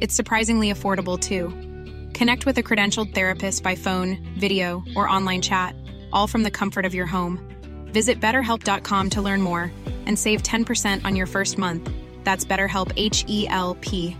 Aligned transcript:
It's 0.00 0.14
surprisingly 0.14 0.72
affordable 0.72 1.20
too. 1.20 1.50
Connect 2.14 2.46
with 2.46 2.56
a 2.56 2.62
credentialed 2.62 3.14
therapist 3.14 3.62
by 3.62 3.74
phone, 3.74 4.16
video, 4.38 4.82
or 4.96 5.06
online 5.06 5.42
chat, 5.42 5.74
all 6.10 6.26
from 6.26 6.42
the 6.42 6.50
comfort 6.50 6.86
of 6.86 6.94
your 6.94 7.04
home. 7.04 7.38
Visit 7.92 8.18
betterhelp.com 8.18 9.10
to 9.10 9.20
learn 9.20 9.42
more 9.42 9.70
and 10.06 10.18
save 10.18 10.42
10% 10.42 11.04
on 11.04 11.16
your 11.16 11.26
first 11.26 11.58
month. 11.58 11.90
That's 12.24 12.46
BetterHelp 12.46 12.90
H 12.96 13.26
E 13.28 13.46
L 13.48 13.76
P. 13.82 14.16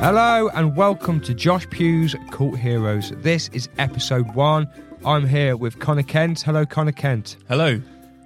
Hello 0.00 0.48
and 0.54 0.74
welcome 0.74 1.20
to 1.20 1.34
Josh 1.34 1.68
Pugh's 1.68 2.16
Cult 2.30 2.56
Heroes. 2.56 3.12
This 3.18 3.50
is 3.52 3.68
episode 3.76 4.34
one. 4.34 4.66
I'm 5.04 5.26
here 5.26 5.56
with 5.56 5.78
Connor 5.78 6.02
Kent. 6.02 6.42
Hello, 6.42 6.66
Connor 6.66 6.92
Kent. 6.92 7.36
Hello. 7.48 7.80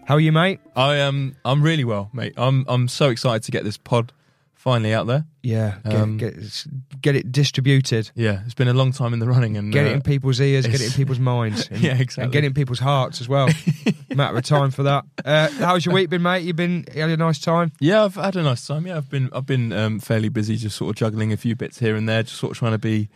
How 0.06 0.14
are 0.14 0.20
you, 0.20 0.32
mate? 0.32 0.60
I 0.76 0.96
am. 0.96 1.36
I'm 1.44 1.62
really 1.62 1.84
well, 1.84 2.10
mate. 2.12 2.34
I'm. 2.36 2.64
I'm 2.68 2.88
so 2.88 3.08
excited 3.10 3.42
to 3.44 3.52
get 3.52 3.64
this 3.64 3.76
pod 3.76 4.12
finally 4.54 4.92
out 4.92 5.06
there. 5.06 5.24
Yeah, 5.42 5.76
get, 5.84 5.94
Um, 5.94 6.16
get, 6.16 6.34
it- 6.36 6.66
get 7.00 7.14
it 7.16 7.30
distributed. 7.30 8.10
Yeah, 8.14 8.40
it's 8.44 8.54
been 8.54 8.68
a 8.68 8.74
long 8.74 8.92
time 8.92 9.12
in 9.12 9.18
the 9.20 9.26
running, 9.26 9.56
and 9.56 9.72
Get 9.72 9.86
it 9.86 9.92
uh, 9.92 9.94
in 9.94 10.02
people's 10.02 10.40
ears, 10.40 10.66
get 10.66 10.80
it 10.80 10.86
in 10.86 10.92
people's 10.92 11.18
minds. 11.20 11.68
And, 11.70 11.80
Yeah, 11.80 11.92
exactly. 11.92 12.24
And 12.24 12.32
get 12.32 12.44
it 12.44 12.48
in 12.48 12.54
people's 12.54 12.80
hearts 12.80 13.20
as 13.20 13.28
well. 13.28 13.48
Matter 14.14 14.36
of 14.36 14.44
time 14.44 14.70
for 14.70 14.82
that. 14.82 15.04
Uh, 15.24 15.48
how's 15.58 15.86
your 15.86 15.94
week 15.94 16.10
been, 16.10 16.22
mate? 16.22 16.40
You've 16.42 16.56
been 16.56 16.86
you 16.94 17.00
had 17.02 17.10
a 17.10 17.16
nice 17.16 17.38
time? 17.38 17.72
Yeah, 17.80 18.04
I've 18.04 18.14
had 18.16 18.36
a 18.36 18.42
nice 18.42 18.66
time. 18.66 18.86
Yeah, 18.86 18.96
I've 18.96 19.08
been. 19.10 19.30
I've 19.32 19.46
been 19.46 19.72
um, 19.72 20.00
fairly 20.00 20.28
busy, 20.28 20.56
just 20.56 20.76
sort 20.76 20.90
of 20.90 20.96
juggling 20.96 21.32
a 21.32 21.36
few 21.36 21.54
bits 21.56 21.78
here 21.78 21.94
and 21.94 22.08
there, 22.08 22.22
just 22.24 22.36
sort 22.36 22.50
of 22.52 22.58
trying 22.58 22.72
to 22.72 22.78
be 22.78 23.08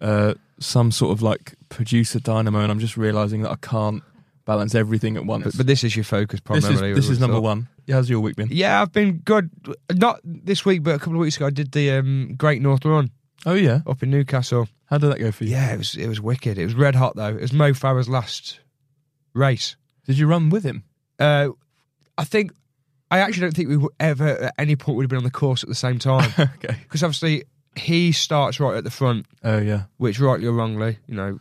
uh, 0.00 0.34
some 0.60 0.90
sort 0.90 1.12
of 1.12 1.22
like 1.22 1.54
producer 1.68 2.20
dynamo, 2.20 2.60
and 2.60 2.70
I'm 2.70 2.78
just 2.80 2.96
realizing 2.96 3.42
that 3.42 3.50
I 3.50 3.56
can't 3.56 4.02
balance 4.44 4.74
everything 4.74 5.16
at 5.16 5.26
once. 5.26 5.44
But, 5.44 5.56
but 5.58 5.66
this 5.66 5.84
is 5.84 5.94
your 5.94 6.04
focus 6.04 6.40
this 6.48 6.58
is 6.58 6.64
primarily. 6.64 6.94
this 6.94 7.08
is 7.08 7.20
number 7.20 7.36
thought. 7.36 7.42
one. 7.42 7.68
Yeah, 7.86 7.96
how's 7.96 8.08
your 8.10 8.20
week 8.20 8.36
been? 8.36 8.48
Yeah, 8.50 8.82
I've 8.82 8.92
been 8.92 9.18
good. 9.18 9.50
Not 9.92 10.20
this 10.24 10.64
week, 10.64 10.82
but 10.82 10.94
a 10.94 10.98
couple 10.98 11.14
of 11.14 11.20
weeks 11.20 11.36
ago, 11.36 11.46
I 11.46 11.50
did 11.50 11.72
the 11.72 11.90
um, 11.92 12.34
Great 12.36 12.60
North 12.62 12.84
Run 12.84 13.10
Oh 13.46 13.54
yeah. 13.54 13.80
up 13.86 14.02
in 14.02 14.10
Newcastle. 14.10 14.68
How 14.86 14.98
did 14.98 15.10
that 15.12 15.18
go 15.18 15.30
for 15.30 15.44
you? 15.44 15.50
Yeah, 15.52 15.72
it 15.74 15.78
was 15.78 15.94
it 15.94 16.08
was 16.08 16.20
wicked. 16.20 16.58
It 16.58 16.64
was 16.64 16.74
red 16.74 16.94
hot 16.94 17.14
though. 17.16 17.28
It 17.28 17.40
was 17.40 17.52
Mo 17.52 17.72
Farah's 17.72 18.08
last 18.08 18.60
race. 19.34 19.76
Did 20.06 20.18
you 20.18 20.26
run 20.26 20.48
with 20.50 20.64
him? 20.64 20.84
Uh, 21.18 21.50
I 22.16 22.24
think 22.24 22.52
I 23.10 23.18
actually 23.20 23.42
don't 23.42 23.56
think 23.56 23.68
we 23.68 23.88
ever 24.00 24.28
at 24.28 24.54
any 24.58 24.76
point 24.76 24.96
would 24.96 25.02
have 25.04 25.10
been 25.10 25.18
on 25.18 25.24
the 25.24 25.30
course 25.30 25.62
at 25.62 25.68
the 25.68 25.74
same 25.74 25.98
time 25.98 26.30
okay. 26.38 26.76
because 26.82 27.02
obviously 27.02 27.44
he 27.78 28.12
starts 28.12 28.60
right 28.60 28.76
at 28.76 28.84
the 28.84 28.90
front, 28.90 29.26
Oh 29.44 29.58
yeah. 29.58 29.84
which 29.96 30.20
rightly 30.20 30.46
or 30.46 30.52
wrongly, 30.52 30.98
you 31.06 31.14
know. 31.14 31.40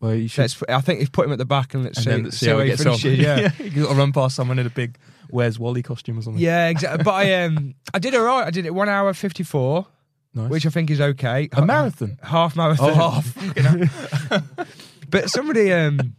Well, 0.00 0.14
you 0.14 0.28
should. 0.28 0.42
Let's, 0.42 0.62
I 0.68 0.80
think 0.80 1.00
if 1.02 1.10
put 1.10 1.26
him 1.26 1.32
at 1.32 1.38
the 1.38 1.44
back 1.44 1.74
and 1.74 1.82
let's 1.84 1.98
and 1.98 2.04
see, 2.04 2.10
then 2.10 2.30
see, 2.30 2.48
how 2.48 2.58
he 2.58 2.64
he 2.64 2.68
gets 2.70 2.86
on. 2.86 2.98
finishes. 2.98 3.18
Yeah. 3.24 3.50
you 3.62 3.82
got 3.82 3.90
to 3.92 3.94
run 3.98 4.12
past 4.12 4.36
someone 4.36 4.58
in 4.60 4.66
a 4.66 4.70
big 4.70 4.96
Where's 5.30 5.58
Wally 5.58 5.82
costume 5.82 6.18
or 6.18 6.22
something. 6.22 6.40
Yeah, 6.42 6.68
exactly. 6.74 7.02
But 7.02 7.14
I 7.14 7.44
um 7.44 7.74
I 7.92 7.98
did 7.98 8.14
all 8.14 8.22
right. 8.22 8.46
I 8.46 8.50
did 8.50 8.64
it 8.64 8.72
one 8.74 8.88
hour 8.88 9.12
fifty 9.12 9.42
four, 9.42 9.86
nice. 10.34 10.48
which 10.50 10.66
I 10.66 10.70
think 10.70 10.90
is 10.90 11.00
okay. 11.00 11.48
a 11.52 11.66
marathon. 11.66 12.18
half 12.22 12.54
marathon. 12.54 12.90
Oh, 12.90 13.10
half. 14.30 14.68
But 15.10 15.30
somebody 15.30 15.72
um, 15.72 16.14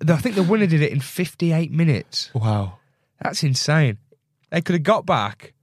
th- 0.00 0.10
I 0.10 0.16
think 0.16 0.34
the 0.36 0.42
winner 0.42 0.66
did 0.66 0.80
it 0.80 0.92
in 0.92 1.00
fifty 1.00 1.52
eight 1.52 1.70
minutes. 1.72 2.30
wow. 2.34 2.78
That's 3.20 3.42
insane. 3.42 3.98
They 4.50 4.60
could 4.60 4.74
have 4.74 4.82
got 4.82 5.06
back, 5.06 5.54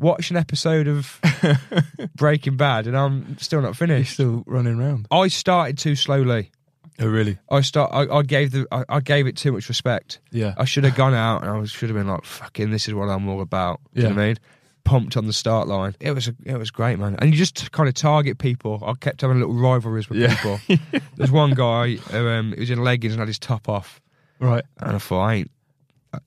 watched 0.00 0.30
an 0.30 0.36
episode 0.36 0.88
of 0.88 1.20
Breaking 2.16 2.56
Bad, 2.56 2.86
and 2.86 2.96
I'm 2.96 3.38
still 3.38 3.60
not 3.60 3.68
You're 3.68 3.74
finished. 3.86 4.14
still 4.14 4.42
running 4.46 4.80
around. 4.80 5.06
I 5.10 5.28
started 5.28 5.78
too 5.78 5.94
slowly. 5.96 6.50
Oh, 6.98 7.06
really? 7.06 7.38
I 7.50 7.60
start. 7.62 7.90
I, 7.94 8.02
I 8.18 8.22
gave 8.22 8.50
the. 8.50 8.66
I, 8.70 8.84
I 8.88 9.00
gave 9.00 9.26
it 9.26 9.36
too 9.36 9.52
much 9.52 9.68
respect. 9.68 10.20
Yeah. 10.30 10.54
I 10.58 10.64
should 10.64 10.84
have 10.84 10.96
gone 10.96 11.14
out 11.14 11.42
and 11.42 11.50
I 11.50 11.64
should 11.64 11.88
have 11.88 11.96
been 11.96 12.08
like, 12.08 12.24
"Fucking, 12.24 12.70
this 12.70 12.88
is 12.88 12.94
what 12.94 13.08
I'm 13.08 13.28
all 13.28 13.40
about." 13.40 13.80
Do 13.94 14.02
you 14.02 14.08
know 14.08 14.10
Yeah. 14.10 14.16
what 14.16 14.22
I 14.22 14.26
mean? 14.26 14.36
Pumped 14.84 15.16
on 15.16 15.26
the 15.26 15.32
start 15.32 15.66
line. 15.68 15.94
It 16.00 16.12
was. 16.12 16.28
A, 16.28 16.34
it 16.44 16.56
was 16.56 16.70
great, 16.70 16.98
man. 16.98 17.16
And 17.18 17.30
you 17.30 17.36
just 17.38 17.72
kind 17.72 17.88
of 17.88 17.94
target 17.94 18.38
people. 18.38 18.82
I 18.84 18.92
kept 18.94 19.22
having 19.22 19.38
little 19.40 19.54
rivalries 19.54 20.08
with 20.10 20.18
Yeah. 20.18 20.34
people. 20.36 20.60
There's 21.16 21.30
one 21.30 21.52
guy 21.54 21.94
who 21.96 22.28
um, 22.28 22.54
was 22.58 22.70
in 22.70 22.82
leggings 22.84 23.14
and 23.14 23.20
had 23.20 23.28
his 23.28 23.38
top 23.38 23.68
off, 23.68 24.00
Right. 24.38 24.64
and 24.78 24.96
I 24.96 24.98
thought, 24.98 25.20
I 25.22 25.34
ain't. 25.34 25.50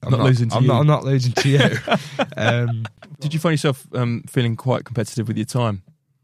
I'm 0.01 0.11
Not 0.11 0.19
losing 0.21 0.49
to 0.49 0.55
I'm 0.55 0.63
you. 0.63 0.67
Not, 0.69 0.79
I'm 0.81 0.87
not 0.87 1.03
losing 1.03 1.33
to 1.33 1.49
you. 1.49 1.59
um, 2.37 2.85
Did 3.19 3.33
you 3.33 3.39
find 3.39 3.53
yourself 3.53 3.85
um, 3.93 4.23
feeling 4.27 4.55
quite 4.55 4.85
competitive 4.85 5.27
with 5.27 5.37
your 5.37 5.45
time? 5.45 5.83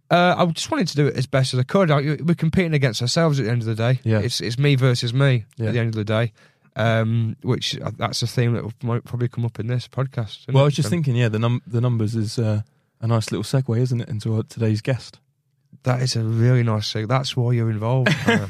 Uh, 0.09 0.33
I 0.37 0.45
just 0.47 0.71
wanted 0.71 0.87
to 0.87 0.95
do 0.95 1.07
it 1.07 1.15
as 1.17 1.27
best 1.27 1.53
as 1.53 1.59
I 1.59 1.63
could. 1.63 1.91
I, 1.91 2.17
we're 2.23 2.35
competing 2.35 2.73
against 2.73 3.01
ourselves 3.01 3.39
at 3.39 3.45
the 3.45 3.51
end 3.51 3.61
of 3.61 3.67
the 3.67 3.75
day. 3.75 3.99
Yeah. 4.03 4.19
It's 4.19 4.41
it's 4.41 4.57
me 4.57 4.75
versus 4.75 5.13
me 5.13 5.45
Yeah. 5.57 5.67
at 5.67 5.73
the 5.73 5.79
end 5.79 5.89
of 5.89 5.95
the 5.95 6.03
day. 6.05 6.31
Um, 6.75 7.35
which 7.41 7.79
uh, 7.79 7.91
that's 7.97 8.23
a 8.23 8.27
theme 8.27 8.53
that 8.53 8.63
will 8.63 8.73
might 8.81 9.03
probably 9.03 9.27
come 9.27 9.43
up 9.45 9.59
in 9.59 9.67
this 9.67 9.87
podcast. 9.87 10.51
Well, 10.51 10.63
I 10.63 10.65
was 10.65 10.75
just 10.75 10.87
Um, 10.87 10.91
thinking, 10.91 11.15
yeah, 11.15 11.27
the 11.29 11.39
num- 11.39 11.61
the 11.67 11.81
numbers 11.81 12.15
is 12.15 12.39
uh, 12.39 12.61
a 13.01 13.07
nice 13.07 13.31
little 13.31 13.43
segue, 13.43 13.77
isn't 13.77 14.01
it, 14.01 14.07
into 14.09 14.35
our, 14.35 14.43
today's 14.43 14.81
guest? 14.81 15.19
that 15.83 16.01
is 16.01 16.15
a 16.15 16.23
really 16.23 16.63
nice 16.63 16.91
thing. 16.91 17.07
That's 17.07 17.37
why 17.37 17.51
you're 17.53 17.69
involved. 17.69 18.09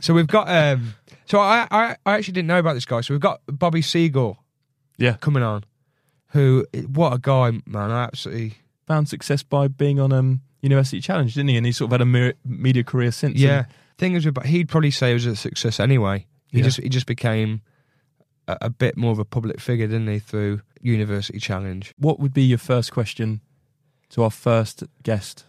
So 0.00 0.14
we've 0.14 0.28
got. 0.28 0.48
Um, 0.48 0.94
so 1.28 1.38
I, 1.40 1.66
I 1.70 1.96
I 2.06 2.14
actually 2.16 2.32
didn't 2.34 2.48
know 2.48 2.58
about 2.58 2.74
this 2.74 2.84
guy. 2.86 3.00
So 3.02 3.14
we've 3.14 3.20
got 3.20 3.40
Bobby 3.46 3.82
Seagull 3.82 4.42
Yeah. 4.96 5.14
coming 5.20 5.42
on. 5.42 5.64
Who? 6.32 6.66
What 6.92 7.12
a 7.14 7.18
guy, 7.18 7.52
man! 7.66 7.90
I 7.90 8.04
absolutely. 8.04 8.54
Found 8.86 9.08
success 9.08 9.42
by 9.42 9.68
being 9.68 10.00
on 10.00 10.12
um, 10.14 10.40
University 10.62 11.00
Challenge, 11.02 11.34
didn't 11.34 11.48
he? 11.50 11.56
And 11.58 11.66
he's 11.66 11.76
sort 11.76 11.88
of 11.92 12.00
had 12.00 12.00
a 12.00 12.34
media 12.46 12.82
career 12.82 13.12
since. 13.12 13.36
Yeah. 13.38 13.58
And- 13.58 13.66
Thing 13.98 14.14
is, 14.14 14.24
but 14.30 14.46
he'd 14.46 14.68
probably 14.68 14.92
say 14.92 15.10
it 15.10 15.14
was 15.14 15.26
a 15.26 15.34
success 15.34 15.80
anyway. 15.80 16.26
He 16.52 16.58
Yeah. 16.58 16.64
just 16.64 16.80
he 16.80 16.88
just 16.88 17.06
became 17.06 17.62
a, 18.46 18.56
a 18.62 18.70
bit 18.70 18.96
more 18.96 19.10
of 19.12 19.18
a 19.18 19.24
public 19.24 19.60
figure, 19.60 19.88
didn't 19.88 20.06
he, 20.06 20.20
through 20.20 20.60
University 20.80 21.38
Challenge? 21.40 21.92
What 21.98 22.20
would 22.20 22.32
be 22.32 22.44
your 22.44 22.58
first 22.58 22.92
question 22.92 23.40
to 24.10 24.22
our 24.22 24.30
first 24.30 24.84
guest 25.02 25.44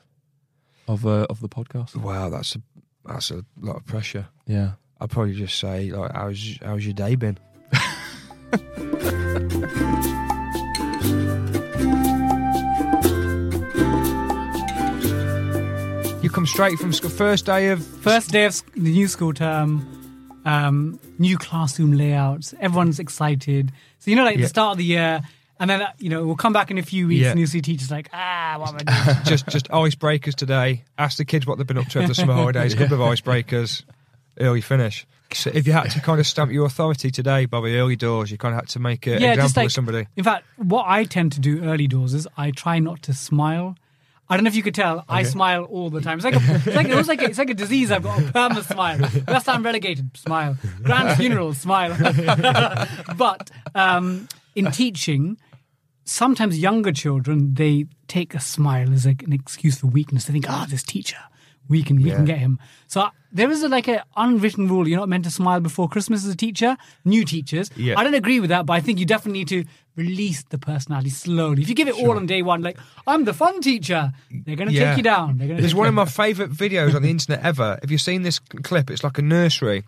of 0.88 1.06
uh, 1.06 1.28
of 1.30 1.42
the 1.42 1.48
podcast? 1.50 1.96
Wow, 1.96 2.30
that's 2.30 2.56
a 2.56 2.62
that's 3.06 3.30
a 3.32 3.46
lot 3.62 3.76
of 3.78 3.86
pressure. 3.86 4.28
Yeah. 4.48 4.72
I'd 5.02 5.10
probably 5.10 5.34
just 5.34 5.58
say 5.60 5.92
like, 5.92 6.12
how's 6.14 6.58
how's 6.64 6.86
your 6.86 6.94
day 6.94 7.16
been? 7.16 7.38
you 16.22 16.30
come 16.30 16.46
straight 16.46 16.78
from 16.78 16.92
school, 16.92 17.10
first 17.10 17.46
day 17.46 17.70
of 17.70 17.86
First 17.86 18.32
day 18.32 18.46
of 18.46 18.54
sc- 18.54 18.74
the 18.74 18.92
new 18.92 19.08
school 19.08 19.34
term, 19.34 19.86
um, 20.46 21.00
new 21.18 21.38
classroom 21.38 21.94
layouts. 21.94 22.54
Everyone's 22.60 23.00
excited. 23.00 23.72
So 24.00 24.12
you 24.12 24.18
know, 24.18 24.26
like 24.26 24.36
Yeah. 24.36 24.44
the 24.44 24.50
start 24.50 24.74
of 24.74 24.78
the 24.80 24.84
year, 24.84 25.22
and 25.60 25.70
then 25.70 25.82
uh, 25.82 25.92
you 25.98 26.10
know 26.10 26.26
we'll 26.26 26.36
come 26.36 26.52
back 26.54 26.72
in 26.72 26.78
a 26.78 26.82
few 26.84 27.08
weeks, 27.08 27.22
Yeah. 27.24 27.30
and 27.32 27.40
you'll 27.40 27.48
see 27.48 27.62
teachers 27.62 27.90
like, 27.90 28.10
ah, 28.12 28.56
what 28.60 28.70
am 28.70 28.76
I 28.88 29.04
doing? 29.14 29.18
just 29.26 29.48
just 29.48 29.70
icebreakers 29.70 30.36
today. 30.36 30.84
Ask 30.98 31.18
the 31.18 31.26
kids 31.26 31.48
what 31.48 31.58
they've 31.58 31.66
been 31.68 31.78
up 31.78 31.88
to 31.88 32.00
over 32.00 32.08
the 32.10 32.16
summer 32.22 32.34
holidays. 32.34 32.76
Couple 32.76 33.02
of 33.02 33.10
icebreakers. 33.10 33.84
Early 34.40 34.62
finish. 34.62 35.06
So 35.34 35.52
if 35.54 35.68
you 35.68 35.74
had 35.74 35.92
to 35.92 36.02
kind 36.02 36.20
of 36.20 36.26
stamp 36.26 36.52
your 36.52 36.66
authority 36.66 37.12
today, 37.12 37.46
Bobby, 37.46 37.76
early 37.76 37.96
doors, 37.96 38.32
you 38.32 38.38
kind 38.38 38.56
of 38.56 38.62
had 38.62 38.70
to 38.70 38.80
make 38.80 39.06
an 39.06 39.22
yeah, 39.22 39.34
example 39.34 39.62
like 39.62 39.66
of 39.68 39.72
somebody. 39.72 40.08
In 40.16 40.24
fact, 40.24 40.46
what 40.58 40.86
I 40.88 41.04
tend 41.04 41.34
to 41.34 41.40
do 41.40 41.64
early 41.64 41.88
doors 41.88 42.14
is 42.14 42.28
I 42.36 42.52
try 42.52 42.80
not 42.80 43.04
to 43.04 43.14
smile. 43.14 43.76
I 44.28 44.38
don't 44.38 44.44
know 44.44 44.50
if 44.50 44.56
you 44.56 44.64
could 44.64 44.76
tell. 44.76 45.06
I 45.10 45.24
smile 45.24 45.64
all 45.64 45.90
the 45.90 46.02
time. 46.02 46.20
It's 46.20 46.26
like 46.26 46.36
a, 46.36 46.40
it's 46.40 46.76
like, 46.76 46.88
it's 46.88 47.08
like 47.08 47.22
a, 47.22 47.26
it's 47.26 47.38
like 47.38 47.50
a 47.50 47.56
disease. 47.56 47.92
I've 47.92 48.04
got 48.04 48.20
a 48.20 48.32
permanent 48.32 48.66
smile. 48.66 49.00
Last 49.28 49.46
time 49.46 49.64
relegated, 49.64 50.16
smile. 50.16 50.56
Grand 50.84 51.18
funeral, 51.18 51.54
smile. 51.54 51.98
but 53.18 53.50
um, 53.74 54.28
in 54.56 54.72
teaching, 54.72 55.38
sometimes 56.06 56.60
younger 56.60 56.92
children 56.92 57.56
they 57.56 57.86
take 58.08 58.34
a 58.34 58.40
smile 58.40 58.94
as 58.94 59.06
like 59.06 59.24
an 59.24 59.34
excuse 59.34 59.80
for 59.80 59.88
weakness. 59.88 60.26
They 60.26 60.34
think, 60.34 60.50
"Ah, 60.50 60.68
this 60.70 60.84
teacher, 60.84 61.18
we 61.68 61.82
can 61.82 62.02
we 62.02 62.12
can 62.12 62.26
get 62.26 62.38
him." 62.38 62.60
So 62.88 63.10
there 63.32 63.52
is 63.52 63.62
a, 63.64 63.70
like 63.70 63.88
an 63.88 64.02
unwritten 64.18 64.68
rule: 64.68 64.88
you're 64.88 65.00
not 65.00 65.10
meant 65.10 65.24
to 65.26 65.32
smile 65.32 65.60
before 65.60 65.88
Christmas 65.90 66.26
as 66.26 66.32
a 66.34 66.38
teacher. 66.38 66.78
New 67.06 67.24
teachers, 67.26 67.70
Yeah. 67.76 67.96
I 67.98 68.04
don't 68.04 68.14
agree 68.14 68.40
with 68.40 68.50
that, 68.50 68.66
but 68.66 68.74
I 68.74 68.82
think 68.82 69.00
you 69.00 69.06
definitely 69.06 69.40
need 69.40 69.48
to 69.50 69.64
release 69.96 70.44
the 70.50 70.58
personality 70.58 71.10
slowly. 71.10 71.62
If 71.62 71.70
you 71.70 71.76
give 71.76 71.88
it 71.88 71.96
all 71.96 72.12
on 72.18 72.26
day 72.26 72.42
one, 72.42 72.62
like 72.62 72.78
I'm 73.06 73.26
the 73.26 73.34
fun 73.34 73.60
teacher, 73.62 74.12
they're 74.46 74.56
going 74.56 74.70
to 74.70 74.74
Yeah. 74.74 74.90
take 74.92 74.98
you 74.98 75.04
down. 75.04 75.38
There's 75.38 75.76
one 75.76 75.88
of 75.88 75.94
my 75.94 76.06
favourite 76.06 76.52
videos 76.52 76.96
on 76.96 77.02
the 77.02 77.10
internet 77.10 77.44
ever. 77.44 77.80
If 77.84 77.92
you've 77.92 78.02
seen 78.02 78.22
this 78.22 78.40
clip, 78.40 78.90
it's 78.90 79.04
like 79.04 79.18
a 79.18 79.22
nursery, 79.22 79.84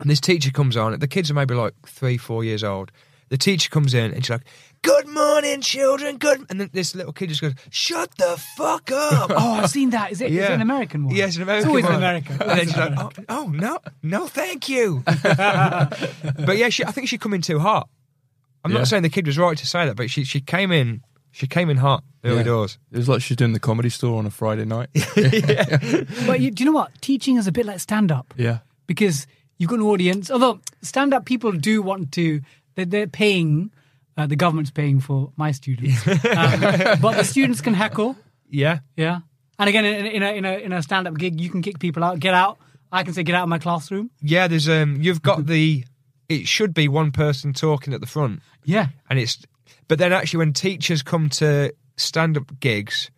and 0.00 0.10
this 0.10 0.20
teacher 0.20 0.50
comes 0.50 0.76
on. 0.76 0.98
The 0.98 1.08
kids 1.08 1.30
are 1.30 1.34
maybe 1.34 1.54
like 1.54 1.74
three, 1.86 2.16
four 2.18 2.44
years 2.44 2.62
old. 2.62 2.90
The 3.30 3.38
teacher 3.38 3.70
comes 3.70 3.94
in 3.94 4.12
and 4.12 4.22
she's 4.22 4.30
like, 4.30 4.44
"Good 4.82 5.06
morning, 5.08 5.60
children." 5.60 6.18
Good, 6.18 6.46
and 6.50 6.60
then 6.60 6.70
this 6.72 6.94
little 6.94 7.12
kid 7.12 7.28
just 7.30 7.40
goes, 7.40 7.54
"Shut 7.70 8.10
the 8.18 8.36
fuck 8.56 8.90
up." 8.92 9.30
Oh, 9.36 9.52
I've 9.54 9.70
seen 9.70 9.90
that. 9.90 10.12
Is 10.12 10.20
it? 10.20 10.32
It's 10.32 10.48
it 10.48 10.52
an 10.52 10.60
American 10.60 11.06
one? 11.06 11.14
Yes, 11.14 11.36
an 11.36 11.42
American 11.42 11.60
It's 11.60 11.68
always 11.68 11.84
one. 11.84 11.92
an 11.94 11.98
American. 11.98 12.40
And 12.42 12.50
then 12.50 12.66
she's 12.66 12.76
like, 12.76 12.92
oh, 12.98 13.10
oh, 13.28 13.46
no, 13.48 13.78
no, 14.02 14.26
thank 14.26 14.68
you. 14.68 15.02
but 15.06 16.56
yeah, 16.56 16.68
she, 16.68 16.84
I 16.84 16.90
think 16.90 17.08
she 17.08 17.18
come 17.18 17.34
in 17.34 17.42
too 17.42 17.58
hot. 17.58 17.88
I'm 18.64 18.70
Yeah. 18.72 18.78
not 18.78 18.88
saying 18.88 19.02
the 19.02 19.08
kid 19.08 19.26
was 19.26 19.38
right 19.38 19.56
to 19.58 19.66
say 19.66 19.86
that, 19.86 19.96
but 19.96 20.10
she 20.10 20.24
she 20.24 20.40
came 20.40 20.70
in 20.72 21.02
she 21.32 21.46
came 21.46 21.70
in 21.70 21.78
hot 21.78 22.04
early 22.24 22.38
Yeah. 22.38 22.42
doors. 22.44 22.78
It 22.92 22.98
was 22.98 23.08
like 23.08 23.22
she's 23.22 23.36
doing 23.36 23.52
the 23.54 23.60
comedy 23.60 23.88
store 23.88 24.18
on 24.18 24.26
a 24.26 24.30
Friday 24.30 24.64
night. 24.64 24.88
But 26.26 26.40
you, 26.40 26.50
do 26.50 26.62
you 26.62 26.70
know 26.70 26.72
what? 26.76 26.90
Teaching 27.00 27.36
is 27.36 27.46
a 27.46 27.52
bit 27.52 27.66
like 27.66 27.80
stand 27.80 28.12
up. 28.12 28.34
yeah. 28.36 28.58
because 28.86 29.26
you've 29.58 29.70
got 29.70 29.78
an 29.78 29.84
audience. 29.86 30.30
Although 30.30 30.60
stand 30.82 31.14
up 31.14 31.24
people 31.24 31.52
do 31.52 31.82
want 31.82 32.12
to, 32.12 32.40
they're, 32.74 32.84
they're 32.84 33.06
paying, 33.06 33.70
uh, 34.16 34.26
the 34.26 34.36
government's 34.36 34.70
paying 34.70 35.00
for 35.00 35.32
my 35.36 35.52
students. 35.52 36.06
Um, 36.06 36.60
but 37.00 37.16
the 37.16 37.24
students 37.24 37.60
can 37.60 37.74
heckle, 37.74 38.16
Yeah, 38.48 38.80
yeah. 38.96 39.20
And 39.58 39.68
again, 39.68 39.84
in, 39.84 40.06
in 40.06 40.22
a, 40.22 40.32
in 40.36 40.44
a, 40.44 40.52
in 40.58 40.72
a 40.72 40.82
stand 40.82 41.06
up 41.06 41.14
gig, 41.16 41.40
you 41.40 41.48
can 41.50 41.62
kick 41.62 41.78
people 41.78 42.02
out, 42.04 42.18
get 42.18 42.34
out. 42.34 42.58
I 42.90 43.04
can 43.04 43.14
say, 43.14 43.22
get 43.22 43.34
out 43.34 43.44
of 43.44 43.48
my 43.48 43.58
classroom. 43.58 44.10
yeah. 44.20 44.48
There's 44.48 44.68
um, 44.68 44.98
you've 45.00 45.22
got 45.22 45.46
the. 45.46 45.84
It 46.28 46.46
should 46.48 46.72
be 46.74 46.88
one 46.88 47.10
person 47.12 47.52
talking 47.52 47.94
at 47.94 48.00
the 48.00 48.06
front, 48.06 48.40
Yeah. 48.64 48.88
and 49.08 49.18
it's. 49.18 49.38
But 49.88 49.98
then 49.98 50.12
actually, 50.12 50.38
when 50.38 50.52
teachers 50.52 51.02
come 51.02 51.28
to 51.30 51.72
stand-up 51.96 52.58
gigs 52.60 53.10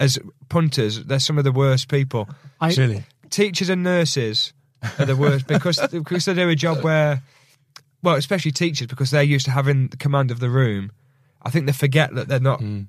as 0.00 0.18
punters, 0.48 1.04
they're 1.04 1.18
some 1.20 1.38
of 1.38 1.44
the 1.44 1.52
worst 1.52 1.88
people. 1.88 2.28
I, 2.60 2.72
Really? 2.74 3.04
teachers 3.30 3.68
and 3.68 3.82
nurses 3.82 4.52
are 4.98 5.04
the 5.06 5.16
worst 5.16 5.46
because 5.46 5.78
because 5.92 6.24
they 6.24 6.34
do 6.34 6.48
a 6.48 6.54
job 6.54 6.82
where, 6.82 7.22
well, 8.02 8.14
especially 8.16 8.52
teachers 8.52 8.86
because 8.86 9.10
they're 9.10 9.22
used 9.22 9.44
to 9.46 9.50
having 9.50 9.88
the 9.88 9.96
command 9.96 10.30
of 10.30 10.40
the 10.40 10.50
room. 10.50 10.92
I 11.42 11.50
think 11.50 11.66
they 11.66 11.72
forget 11.72 12.14
that 12.16 12.26
they're 12.28 12.40
not, 12.40 12.60
and 12.60 12.88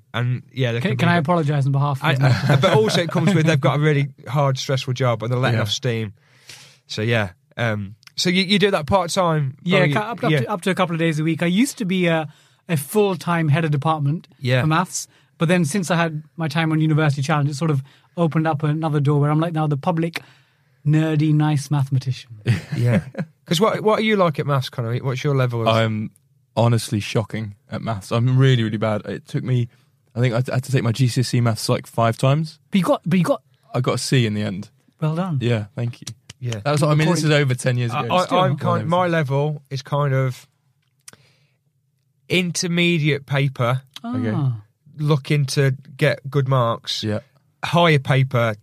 yeah, 0.52 0.72
Can, 0.72 0.80
can, 0.82 0.96
can 0.98 1.08
I 1.08 1.16
apologise 1.18 1.66
on 1.66 1.72
behalf 1.72 1.98
of 1.98 2.04
I, 2.04 2.14
them? 2.16 2.32
I- 2.48 2.56
but 2.56 2.74
also 2.74 3.00
it 3.00 3.10
comes 3.10 3.32
with 3.34 3.46
they've 3.46 3.60
got 3.60 3.76
a 3.76 3.80
really 3.80 4.08
hard, 4.28 4.58
stressful 4.58 4.92
job 4.94 5.22
and 5.22 5.32
they're 5.32 5.38
letting 5.38 5.58
Yeah. 5.58 5.62
off 5.62 5.70
steam. 5.70 6.12
So 6.88 7.00
yeah, 7.02 7.30
um, 7.56 7.94
so 8.16 8.28
you, 8.28 8.42
you 8.42 8.58
do 8.58 8.70
that 8.72 8.86
part 8.86 9.10
time? 9.10 9.56
Yeah, 9.62 9.86
ca- 9.86 10.00
up, 10.00 10.24
up, 10.24 10.30
to, 10.30 10.46
up 10.50 10.60
to 10.62 10.70
a 10.70 10.74
couple 10.74 10.94
of 10.94 10.98
days 10.98 11.20
a 11.20 11.22
week. 11.24 11.42
I 11.42 11.46
used 11.46 11.78
to 11.78 11.84
be 11.84 12.06
a, 12.08 12.28
a 12.68 12.76
full 12.76 13.14
time 13.16 13.48
head 13.48 13.64
of 13.64 13.70
department 13.70 14.26
Yeah. 14.40 14.60
for 14.62 14.66
maths, 14.66 15.06
but 15.38 15.46
then 15.48 15.64
since 15.64 15.90
I 15.90 15.96
had 15.96 16.22
my 16.36 16.48
time 16.48 16.72
on 16.72 16.80
University 16.80 17.22
Challenge, 17.22 17.48
it 17.50 17.54
sort 17.54 17.70
of 17.70 17.82
opened 18.16 18.46
up 18.48 18.62
another 18.64 18.98
door 19.00 19.20
where 19.20 19.30
I'm 19.30 19.40
like 19.40 19.52
now 19.54 19.68
the 19.68 19.76
public, 19.76 20.20
nerdy, 20.86 21.32
nice 21.34 21.70
mathematician. 21.70 22.30
yeah. 22.76 23.04
Because 23.44 23.60
what 23.60 23.80
what 23.82 23.98
are 24.00 24.02
you 24.02 24.16
like 24.16 24.38
at 24.38 24.46
maths, 24.46 24.68
Connor? 24.70 24.96
What's 24.98 25.24
your 25.24 25.34
level? 25.34 25.62
Of, 25.62 25.68
I'm 25.68 26.10
honestly 26.56 27.00
shocking 27.00 27.54
at 27.70 27.82
maths. 27.82 28.10
I'm 28.12 28.38
really, 28.38 28.62
really 28.62 28.76
bad. 28.76 29.02
It 29.06 29.26
took 29.26 29.42
me, 29.44 29.68
I 30.14 30.20
think 30.20 30.34
I 30.34 30.54
had 30.54 30.64
to 30.64 30.72
take 30.72 30.82
my 30.82 30.92
GCSE 30.92 31.42
maths 31.42 31.68
like 31.68 31.86
five 31.86 32.16
times. 32.18 32.58
But 32.70 32.78
you 32.78 32.84
got, 32.84 33.02
but 33.06 33.18
you 33.18 33.24
got 33.24 33.42
I 33.74 33.80
got 33.80 33.94
a 33.94 33.98
C 33.98 34.26
in 34.26 34.34
the 34.34 34.42
end. 34.42 34.70
well 35.00 35.14
done. 35.14 35.38
Yeah, 35.40 35.66
thank 35.76 36.00
you. 36.00 36.06
yeah, 36.40 36.60
That 36.64 36.72
was, 36.72 36.82
I 36.82 36.94
mean, 36.94 37.08
this 37.08 37.22
is 37.24 37.30
over 37.30 37.54
10 37.54 37.76
years 37.78 37.92
I, 37.92 38.04
ago. 38.04 38.14
I, 38.14 38.24
Still 38.26 38.38
I'm 38.40 38.56
kind. 38.56 38.88
My 38.88 39.06
level 39.06 39.62
is 39.70 39.82
kind 39.82 40.12
of 40.14 40.46
intermediate 42.28 43.26
paper, 43.26 43.82
Okay. 44.04 44.32
Ah. 44.34 44.62
looking 44.98 45.46
to 45.46 45.72
get 45.96 46.28
good 46.30 46.48
marks. 46.48 47.02
Yeah. 47.04 47.20
Higher 47.64 47.98
paper, 47.98 48.54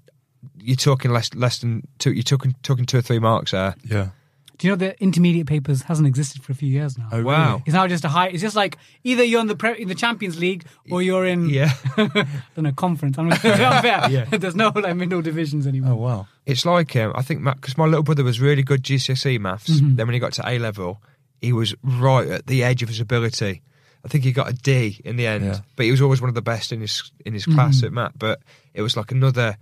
you're 0.67 0.75
talking 0.75 1.11
less 1.11 1.33
less 1.33 1.59
than 1.59 1.87
two. 1.99 2.11
You're 2.11 2.23
talking 2.23 2.55
talking 2.61 2.85
two 2.85 2.97
or 2.97 3.01
three 3.01 3.19
marks 3.19 3.51
there. 3.51 3.75
Yeah. 3.83 4.09
Do 4.57 4.65
you 4.67 4.71
know 4.71 4.77
the 4.77 4.99
intermediate 4.99 5.45
papers 5.45 5.83
hasn't 5.83 6.07
existed 6.07 6.41
for 6.43 6.51
a 6.51 6.55
few 6.55 6.67
years 6.67 6.97
now? 6.97 7.09
Oh, 7.11 7.21
Wow. 7.23 7.47
really? 7.49 7.63
It's 7.67 7.73
now 7.75 7.85
just 7.87 8.03
a 8.05 8.09
high. 8.09 8.29
It's 8.29 8.41
just 8.41 8.55
like 8.55 8.77
either 9.03 9.23
you're 9.23 9.39
in 9.41 9.45
the 9.45 9.55
pre, 9.55 9.79
in 9.79 9.87
the 9.87 9.93
Champions 9.93 10.39
League 10.39 10.65
or 10.89 11.03
you're 11.03 11.25
in 11.27 11.47
Yeah. 11.47 11.71
I 11.97 12.25
don't 12.55 12.63
know 12.63 12.71
conference. 12.71 13.19
I'm 13.19 13.29
not 13.29 13.45
unfair. 13.45 14.09
Yeah. 14.09 14.25
There's 14.31 14.55
no 14.55 14.69
like 14.69 14.95
middle 14.95 15.21
divisions 15.21 15.67
anymore. 15.67 15.93
Oh, 15.93 15.95
wow. 15.97 16.27
It's 16.47 16.65
like 16.65 16.95
um, 16.95 17.11
I 17.15 17.21
think 17.21 17.43
because 17.43 17.77
my 17.77 17.85
little 17.85 18.01
brother 18.03 18.23
was 18.23 18.41
really 18.41 18.63
good 18.63 18.81
GCSE 18.83 19.39
maths. 19.39 19.69
Mm-hmm. 19.69 19.95
Then 19.95 20.07
when 20.07 20.15
he 20.15 20.19
got 20.19 20.33
to 20.33 20.49
A 20.49 20.57
level, 20.57 21.01
he 21.39 21.53
was 21.53 21.75
right 21.83 22.27
at 22.27 22.47
the 22.47 22.63
edge 22.63 22.81
of 22.81 22.89
his 22.89 22.99
ability. 22.99 23.61
I 24.03 24.07
think 24.07 24.23
he 24.23 24.31
got 24.31 24.49
a 24.49 24.53
D 24.53 24.99
in 25.05 25.17
the 25.17 25.27
end, 25.27 25.45
Yeah. 25.45 25.59
but 25.75 25.85
he 25.85 25.91
was 25.91 26.01
always 26.01 26.19
one 26.21 26.29
of 26.29 26.35
the 26.35 26.41
best 26.41 26.71
in 26.71 26.81
his 26.81 27.11
in 27.25 27.33
his 27.33 27.45
class 27.45 27.83
at 27.83 27.91
math. 27.93 28.13
But 28.17 28.39
it 28.73 28.81
was 28.81 28.97
like 28.97 29.11
another. 29.11 29.55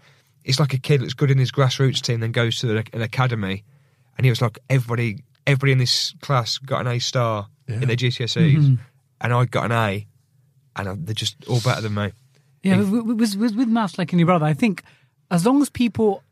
It's 0.45 0.59
like 0.59 0.73
a 0.73 0.77
kid 0.77 1.01
that's 1.01 1.13
good 1.13 1.31
in 1.31 1.37
his 1.37 1.51
grassroots 1.51 2.01
team, 2.01 2.21
then 2.21 2.31
goes 2.31 2.59
to 2.59 2.77
an 2.93 3.01
academy, 3.01 3.63
and 4.17 4.25
he 4.25 4.29
was 4.29 4.41
like 4.41 4.59
everybody. 4.69 5.23
Everybody 5.47 5.73
in 5.73 5.77
this 5.77 6.15
class 6.21 6.57
got 6.57 6.81
an 6.81 6.87
A 6.87 6.97
star 6.97 7.47
in 7.67 7.81
their 7.81 7.95
GCSEs, 7.95 8.55
mm-hmm. 8.55 8.75
and 9.21 9.33
I 9.33 9.45
got 9.45 9.65
an 9.65 9.71
A, 9.73 10.07
and 10.75 10.89
I- 10.89 10.95
they're 10.97 11.13
just 11.13 11.35
all 11.47 11.59
better 11.59 11.81
than 11.81 11.93
me. 11.93 12.11
Yeah, 12.63 12.77
with, 12.77 12.89
with, 12.89 13.17
with, 13.17 13.35
with 13.35 13.55
with 13.55 13.67
maths 13.67 13.99
like 13.99 14.11
in 14.11 14.17
your 14.17 14.25
brother, 14.25 14.45
I 14.45 14.53
think 14.53 14.83
as 15.29 15.45
long 15.45 15.61
as 15.61 15.69
people 15.69 16.23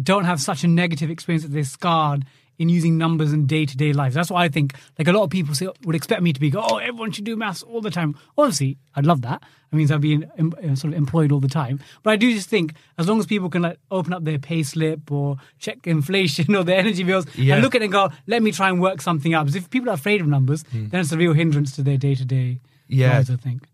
don't 0.00 0.24
have 0.24 0.40
such 0.40 0.62
a 0.62 0.68
negative 0.68 1.10
experience 1.10 1.42
that 1.42 1.52
they're 1.52 1.64
scarred 1.64 2.24
in 2.58 2.68
using 2.68 2.96
numbers 2.98 3.32
in 3.32 3.46
day 3.46 3.66
to 3.66 3.76
day 3.76 3.92
life, 3.92 4.14
that's 4.14 4.30
why 4.30 4.44
I 4.44 4.48
think 4.48 4.74
like 4.98 5.08
a 5.08 5.12
lot 5.12 5.24
of 5.24 5.30
people 5.30 5.54
say, 5.54 5.68
would 5.84 5.94
expect 5.96 6.22
me 6.22 6.32
to 6.32 6.40
be, 6.40 6.50
go, 6.50 6.62
oh, 6.66 6.76
everyone 6.78 7.12
should 7.12 7.24
do 7.24 7.36
maths 7.36 7.62
all 7.62 7.80
the 7.80 7.90
time. 7.90 8.16
Obviously, 8.38 8.78
I'd 8.94 9.06
love 9.06 9.22
that. 9.22 9.42
It 9.72 9.76
means 9.76 9.90
I'd 9.90 10.00
be 10.00 10.14
in, 10.14 10.30
em- 10.38 10.54
uh, 10.62 10.74
sort 10.76 10.92
of 10.92 10.98
employed 10.98 11.32
all 11.32 11.40
the 11.40 11.48
time. 11.48 11.80
But 12.02 12.10
I 12.12 12.16
do 12.16 12.32
just 12.32 12.48
think 12.48 12.74
as 12.98 13.08
long 13.08 13.18
as 13.18 13.26
people 13.26 13.50
can 13.50 13.62
like 13.62 13.78
open 13.90 14.12
up 14.12 14.24
their 14.24 14.38
pay 14.38 14.62
slip 14.62 15.10
or 15.10 15.36
check 15.58 15.86
inflation 15.86 16.54
or 16.54 16.64
their 16.64 16.78
energy 16.78 17.02
bills 17.02 17.26
Yeah. 17.36 17.54
and 17.54 17.62
look 17.64 17.74
at 17.74 17.82
it 17.82 17.86
and 17.86 17.92
go, 17.92 18.10
let 18.26 18.42
me 18.42 18.52
try 18.52 18.68
and 18.68 18.80
work 18.80 19.02
something 19.02 19.34
out. 19.34 19.44
Because 19.46 19.56
if 19.56 19.68
people 19.70 19.90
are 19.90 19.94
afraid 19.94 20.20
of 20.20 20.26
numbers, 20.28 20.64
then 20.72 21.00
it's 21.00 21.12
a 21.12 21.16
real 21.16 21.32
hindrance 21.32 21.74
to 21.76 21.82
their 21.82 21.96
day 21.98 22.14
to 22.14 22.24
day 22.24 22.60
lives, 22.88 23.30
I 23.30 23.36
think. 23.36 23.64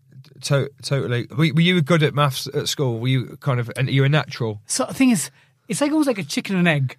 To- 0.41 0.69
totally. 0.81 1.27
Were, 1.37 1.45
you 1.61 1.81
good 1.81 2.03
at 2.03 2.13
maths 2.13 2.47
at 2.53 2.67
school? 2.67 2.99
Were 2.99 3.07
you 3.07 3.37
kind 3.39 3.59
of? 3.61 3.71
And 3.77 3.89
you 3.89 4.03
a 4.03 4.09
natural? 4.09 4.61
So 4.65 4.85
the 4.85 4.93
thing 4.93 5.11
is, 5.11 5.31
it's 5.69 5.79
like 5.79 5.91
almost 5.91 6.07
like 6.07 6.17
a 6.17 6.23
chicken 6.23 6.57
and 6.57 6.67
egg. 6.67 6.97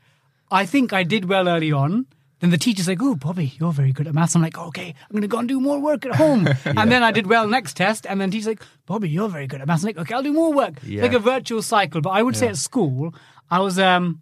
I 0.55 0.67
think 0.67 0.93
I 0.93 1.03
did 1.03 1.25
well 1.29 1.49
early 1.49 1.73
on. 1.73 2.07
Then 2.41 2.51
the 2.51 2.59
teacher's 2.59 2.89
like, 2.89 3.03
"Oh, 3.03 3.15
Bobby, 3.15 3.53
you're 3.59 3.73
very 3.73 3.93
good 3.93 4.07
at 4.07 4.15
maths." 4.15 4.35
I'm 4.37 4.43
like, 4.43 4.59
"Okay, 4.59 4.89
I'm 5.03 5.13
going 5.13 5.23
to 5.23 5.29
go 5.29 5.39
and 5.39 5.49
do 5.49 5.61
more 5.61 5.81
work 5.81 6.05
at 6.07 6.15
home." 6.15 6.47
And 6.81 6.91
then 6.93 7.03
I 7.03 7.11
did 7.13 7.27
well 7.27 7.49
next 7.49 7.77
test, 7.77 8.07
and 8.07 8.21
then 8.21 8.31
teacher's 8.31 8.47
like, 8.49 8.63
"Bobby, 8.87 9.09
you're 9.09 9.29
very 9.29 9.47
good 9.47 9.61
at 9.63 9.67
maths." 9.67 9.83
I'm 9.83 9.89
like, 9.89 9.99
"Okay, 10.03 10.15
I'll 10.15 10.23
do 10.31 10.33
more 10.33 10.53
work." 10.53 10.75
Yeah. 10.85 11.03
like 11.03 11.15
a 11.15 11.19
virtual 11.19 11.63
cycle. 11.63 12.01
But 12.01 12.11
I 12.11 12.23
would 12.23 12.37
say 12.37 12.49
at 12.49 12.57
school, 12.57 13.15
I 13.51 13.61
was 13.61 13.79
um 13.79 14.21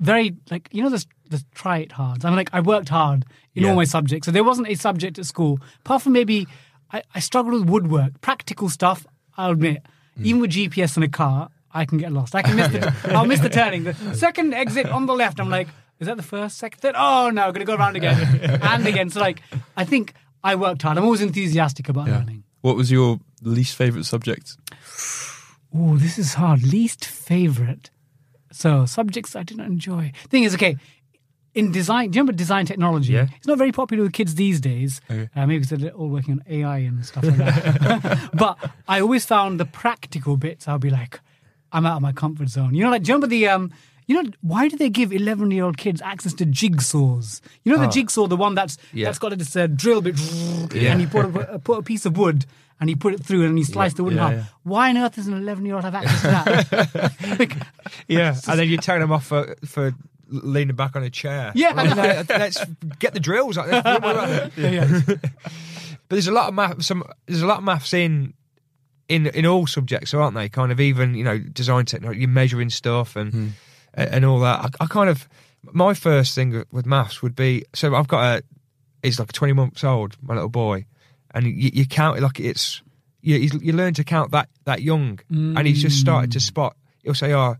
very 0.00 0.36
like 0.50 0.68
you 0.72 0.82
know 0.82 0.90
the 0.90 1.04
the 1.30 1.44
try 1.54 1.78
it 1.78 1.92
hard. 1.92 2.24
I'm 2.24 2.36
like 2.36 2.50
I 2.52 2.60
worked 2.60 2.88
hard 2.88 3.24
in 3.54 3.64
all 3.66 3.76
my 3.76 3.84
subjects, 3.84 4.26
so 4.26 4.32
there 4.32 4.44
wasn't 4.44 4.68
a 4.68 4.74
subject 4.74 5.18
at 5.18 5.26
school 5.26 5.58
apart 5.84 6.02
from 6.02 6.12
maybe 6.12 6.46
I, 6.92 7.02
I 7.14 7.20
struggled 7.20 7.54
with 7.60 7.68
woodwork, 7.68 8.20
practical 8.20 8.68
stuff. 8.68 9.06
I'll 9.36 9.52
admit, 9.52 9.78
even 10.22 10.40
with 10.42 10.50
GPS 10.52 10.96
in 10.96 11.02
a 11.02 11.08
car, 11.08 11.48
I 11.74 11.84
can 11.84 11.98
get 11.98 12.12
lost. 12.12 12.34
I 12.34 12.42
can 12.42 12.56
miss 12.56 12.68
the 12.68 12.94
I'll 13.14 13.24
miss 13.26 13.40
the 13.40 13.48
turning. 13.48 13.84
The 13.84 13.94
second 14.14 14.52
exit 14.54 14.86
on 14.86 15.06
the 15.06 15.14
left, 15.14 15.40
I'm 15.40 15.50
like, 15.50 15.68
is 16.00 16.06
that 16.06 16.16
the 16.16 16.22
first, 16.22 16.58
second, 16.58 16.80
third? 16.80 16.94
Oh 16.96 17.30
no, 17.30 17.42
I'm 17.46 17.52
gonna 17.52 17.64
go 17.64 17.74
around 17.76 17.96
again 17.96 18.18
and 18.62 18.86
again. 18.86 19.10
So 19.10 19.20
like, 19.20 19.42
I 19.76 19.84
think 19.84 20.14
I 20.44 20.54
worked 20.56 20.82
hard. 20.82 20.98
I'm 20.98 21.04
always 21.04 21.22
enthusiastic 21.22 21.88
about 21.88 22.08
Yeah. 22.08 22.18
learning. 22.18 22.44
What 22.60 22.76
was 22.76 22.90
your 22.90 23.18
least 23.42 23.74
favourite 23.76 24.04
subject? 24.06 24.56
Oh, 25.74 25.96
this 25.96 26.18
is 26.18 26.34
hard. 26.34 26.62
Least 26.62 27.04
favorite. 27.04 27.90
So 28.52 28.84
subjects 28.86 29.34
I 29.34 29.42
didn't 29.42 29.64
enjoy. 29.64 30.12
Thing 30.28 30.44
is, 30.44 30.54
okay, 30.54 30.76
in 31.54 31.72
design, 31.72 32.10
do 32.10 32.16
you 32.16 32.20
remember 32.22 32.36
design 32.36 32.66
technology? 32.66 33.14
Yeah. 33.14 33.26
It's 33.36 33.46
not 33.46 33.58
very 33.58 33.72
popular 33.72 34.02
with 34.04 34.12
kids 34.12 34.34
these 34.34 34.60
days. 34.60 35.00
Okay. 35.10 35.28
Uh, 35.34 35.46
maybe 35.46 35.60
because 35.60 35.80
they're 35.80 35.90
all 35.92 36.08
working 36.08 36.34
on 36.34 36.44
AI 36.48 36.78
and 36.78 37.04
stuff 37.04 37.24
like 37.24 37.36
that. 37.36 38.30
but 38.34 38.58
I 38.86 39.00
always 39.00 39.24
found 39.24 39.58
the 39.58 39.64
practical 39.64 40.36
bits. 40.36 40.68
I'll 40.68 40.78
be 40.78 40.90
like, 40.90 41.20
I'm 41.72 41.86
out 41.86 41.96
of 41.96 42.02
my 42.02 42.12
comfort 42.12 42.48
zone. 42.48 42.74
You 42.74 42.84
know, 42.84 42.90
like 42.90 43.02
do 43.02 43.08
you 43.08 43.14
remember 43.14 43.28
the 43.28 43.48
um, 43.48 43.70
You 44.06 44.22
know, 44.22 44.30
why 44.42 44.68
do 44.68 44.76
they 44.76 44.90
give 44.90 45.12
11 45.12 45.50
year 45.50 45.64
old 45.64 45.76
kids 45.78 46.02
access 46.02 46.34
to 46.34 46.44
jigsaws? 46.44 47.40
You 47.64 47.72
know, 47.72 47.78
the 47.80 47.88
jigsaw, 47.88 48.26
the 48.26 48.36
one 48.36 48.54
that's 48.54 48.76
Yeah. 48.92 49.06
that's 49.06 49.18
got 49.18 49.36
this 49.38 49.54
uh, 49.56 49.66
drill 49.68 50.00
bit, 50.02 50.18
Yeah. 50.74 50.92
and 50.92 51.00
you 51.00 51.08
put 51.08 51.24
a, 51.26 51.58
put 51.58 51.78
a 51.78 51.82
piece 51.82 52.04
of 52.06 52.16
wood 52.16 52.44
and 52.80 52.90
you 52.90 52.96
put 52.96 53.14
it 53.14 53.24
through 53.24 53.46
and 53.46 53.56
you 53.58 53.64
slice 53.64 53.94
the 53.94 54.02
wood 54.04 54.14
Yeah, 54.14 54.26
in 54.28 54.32
half. 54.38 54.44
yeah. 54.46 54.52
Why 54.64 54.90
on 54.90 54.96
earth 54.98 55.14
does 55.14 55.28
an 55.28 55.34
11 55.34 55.64
year 55.64 55.76
old 55.76 55.84
have 55.84 55.94
access 55.94 56.20
to 56.22 56.28
that? 56.28 57.12
Like, 57.38 57.56
Yeah, 58.08 58.34
and 58.48 58.58
then 58.58 58.68
you 58.68 58.76
turn 58.78 59.00
them 59.00 59.12
off 59.12 59.26
for 59.26 59.56
for 59.64 59.94
leaning 60.28 60.74
back 60.76 60.96
on 60.96 61.02
a 61.04 61.10
chair. 61.10 61.52
Yeah. 61.54 61.72
Like, 61.74 62.28
let's 62.28 62.58
get 62.98 63.14
the 63.14 63.20
drills. 63.20 63.56
Let's- 63.56 63.70
but 64.00 64.52
yeah, 64.56 64.70
yeah. 64.70 65.00
there's 66.08 66.26
a 66.28 66.32
lot 66.32 66.48
of 66.48 66.54
math. 66.54 66.82
Some 66.82 67.04
there's 67.26 67.42
a 67.42 67.46
lot 67.46 67.58
of 67.58 67.64
maths 67.64 67.92
in 67.94 68.34
in 69.12 69.26
in 69.26 69.46
all 69.46 69.66
subjects, 69.66 70.14
aren't 70.14 70.34
they? 70.34 70.48
Kind 70.48 70.72
of 70.72 70.80
even 70.80 71.14
you 71.14 71.24
know 71.24 71.38
design 71.38 71.84
technology, 71.84 72.20
you're 72.20 72.28
measuring 72.28 72.70
stuff 72.70 73.16
and 73.16 73.32
hmm. 73.32 73.48
and 73.94 74.24
all 74.24 74.40
that. 74.40 74.60
I, 74.60 74.84
I 74.84 74.86
kind 74.86 75.10
of 75.10 75.28
my 75.62 75.94
first 75.94 76.34
thing 76.34 76.64
with 76.72 76.86
maths 76.86 77.22
would 77.22 77.36
be 77.36 77.64
so 77.74 77.94
I've 77.94 78.08
got 78.08 78.38
a 78.38 78.42
he's 79.02 79.18
like 79.18 79.32
20 79.32 79.52
months 79.52 79.84
old, 79.84 80.16
my 80.22 80.34
little 80.34 80.48
boy, 80.48 80.86
and 81.34 81.46
you, 81.46 81.70
you 81.72 81.86
count 81.86 82.18
it 82.18 82.22
like 82.22 82.40
it's 82.40 82.82
you 83.20 83.36
you 83.36 83.72
learn 83.72 83.94
to 83.94 84.04
count 84.04 84.30
that 84.32 84.48
that 84.64 84.82
young, 84.82 85.20
and 85.28 85.66
he's 85.66 85.82
just 85.82 86.00
started 86.00 86.32
to 86.32 86.38
hmm. 86.38 86.42
spot. 86.42 86.76
He'll 87.02 87.14
say, 87.14 87.32
"Oh, 87.34 87.56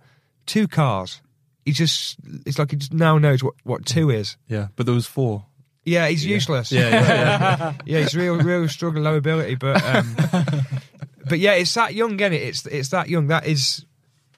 two 0.47 0.66
cars." 0.66 1.21
He 1.64 1.71
just 1.71 2.16
it's 2.44 2.59
like 2.59 2.73
he 2.73 2.76
just 2.76 2.92
now 2.92 3.18
knows 3.18 3.44
what 3.44 3.54
what 3.62 3.87
two 3.87 4.11
is. 4.11 4.37
Yeah, 4.49 4.68
but 4.75 4.87
there 4.87 4.94
was 4.94 5.06
four. 5.06 5.44
Yeah, 5.85 6.06
he's 6.09 6.25
useless. 6.25 6.71
Yeah, 6.71 6.88
yeah, 6.88 7.02
yeah. 7.02 7.73
yeah, 7.85 7.99
he's 8.00 8.14
real, 8.14 8.37
real 8.37 8.68
struggling 8.68 9.02
low 9.02 9.16
ability, 9.16 9.56
but 9.56 9.82
um, 9.82 10.16
but 11.29 11.38
yeah, 11.38 11.52
it's 11.52 11.75
that 11.75 11.95
young, 11.95 12.19
is 12.21 12.33
it? 12.33 12.33
It's 12.35 12.67
it's 12.67 12.88
that 12.91 13.09
young. 13.09 13.29
That 13.29 13.47
is, 13.47 13.85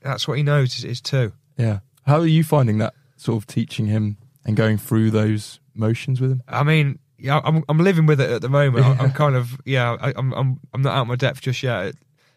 that's 0.02 0.26
what 0.28 0.36
he 0.36 0.42
knows 0.42 0.78
is, 0.78 0.84
is 0.84 1.00
two. 1.00 1.32
yeah. 1.56 1.80
How 2.06 2.18
are 2.20 2.26
you 2.26 2.44
finding 2.44 2.78
that 2.78 2.94
sort 3.16 3.42
of 3.42 3.46
teaching 3.46 3.86
him 3.86 4.18
and 4.44 4.56
going 4.56 4.76
through 4.76 5.10
those 5.10 5.58
motions 5.74 6.20
with 6.20 6.32
him? 6.32 6.42
I 6.46 6.62
mean, 6.62 6.98
yeah, 7.18 7.40
I'm 7.42 7.64
I'm 7.68 7.78
living 7.78 8.04
with 8.06 8.20
it 8.20 8.30
at 8.30 8.42
the 8.42 8.50
moment. 8.50 8.84
I, 8.84 9.04
I'm 9.04 9.12
kind 9.12 9.34
of 9.34 9.58
yeah, 9.64 9.96
I, 10.00 10.12
I'm 10.14 10.32
I'm 10.34 10.60
I'm 10.74 10.82
not 10.82 10.94
out 10.94 11.02
of 11.02 11.08
my 11.08 11.16
depth 11.16 11.40
just 11.40 11.62
yet, 11.62 11.94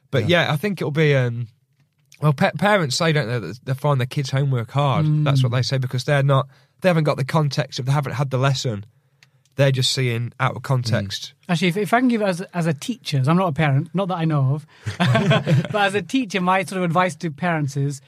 but 0.10 0.30
yeah, 0.30 0.52
I 0.52 0.56
think 0.56 0.82
it'll 0.82 0.92
be 0.92 1.16
um. 1.16 1.48
Well, 2.22 2.34
pa- 2.34 2.52
parents 2.58 2.96
say, 2.96 3.12
don't 3.12 3.28
they, 3.28 3.40
that 3.40 3.60
they 3.64 3.74
find 3.76 4.00
their 4.00 4.08
kids' 4.08 4.32
homework 4.32 4.72
hard. 4.72 5.06
That's 5.24 5.44
what 5.44 5.52
they 5.52 5.62
say 5.62 5.78
because 5.78 6.04
they're 6.06 6.24
not, 6.24 6.48
they 6.82 6.90
haven't 6.90 7.04
got 7.04 7.18
the 7.18 7.24
context. 7.24 7.78
If 7.78 7.86
they 7.86 7.92
haven't 7.92 8.14
had 8.14 8.32
the 8.32 8.40
lesson, 8.40 8.88
they're 9.58 9.72
just 9.72 9.92
seeing 9.92 10.32
out 10.40 10.56
of 10.56 10.62
mm. 10.62 10.66
context. 10.66 11.34
Actually, 11.50 11.68
if, 11.68 11.78
if 11.78 11.94
I 11.94 12.00
can 12.00 12.08
give 12.08 12.22
it 12.22 12.26
as, 12.28 12.42
as 12.42 12.66
a 12.66 12.74
teacher, 12.74 13.24
so 13.24 13.30
I'm 13.30 13.38
not 13.38 13.50
a 13.50 13.54
parent, 13.54 13.90
not 13.94 14.08
that 14.08 14.18
I 14.18 14.26
know 14.26 14.56
of, 14.56 14.66
but 14.98 15.76
as 15.76 15.96
a 15.96 16.02
teacher, 16.02 16.40
my 16.40 16.64
sort 16.64 16.78
of 16.78 16.84
advice 16.84 17.16
to 17.18 17.30
parents 17.32 17.76
is 17.76 18.02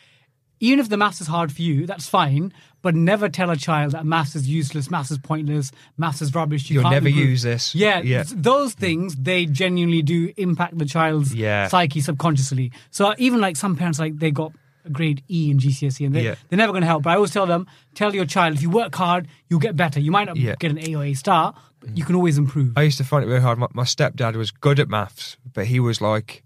even 0.61 0.79
if 0.79 0.89
the 0.89 0.97
maths 0.97 1.21
is 1.21 1.27
hard 1.27 1.51
for 1.51 1.61
you, 1.61 1.85
that's 1.85 2.07
fine, 2.07 2.53
but 2.81 2.93
never 2.93 3.29
tell 3.29 3.49
a 3.49 3.55
child 3.55 3.93
that 3.93 4.05
maths 4.05 4.35
is 4.35 4.47
useless, 4.47 4.91
maths 4.91 5.09
is 5.11 5.17
pointless, 5.17 5.71
maths 5.97 6.21
is 6.21 6.35
rubbish. 6.35 6.69
You 6.69 6.75
You'll 6.75 6.83
can't 6.83 6.95
never 6.95 7.07
improve. 7.07 7.29
use 7.29 7.41
this. 7.43 7.73
Yeah, 7.75 8.01
Yeah. 8.01 8.23
those 8.27 8.75
mm. 8.75 8.79
things 8.79 9.15
they 9.15 9.45
genuinely 9.45 10.01
do 10.01 10.33
impact 10.37 10.77
the 10.77 10.85
child's 10.85 11.33
Yeah. 11.33 11.67
psyche 11.67 12.01
subconsciously. 12.01 12.71
So 12.91 13.13
even 13.17 13.39
like 13.41 13.55
some 13.55 13.75
parents, 13.75 13.99
like 13.99 14.17
they 14.19 14.31
got 14.31 14.51
a 14.51 14.57
grade 14.91 15.23
E 15.29 15.49
in 15.51 15.57
GCSE, 15.59 16.05
and 16.05 16.15
they, 16.15 16.23
Yeah. 16.23 16.35
they're 16.49 16.57
never 16.57 16.71
going 16.71 16.81
to 16.81 16.87
help. 16.87 17.03
But 17.03 17.11
I 17.11 17.15
always 17.15 17.31
tell 17.31 17.45
them, 17.45 17.67
tell 17.95 18.13
your 18.15 18.25
child 18.25 18.55
if 18.55 18.61
you 18.61 18.69
work 18.69 18.93
hard, 18.95 19.27
you'll 19.49 19.59
get 19.59 19.75
better. 19.75 19.99
You 19.99 20.11
might 20.11 20.25
not 20.25 20.37
Yeah. 20.37 20.55
get 20.59 20.71
an 20.71 20.79
A 20.79 20.95
or 20.95 21.03
A 21.03 21.13
star, 21.13 21.53
but 21.79 21.97
you 21.97 22.03
can 22.05 22.15
always 22.15 22.37
improve. 22.37 22.73
I 22.77 22.83
used 22.83 22.97
to 22.97 23.03
find 23.03 23.23
it 23.23 23.27
really 23.27 23.41
hard. 23.41 23.57
My, 23.59 23.67
my 23.73 23.83
stepdad 23.83 24.35
was 24.35 24.51
good 24.51 24.79
at 24.79 24.89
maths, 24.89 25.37
but 25.53 25.65
he 25.67 25.79
was 25.79 26.01
like, 26.01 26.43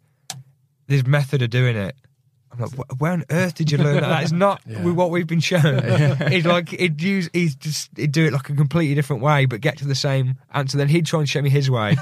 "This 0.87 1.05
method 1.05 1.41
of 1.41 1.49
doing 1.49 1.75
it." 1.75 1.95
I'm 2.51 2.59
like, 2.59 2.71
"Wh- 2.75 3.01
"Where 3.01 3.11
on 3.13 3.23
earth 3.31 3.55
did 3.55 3.71
you 3.71 3.77
learn 3.79 3.95
that? 3.95 4.09
That 4.09 4.23
is 4.23 4.33
not 4.33 4.61
with 4.67 4.93
what 4.93 5.09
we've 5.09 5.25
been 5.27 5.39
shown." 5.39 5.81
he'd 6.29 6.45
like, 6.45 6.69
he'd 6.69 7.01
use, 7.01 7.29
he'd 7.33 7.59
just, 7.59 7.89
he'd 7.97 8.11
do 8.11 8.25
it 8.25 8.33
like 8.33 8.49
a 8.49 8.55
completely 8.55 8.93
different 8.95 9.21
way, 9.23 9.45
but 9.45 9.59
get 9.61 9.77
to 9.79 9.87
the 9.87 9.95
same 9.95 10.35
answer. 10.53 10.77
Then 10.77 10.87
he'd 10.89 11.05
try 11.05 11.19
and 11.19 11.29
show 11.29 11.41
me 11.41 11.49
his 11.49 11.69
way. 11.71 11.95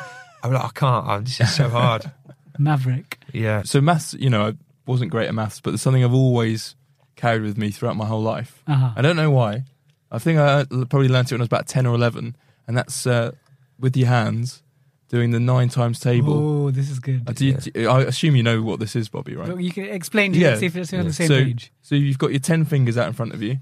I'm 0.44 0.52
like, 0.52 0.64
I 0.66 0.70
can't. 0.74 1.06
Oh, 1.08 1.20
this 1.22 1.40
is 1.40 1.54
so 1.56 1.70
hard. 1.70 2.12
Maverick. 2.58 3.18
Yeah. 3.32 3.62
So 3.64 3.80
maths, 3.80 4.14
you 4.14 4.30
know, 4.30 4.48
I 4.48 4.54
wasn't 4.86 5.12
great 5.12 5.28
at 5.28 5.34
maths, 5.36 5.60
but 5.62 5.72
there's 5.72 5.82
something 5.82 6.04
I've 6.04 6.14
always 6.14 6.76
carried 7.16 7.44
with 7.44 7.58
me 7.58 7.72
throughout 7.72 7.96
my 7.96 8.06
whole 8.06 8.22
life. 8.22 8.64
Uh-huh. 8.68 8.92
I 8.96 9.02
don't 9.02 9.16
know 9.16 9.32
why. 9.32 9.64
I 10.12 10.20
think 10.20 10.40
I 10.40 10.66
probably 10.66 11.08
learnt 11.08 11.32
it 11.32 11.36
when 11.36 11.42
I 11.42 11.44
was 11.44 11.48
about 11.48 11.68
ten 11.68 11.86
or 11.86 11.96
eleven, 11.96 12.36
and 12.68 12.76
that's 12.78 13.06
uh, 13.08 13.32
with 13.80 13.96
your 13.96 14.08
hands 14.10 14.64
doing 15.08 15.32
the 15.32 15.40
nine 15.40 15.68
times 15.70 16.00
table. 16.00 16.34
Oh, 16.68 16.72
this 16.72 16.90
is 16.90 17.00
good. 17.00 17.28
Uh, 17.28 17.34
do 17.34 17.46
you, 17.46 17.54
do 17.54 17.72
you- 17.82 17.90
I 17.90 18.02
assume 18.04 18.36
you 18.36 18.44
know 18.44 18.62
what 18.62 18.80
this 18.80 18.96
is, 18.96 19.10
Bobby, 19.10 19.36
right? 19.36 19.50
Look, 19.50 19.60
You 19.62 19.72
can 19.72 19.86
explain 19.86 20.32
to 20.34 20.40
yeah. 20.40 20.56
see 20.56 20.66
if 20.68 20.76
it's 20.76 20.94
on 20.94 21.06
the 21.06 21.14
same 21.14 21.28
so, 21.28 21.44
page. 21.44 21.72
So 21.82 21.96
you've 21.96 22.18
got 22.18 22.32
your 22.32 22.40
ten 22.40 22.64
fingers 22.66 22.98
out 22.98 23.08
in 23.08 23.14
front 23.14 23.34
of 23.34 23.42
you, 23.42 23.58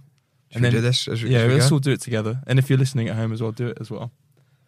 Should 0.52 0.62
we 0.62 0.70
do 0.70 0.82
this 0.82 1.08
as 1.08 1.24
we- 1.24 1.30
yeah, 1.32 1.40
as 1.40 1.48
we 1.48 1.54
let's 1.56 1.70
go? 1.70 1.76
all 1.76 1.80
do 1.80 1.92
it 1.92 2.02
together. 2.02 2.40
And 2.48 2.60
if 2.60 2.70
you're 2.70 2.78
listening 2.80 3.10
at 3.10 3.16
home 3.16 3.34
as 3.34 3.42
well, 3.42 3.52
do 3.52 3.68
it 3.68 3.78
as 3.82 3.90
well. 3.92 4.12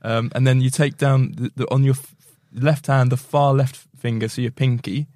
Um, 0.01 0.31
and 0.33 0.45
then 0.47 0.59
you 0.61 0.69
take 0.71 0.97
down 0.97 1.33
the, 1.37 1.51
the, 1.55 1.71
on 1.71 1.83
your 1.83 1.93
f- 1.93 2.15
left 2.53 2.87
hand 2.87 3.11
the 3.11 3.17
far 3.17 3.53
left 3.53 3.75
finger, 3.97 4.27
so 4.27 4.41
your 4.41 4.49
pinky. 4.51 5.07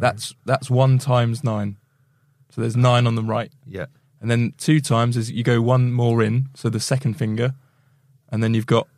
That's 0.00 0.34
that's 0.44 0.70
one 0.70 0.98
times 0.98 1.42
nine. 1.44 1.76
So 2.50 2.60
there's 2.60 2.76
nine 2.76 3.06
on 3.06 3.14
the 3.16 3.22
right, 3.22 3.52
Yeah. 3.66 3.86
and 4.20 4.30
then 4.30 4.54
two 4.56 4.80
times 4.80 5.16
is 5.16 5.30
you 5.30 5.42
go 5.42 5.60
one 5.60 5.92
more 5.92 6.22
in, 6.22 6.48
so 6.54 6.70
the 6.70 6.80
second 6.80 7.14
finger, 7.14 7.54
and 8.30 8.42
then 8.42 8.54
you've 8.54 8.66
got 8.66 8.88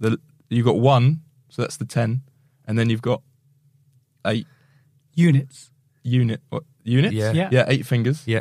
the 0.00 0.18
you've 0.48 0.66
got 0.66 0.78
one, 0.78 1.22
so 1.48 1.62
that's 1.62 1.76
the 1.76 1.84
ten, 1.86 2.22
and 2.66 2.78
then 2.78 2.90
you've 2.90 3.02
got 3.02 3.22
eight 4.26 4.46
Units. 5.14 5.70
unit 6.02 6.40
what, 6.50 6.64
units. 6.84 7.14
Yeah. 7.14 7.32
Yeah. 7.32 7.48
yeah, 7.52 7.64
eight 7.68 7.86
fingers. 7.86 8.22
Yeah. 8.26 8.40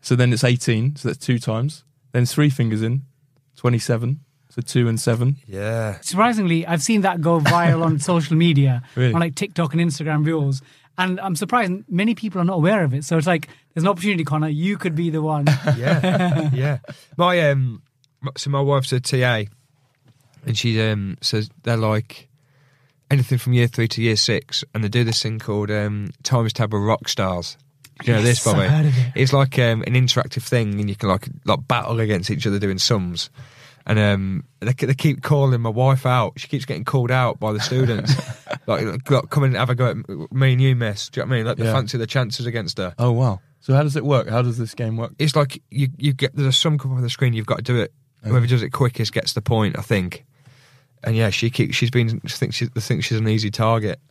So 0.00 0.14
then 0.16 0.32
it's 0.32 0.44
18, 0.44 0.96
so 0.96 1.08
that's 1.08 1.18
two 1.18 1.38
times. 1.38 1.84
Then 2.12 2.24
three 2.24 2.50
fingers 2.50 2.82
in, 2.82 3.02
27. 3.56 4.20
So 4.50 4.62
two 4.62 4.88
and 4.88 4.98
seven. 4.98 5.36
Yeah. 5.46 5.98
Surprisingly, 6.00 6.66
I've 6.66 6.82
seen 6.82 7.02
that 7.02 7.20
go 7.20 7.38
viral 7.40 7.84
on 7.84 7.98
social 8.12 8.36
media, 8.36 8.82
Really? 8.94 9.12
on 9.12 9.20
like 9.20 9.34
TikTok 9.34 9.74
and 9.74 9.82
Instagram 9.82 10.24
reels. 10.24 10.62
And 10.98 11.20
I'm 11.20 11.36
surprised 11.36 11.72
many 11.88 12.14
people 12.16 12.40
are 12.40 12.44
not 12.44 12.54
aware 12.56 12.82
of 12.82 12.92
it. 12.92 13.04
So 13.04 13.16
it's 13.16 13.26
like 13.26 13.48
there's 13.72 13.84
an 13.84 13.88
opportunity, 13.88 14.24
Connor. 14.24 14.48
You 14.48 14.76
could 14.76 14.94
be 14.96 15.10
the 15.10 15.22
one. 15.22 15.46
yeah, 15.76 16.50
yeah. 16.52 16.78
My 17.16 17.50
um, 17.50 17.82
so 18.36 18.50
my 18.50 18.60
wife's 18.60 18.92
a 18.92 18.98
TA, 19.00 19.44
and 20.44 20.58
she 20.58 20.80
um 20.82 21.16
says 21.20 21.48
they're 21.62 21.76
like 21.76 22.28
anything 23.10 23.38
from 23.38 23.52
year 23.52 23.68
three 23.68 23.88
to 23.88 24.02
year 24.02 24.16
six, 24.16 24.64
and 24.74 24.82
they 24.82 24.88
do 24.88 25.04
this 25.04 25.22
thing 25.22 25.38
called 25.38 25.70
um 25.70 26.10
Times 26.24 26.52
Table 26.52 26.80
Rock 26.80 27.08
Stars. 27.08 27.56
Do 28.00 28.12
you 28.12 28.16
know 28.18 28.22
Yes, 28.24 28.42
this, 28.42 28.44
Bobby? 28.44 28.64
I've 28.64 28.70
heard 28.70 28.86
of 28.86 28.98
it. 28.98 29.12
It's 29.16 29.32
like 29.32 29.58
um, 29.58 29.82
an 29.82 29.94
interactive 29.94 30.42
thing, 30.42 30.78
and 30.80 30.88
you 30.88 30.96
can 30.96 31.08
like 31.08 31.28
like 31.44 31.66
battle 31.68 32.00
against 32.00 32.30
each 32.30 32.46
other 32.46 32.58
doing 32.58 32.78
sums. 32.78 33.30
And 33.88 33.98
um, 33.98 34.44
they, 34.60 34.72
they 34.74 34.94
keep 34.94 35.22
calling 35.22 35.60
my 35.62 35.70
wife 35.70 36.04
out. 36.04 36.34
She 36.36 36.46
keeps 36.46 36.64
getting 36.66 36.84
called 36.84 37.10
out 37.10 37.40
by 37.40 37.52
the 37.52 37.58
students. 37.60 38.14
like, 38.66 38.84
like, 39.10 39.30
come 39.30 39.42
and 39.44 39.56
have 39.56 39.70
a 39.70 39.74
go 39.74 39.86
at 39.90 40.32
me 40.32 40.52
and 40.52 40.60
you, 40.60 40.76
miss. 40.76 41.08
Do 41.08 41.20
you 41.20 41.24
know 41.24 41.30
what 41.30 41.34
I 41.34 41.38
mean? 41.38 41.46
Like, 41.46 41.56
they 41.56 41.64
Yeah. 41.64 41.72
fancy 41.72 41.96
the 41.96 42.06
chances 42.06 42.44
against 42.44 42.76
her. 42.78 42.94
Oh, 42.98 43.12
wow. 43.12 43.40
So 43.60 43.74
how 43.74 43.82
does 43.82 43.96
it 43.96 44.04
work? 44.04 44.28
How 44.28 44.42
does 44.42 44.58
this 44.58 44.74
game 44.74 44.96
work? 44.98 45.12
it's 45.18 45.34
like 45.34 45.60
you 45.70 45.88
you 45.98 46.12
get 46.12 46.36
there's 46.36 46.46
a 46.46 46.52
sum 46.52 46.78
come 46.78 46.92
up 46.92 46.98
on 46.98 47.02
the 47.02 47.10
screen. 47.10 47.32
You've 47.32 47.46
got 47.46 47.56
to 47.56 47.62
do 47.62 47.76
it. 47.80 47.92
Whoever 48.22 48.46
does 48.46 48.62
it 48.62 48.70
quickest 48.70 49.12
gets 49.12 49.32
the 49.32 49.40
point. 49.42 49.76
I 49.78 49.82
think. 49.82 50.24
And 51.02 51.16
yeah, 51.16 51.30
she 51.30 51.48
keeps, 51.50 51.76
she's 51.76 51.90
been 51.90 52.20
thinks 52.20 52.56
she 52.56 52.66
thinks 52.66 53.06
she's 53.06 53.18
an 53.18 53.28
easy 53.28 53.50
target, 53.50 54.00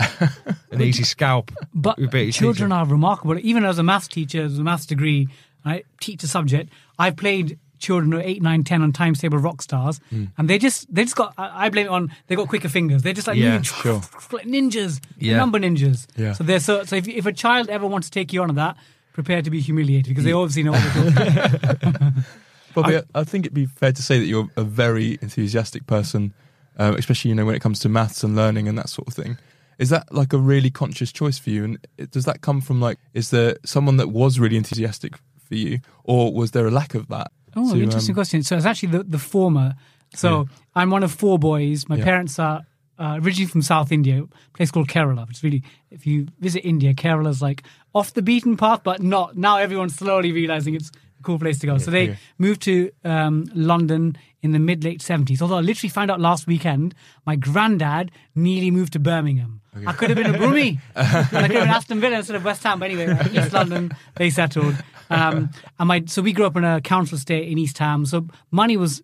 an 0.72 0.82
easy 0.82 1.04
scalp. 1.04 1.52
But 1.74 1.98
We 1.98 2.08
beat 2.08 2.24
your 2.24 2.32
children 2.32 2.70
teacher. 2.70 2.80
are 2.80 2.86
remarkable. 2.86 3.38
Even 3.40 3.64
as 3.66 3.78
a 3.78 3.84
maths 3.84 4.08
teacher, 4.08 4.44
as 4.44 4.58
a 4.58 4.64
maths 4.64 4.86
degree, 4.86 5.28
I 5.66 5.84
teach 6.02 6.24
a 6.24 6.28
subject. 6.28 6.72
I've 6.98 7.16
played 7.18 7.60
children 7.80 8.12
who 8.12 8.18
are 8.18 8.22
8, 8.22 8.42
9, 8.42 8.64
10 8.64 8.82
on 8.82 8.92
times 8.94 9.20
table 9.20 9.38
rock 9.38 9.62
stars, 9.62 10.00
and 10.12 10.50
they 10.50 10.58
just 10.58 10.94
they 10.94 11.04
just 11.04 11.16
got. 11.16 11.34
I 11.38 11.70
blame 11.70 11.86
it 11.88 11.90
on 11.90 12.12
they 12.28 12.36
got 12.36 12.48
quicker 12.48 12.70
fingers. 12.70 13.02
They're 13.04 13.14
just 13.14 13.28
like 13.28 13.38
Yeah, 13.38 13.58
ninja- 13.60 13.82
sure. 13.82 14.00
ninjas, 14.46 15.00
Yeah. 15.18 15.38
number 15.38 15.60
ninjas. 15.60 16.08
Yeah. 16.16 16.34
So 16.34 16.44
they're 16.44 16.60
so 16.60 16.84
so. 16.84 16.96
If, 16.96 17.08
if 17.08 17.26
a 17.26 17.34
child 17.34 17.70
ever 17.70 17.86
wants 17.88 18.10
to 18.10 18.12
take 18.20 18.34
you 18.34 18.42
on 18.44 18.54
that, 18.56 18.78
prepare 19.14 19.42
to 19.42 19.50
be 19.50 19.60
humiliated 19.62 20.10
because 20.10 20.24
they 20.24 20.34
obviously 20.34 20.64
know 20.64 20.72
what 20.74 21.16
they're. 21.16 22.14
Bobby, 22.74 22.98
I, 22.98 23.02
I 23.16 23.24
think 23.24 23.46
it'd 23.46 23.54
be 23.56 23.66
fair 23.66 23.92
to 23.92 24.02
say 24.04 24.20
that 24.20 24.26
you're 24.26 24.50
a 24.56 24.64
very 24.64 25.18
enthusiastic 25.22 25.88
person, 25.88 26.34
um, 26.78 26.96
especially 26.96 27.30
you 27.30 27.36
know 27.36 27.46
when 27.46 27.56
it 27.56 27.62
comes 27.62 27.80
to 27.80 27.90
maths 27.90 28.24
and 28.24 28.36
learning 28.36 28.68
and 28.68 28.78
that 28.78 28.90
sort 28.90 29.08
of 29.08 29.14
thing. 29.14 29.38
Is 29.80 29.90
that 29.90 30.12
like 30.14 30.34
a 30.34 30.38
really 30.40 30.70
conscious 30.72 31.12
choice 31.12 31.38
for 31.38 31.50
you? 31.52 31.64
And 31.64 31.78
does 32.12 32.26
that 32.26 32.42
come 32.42 32.62
from 32.62 32.80
like, 32.82 32.98
is 33.14 33.30
there 33.30 33.58
someone 33.64 33.98
that 33.98 34.08
was 34.10 34.40
really 34.40 34.58
enthusiastic 34.58 35.14
for 35.38 35.56
you, 35.56 35.80
or 36.04 36.34
was 36.34 36.52
there 36.52 36.68
a 36.68 36.72
lack 36.72 36.94
of 36.96 37.08
that? 37.10 37.32
Oh, 37.56 37.74
to, 37.74 37.82
interesting 37.82 38.14
um, 38.14 38.16
question. 38.16 38.44
So 38.44 38.58
it's 38.58 38.66
actually 38.66 38.90
the, 38.90 39.04
the 39.04 39.20
former. 39.20 39.76
So 40.14 40.48
I'm 40.76 40.90
one 40.90 41.04
of 41.04 41.12
four 41.12 41.38
boys. 41.40 41.88
My 41.90 41.98
Yeah. 41.98 42.04
parents 42.04 42.40
are 42.40 42.62
uh, 43.00 43.20
originally 43.22 43.50
from 43.50 43.62
South 43.62 43.92
India, 43.92 44.24
a 44.24 44.58
place 44.58 44.72
called 44.72 44.88
Kerala. 44.88 45.28
Which 45.28 45.44
really, 45.44 45.64
if 45.92 46.08
you 46.08 46.28
visit 46.40 46.66
India, 46.66 46.94
Kerala's 46.94 47.42
like 47.42 47.64
off 47.94 48.14
the 48.14 48.22
beaten 48.22 48.58
path, 48.58 48.82
but 48.84 49.02
not. 49.02 49.36
Now 49.38 49.58
everyone's 49.58 49.96
slowly 49.96 50.32
realizing 50.32 50.76
it's 50.76 50.92
cool 51.22 51.40
place 51.40 51.60
to 51.60 51.68
go. 51.68 51.78
So 51.78 51.92
they 51.92 52.18
moved 52.38 52.62
to 52.64 52.92
um, 53.04 53.50
London 53.54 54.18
in 54.42 54.52
the 54.52 54.60
mid 54.60 54.84
late 54.84 55.02
seventies. 55.02 55.42
Although 55.42 55.58
I 55.58 55.62
literally 55.62 55.90
found 55.90 56.12
out 56.12 56.20
last 56.20 56.48
weekend, 56.48 56.94
my 57.26 57.36
granddad 57.36 58.12
nearly 58.36 58.72
moved 58.72 58.94
to 58.94 59.00
Birmingham. 59.00 59.62
I 59.86 59.94
could 59.94 60.10
have 60.10 60.18
been 60.18 60.34
a 60.34 60.38
Brummy. 60.38 60.80
I 60.96 61.24
could 61.30 61.42
have 61.42 61.50
been 61.50 61.68
Aston 61.68 62.00
Villa 62.00 62.18
instead 62.18 62.36
of 62.36 62.44
West 62.44 62.64
Ham. 62.64 62.80
But 62.80 62.90
anyway, 62.90 63.14
right, 63.14 63.34
East 63.34 63.54
London, 63.54 63.92
they 64.16 64.30
settled. 64.30 64.76
Um, 65.10 65.52
and 65.78 65.88
my 65.88 66.04
so 66.08 66.22
we 66.22 66.34
grew 66.34 66.46
up 66.46 66.56
in 66.56 66.64
a 66.64 66.82
council 66.82 67.18
estate 67.18 67.48
in 67.48 67.58
East 67.58 67.78
Ham. 67.78 68.06
So 68.06 68.28
money 68.52 68.78
was 68.78 69.04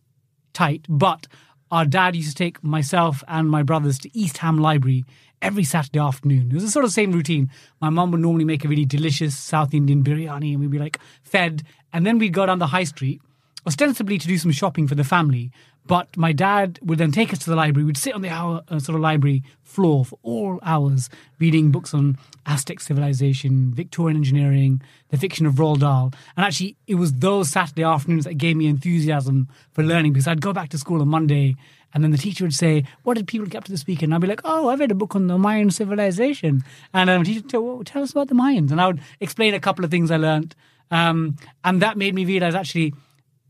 tight, 0.54 0.86
but 0.90 1.28
our 1.72 1.86
dad 1.86 2.16
used 2.16 2.30
to 2.30 2.36
take 2.36 2.64
myself 2.64 3.24
and 3.28 3.50
my 3.50 3.64
brothers 3.64 3.98
to 4.00 4.18
East 4.18 4.38
Ham 4.38 4.58
Library 4.58 5.06
every 5.42 5.64
Saturday 5.64 6.00
afternoon. 6.00 6.50
It 6.50 6.54
was 6.54 6.64
the 6.64 6.70
sort 6.72 6.86
of 6.86 6.92
same 6.92 7.12
routine. 7.12 7.50
My 7.82 7.90
mum 7.90 8.12
would 8.12 8.22
normally 8.22 8.46
make 8.46 8.64
a 8.64 8.68
really 8.68 8.86
delicious 8.86 9.38
South 9.38 9.74
Indian 9.74 10.04
biryani 10.04 10.52
and 10.52 10.60
we'd 10.60 10.72
be 10.72 10.80
like 10.80 11.00
fed. 11.24 11.64
And 11.94 12.06
then 12.06 12.18
we'd 12.18 12.34
go 12.34 12.46
down 12.46 12.60
the 12.60 12.68
high 12.68 12.84
street, 12.84 13.22
ostensibly 13.66 14.18
to 14.18 14.28
do 14.28 14.38
some 14.38 14.52
shopping 14.52 14.88
for 14.88 14.96
the 14.96 15.04
family. 15.04 15.52
But 15.86 16.16
my 16.16 16.32
dad 16.32 16.80
would 16.82 16.98
then 16.98 17.12
take 17.12 17.34
us 17.34 17.40
to 17.40 17.50
the 17.50 17.56
library. 17.56 17.86
We'd 17.86 17.98
sit 17.98 18.14
on 18.14 18.22
the 18.22 18.30
hour, 18.30 18.64
uh, 18.70 18.80
sort 18.80 18.96
of 18.96 19.02
library 19.02 19.44
floor 19.64 20.06
for 20.06 20.18
all 20.24 20.60
hours, 20.64 21.10
reading 21.40 21.72
books 21.72 21.94
on 21.94 22.18
Aztec 22.46 22.80
civilization, 22.80 23.74
Victorian 23.74 24.18
engineering, 24.18 24.82
the 25.10 25.18
fiction 25.18 25.46
of 25.46 25.56
Roald 25.56 25.80
Dahl. 25.80 26.14
And 26.38 26.46
actually, 26.46 26.78
it 26.88 26.96
was 26.96 27.14
those 27.14 27.50
Saturday 27.50 27.84
afternoons 27.84 28.24
that 28.24 28.36
gave 28.36 28.56
me 28.56 28.68
enthusiasm 28.68 29.50
for 29.72 29.84
learning 29.84 30.14
because 30.14 30.28
I'd 30.28 30.42
go 30.42 30.54
back 30.54 30.70
to 30.70 30.78
school 30.78 31.02
on 31.02 31.10
Monday 31.10 31.58
and 31.94 32.04
then 32.04 32.12
the 32.12 32.18
teacher 32.18 32.44
would 32.44 32.54
say, 32.54 32.86
What 33.04 33.16
did 33.16 33.28
people 33.28 33.48
get 33.48 33.60
up 33.60 33.64
to 33.66 33.72
this 33.72 33.86
weekend? 33.86 34.12
And 34.12 34.16
I'd 34.16 34.22
be 34.22 34.28
like, 34.28 34.42
Oh, 34.44 34.68
I 34.68 34.76
read 34.76 34.92
a 34.92 34.96
book 34.96 35.16
on 35.16 35.28
the 35.28 35.38
Mayan 35.38 35.70
civilization. 35.70 36.64
And 36.94 37.10
um, 37.10 37.24
the 37.24 37.34
teacher 37.34 37.42
would 37.42 37.52
say, 37.52 37.58
well, 37.58 37.84
Tell 37.84 38.04
us 38.04 38.12
about 38.12 38.30
the 38.30 38.36
Mayans. 38.36 38.72
And 38.72 38.82
I 38.82 38.88
would 38.88 39.02
explain 39.20 39.54
a 39.54 39.60
couple 39.60 39.86
of 39.86 39.92
things 39.92 40.10
I 40.10 40.18
learned. 40.18 40.56
Um, 40.94 41.38
and 41.64 41.82
that 41.82 41.98
made 41.98 42.14
me 42.14 42.24
realize 42.24 42.54
actually 42.54 42.94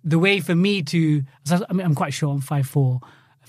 the 0.02 0.18
way 0.18 0.40
for 0.40 0.56
me 0.56 0.82
to, 0.84 1.24
I 1.52 1.74
mean, 1.74 1.86
I'm 1.86 1.94
quite 1.94 2.14
short, 2.14 2.36
I'm 2.36 2.42
5'4, 2.42 3.02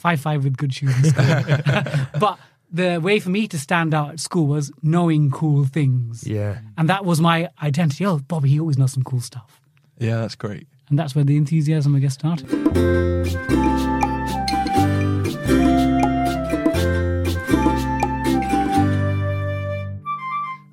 5'5 0.02 0.42
with 0.42 0.56
good 0.56 0.74
shoes. 0.74 1.12
but 2.18 2.38
the 2.72 2.98
way 2.98 3.20
for 3.20 3.30
me 3.30 3.46
to 3.46 3.56
stand 3.56 3.94
out 3.94 4.10
at 4.10 4.20
school 4.20 4.48
was 4.48 4.72
knowing 4.82 5.30
cool 5.30 5.64
things. 5.64 6.26
Yeah. 6.26 6.58
And 6.76 6.88
that 6.88 7.04
was 7.04 7.20
my 7.20 7.50
identity. 7.62 8.04
Oh, 8.04 8.18
Bobby, 8.18 8.48
he 8.48 8.58
always 8.58 8.76
knows 8.76 8.92
some 8.92 9.04
cool 9.04 9.20
stuff. 9.20 9.60
Yeah, 9.98 10.16
that's 10.16 10.34
great. 10.34 10.66
And 10.88 10.98
that's 10.98 11.14
where 11.14 11.24
the 11.24 11.36
enthusiasm, 11.36 11.94
I 11.94 12.00
guess, 12.00 12.14
started. 12.14 12.50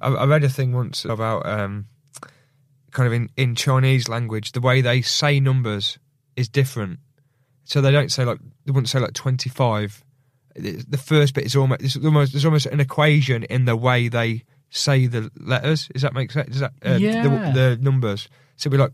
I, 0.01 0.07
I 0.07 0.25
read 0.25 0.43
a 0.43 0.49
thing 0.49 0.73
once 0.73 1.05
about 1.05 1.45
um, 1.45 1.85
kind 2.91 3.07
of 3.07 3.13
in, 3.13 3.29
in 3.37 3.55
Chinese 3.55 4.07
language, 4.09 4.51
the 4.51 4.61
way 4.61 4.81
they 4.81 5.01
say 5.01 5.39
numbers 5.39 5.97
is 6.35 6.47
different. 6.49 6.99
So 7.63 7.81
they 7.81 7.91
don't 7.91 8.11
say 8.11 8.25
like 8.25 8.39
they 8.65 8.71
wouldn't 8.71 8.89
say 8.89 8.99
like 8.99 9.13
twenty 9.13 9.49
five. 9.49 10.03
The 10.55 10.97
first 11.01 11.33
bit 11.33 11.45
is 11.45 11.55
almost 11.55 11.79
there's 11.81 11.97
almost 11.97 12.33
there's 12.33 12.45
almost 12.45 12.65
an 12.65 12.79
equation 12.81 13.43
in 13.43 13.65
the 13.65 13.75
way 13.75 14.09
they 14.09 14.43
say 14.69 15.07
the 15.07 15.31
letters. 15.39 15.87
Does 15.93 16.01
that 16.01 16.13
make 16.13 16.31
sense? 16.31 16.49
Does 16.49 16.59
that 16.59 16.73
uh, 16.85 16.95
Yeah. 16.95 17.23
the, 17.23 17.29
the 17.53 17.77
numbers? 17.81 18.27
So 18.57 18.67
it'd 18.67 18.77
be 18.77 18.81
like 18.81 18.93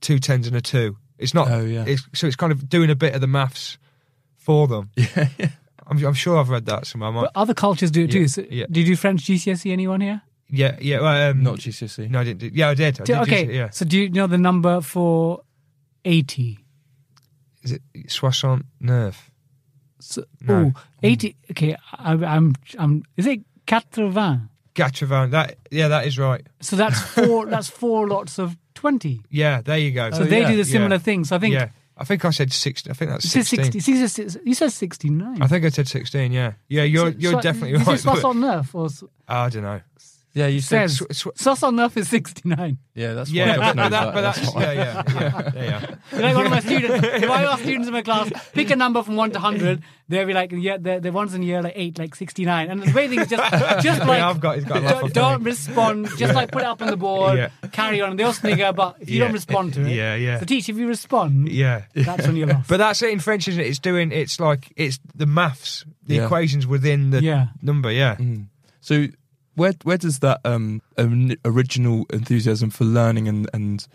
two 0.00 0.18
tens 0.18 0.46
and 0.46 0.56
a 0.56 0.60
two. 0.60 0.96
It's 1.18 1.32
not. 1.34 1.50
Oh, 1.50 1.64
yeah. 1.64 1.84
It's, 1.86 2.06
so 2.14 2.26
it's 2.26 2.36
kind 2.36 2.52
of 2.52 2.68
doing 2.68 2.90
a 2.90 2.94
bit 2.96 3.14
of 3.14 3.20
the 3.20 3.26
maths 3.26 3.78
for 4.36 4.66
them. 4.66 4.90
Yeah, 4.96 5.28
yeah. 5.38 5.48
I'm, 5.86 6.04
I'm 6.04 6.14
sure 6.14 6.38
I've 6.38 6.48
read 6.50 6.66
that 6.66 6.86
somewhere. 6.86 7.12
But 7.12 7.32
other 7.34 7.54
cultures 7.54 7.90
do 7.90 8.04
it 8.04 8.10
too. 8.10 8.20
Yeah, 8.22 8.26
So 8.26 8.44
yeah. 8.50 8.66
Did 8.70 8.76
you 8.80 8.84
do 8.86 8.96
French 8.96 9.24
GCSE? 9.24 9.70
Anyone 9.72 10.00
here? 10.00 10.22
Yeah, 10.54 10.76
yeah. 10.80 11.00
Well, 11.00 11.30
um, 11.30 11.42
Not 11.42 11.58
GCSE. 11.58 12.10
No, 12.10 12.20
I 12.20 12.24
didn't. 12.24 12.40
Do, 12.40 12.50
yeah, 12.52 12.68
I 12.68 12.74
did. 12.74 13.00
I 13.00 13.04
Do- 13.04 13.12
did 13.14 13.22
okay. 13.22 13.44
just- 13.46 13.54
yeah. 13.54 13.70
So 13.70 13.84
do 13.86 13.98
you 13.98 14.10
know 14.10 14.26
the 14.26 14.36
number 14.38 14.80
for 14.82 15.40
80? 16.04 16.58
Is 17.62 17.72
it 17.72 17.82
soixante 18.08 18.66
neuf? 18.80 19.30
So, 20.00 20.24
No. 20.42 20.72
Oh, 20.76 20.80
80. 21.02 21.36
Okay, 21.52 21.74
I, 21.92 22.12
I'm, 22.12 22.54
I'm, 22.78 23.02
is 23.16 23.26
it 23.26 23.40
80? 23.66 24.48
Gatchavan. 24.74 25.30
That 25.30 25.56
yeah, 25.70 25.88
that 25.88 26.06
is 26.06 26.18
right. 26.18 26.46
So 26.60 26.76
that's 26.76 27.00
four, 27.14 27.46
that's 27.46 27.68
four 27.68 28.08
lots 28.08 28.38
of 28.38 28.56
20. 28.74 29.20
Yeah, 29.30 29.60
there 29.62 29.78
you 29.78 29.92
go. 29.92 30.10
So 30.10 30.24
they 30.24 30.40
yeah, 30.40 30.50
do 30.50 30.56
the 30.56 30.64
similar 30.64 30.96
yeah. 30.96 30.98
thing. 30.98 31.24
So 31.24 31.36
I 31.36 31.38
think 31.38 31.54
yeah, 31.54 31.68
I 31.96 32.04
think 32.04 32.24
I 32.24 32.30
said 32.30 32.52
sixty. 32.52 32.90
I 32.90 32.94
think 32.94 33.10
that's 33.10 33.24
you 33.24 33.30
said 33.42 33.46
sixteen. 33.46 33.80
60. 33.80 33.92
You 33.92 34.08
said, 34.08 34.40
you 34.46 34.54
said 34.54 34.72
69. 34.72 35.42
I 35.42 35.46
think 35.46 35.64
I 35.64 35.68
said 35.68 35.88
sixteen. 35.88 36.32
Yeah, 36.32 36.52
yeah. 36.68 36.84
You're 36.84 37.12
So- 37.12 37.18
you're 37.18 37.32
so- 37.32 37.40
definitely 37.42 37.80
is 37.80 37.86
right. 37.86 37.94
it 37.98 38.02
Soixante 38.02 38.40
neuf 38.40 38.74
or 38.74 38.86
s- 38.86 39.04
I 39.28 39.48
don't 39.50 39.62
know. 39.62 39.80
Yeah, 40.34 40.46
you 40.46 40.60
said. 40.62 40.88
says 40.90 40.98
sw- 41.10 41.16
sw- 41.16 41.28
Soixante 41.42 41.76
neuf 41.76 41.94
is 41.96 42.08
69. 42.08 42.78
Yeah, 42.94 43.12
that's 43.14 43.30
Yeah, 43.30 43.58
why 43.58 43.66
but, 43.72 43.76
but, 43.76 43.88
that, 43.90 44.14
but 44.14 44.20
That's 44.22 44.40
that's 44.40 44.54
why. 44.54 44.62
yeah, 44.62 44.72
yeah, 44.72 45.02
yeah, 45.14 45.50
yeah, 45.54 45.96
yeah. 46.12 46.20
Like 46.20 46.36
one 46.36 46.46
of 46.46 46.50
my 46.52 46.60
students, 46.60 47.06
if 47.06 47.30
I 47.30 47.44
ask 47.44 47.62
students 47.62 47.86
in 47.88 47.92
my 47.94 48.02
class, 48.02 48.30
pick 48.52 48.70
a 48.70 48.76
number 48.76 49.02
from 49.02 49.16
one 49.16 49.30
to 49.32 49.38
hundred, 49.38 49.82
they'll 50.08 50.26
be 50.26 50.32
like, 50.32 50.52
yeah, 50.52 50.76
the, 50.78 51.00
the 51.00 51.12
ones 51.12 51.34
in 51.34 51.42
year 51.42 51.60
like 51.62 51.74
eight, 51.76 51.98
like 51.98 52.14
sixty 52.14 52.44
nine. 52.46 52.70
And 52.70 52.82
the 52.82 52.92
way 52.92 53.08
thing 53.08 53.20
is 53.20 53.28
just, 53.28 53.42
just 53.82 54.00
like, 54.00 54.18
Yeah, 54.18 54.28
I've 54.30 54.40
got- 54.40 54.56
he's 54.56 54.64
got 54.64 54.78
a 54.78 54.80
laugh 54.80 54.92
don't, 54.92 55.04
off 55.04 55.12
don't 55.12 55.42
me. 55.42 55.50
respond. 55.50 56.08
Just 56.16 56.34
like 56.34 56.50
put 56.50 56.62
it 56.62 56.68
up 56.68 56.80
on 56.80 56.88
the 56.88 56.96
board, 56.96 57.36
Yeah. 57.38 57.48
carry 57.72 58.00
on. 58.00 58.10
And 58.10 58.18
they'll 58.18 58.32
snigger, 58.32 58.72
but 58.72 58.96
if 59.00 59.10
you 59.10 59.18
Yeah. 59.18 59.24
don't 59.24 59.32
respond 59.34 59.74
to 59.74 59.82
it, 59.86 59.94
Yeah, 59.94 60.14
yeah. 60.14 60.38
So 60.38 60.46
teach 60.46 60.68
if 60.68 60.76
you 60.76 60.86
respond, 60.88 61.50
Yeah. 61.50 61.82
that's 61.94 62.26
when 62.26 62.36
you're 62.36 62.46
lost. 62.54 62.68
But 62.68 62.78
that's 62.78 63.02
it 63.02 63.10
in 63.10 63.20
French, 63.20 63.48
isn't 63.48 63.60
it? 63.60 63.66
It's 63.66 63.78
doing. 63.78 64.12
It's 64.12 64.40
like 64.40 64.72
it's 64.76 64.98
the 65.14 65.26
maths, 65.26 65.84
the 66.06 66.16
Yeah. 66.16 66.24
equations 66.24 66.66
within 66.66 67.10
the 67.10 67.22
Yeah. 67.22 67.48
number. 67.62 67.90
Yeah. 67.90 68.16
Mm. 68.16 68.46
So 68.80 69.06
where 69.54 69.72
where 69.82 69.98
does 69.98 70.20
that 70.20 70.40
um, 70.44 70.82
original 71.44 72.06
enthusiasm 72.12 72.70
for 72.70 72.84
learning 72.84 73.28
and, 73.28 73.48
and 73.52 73.86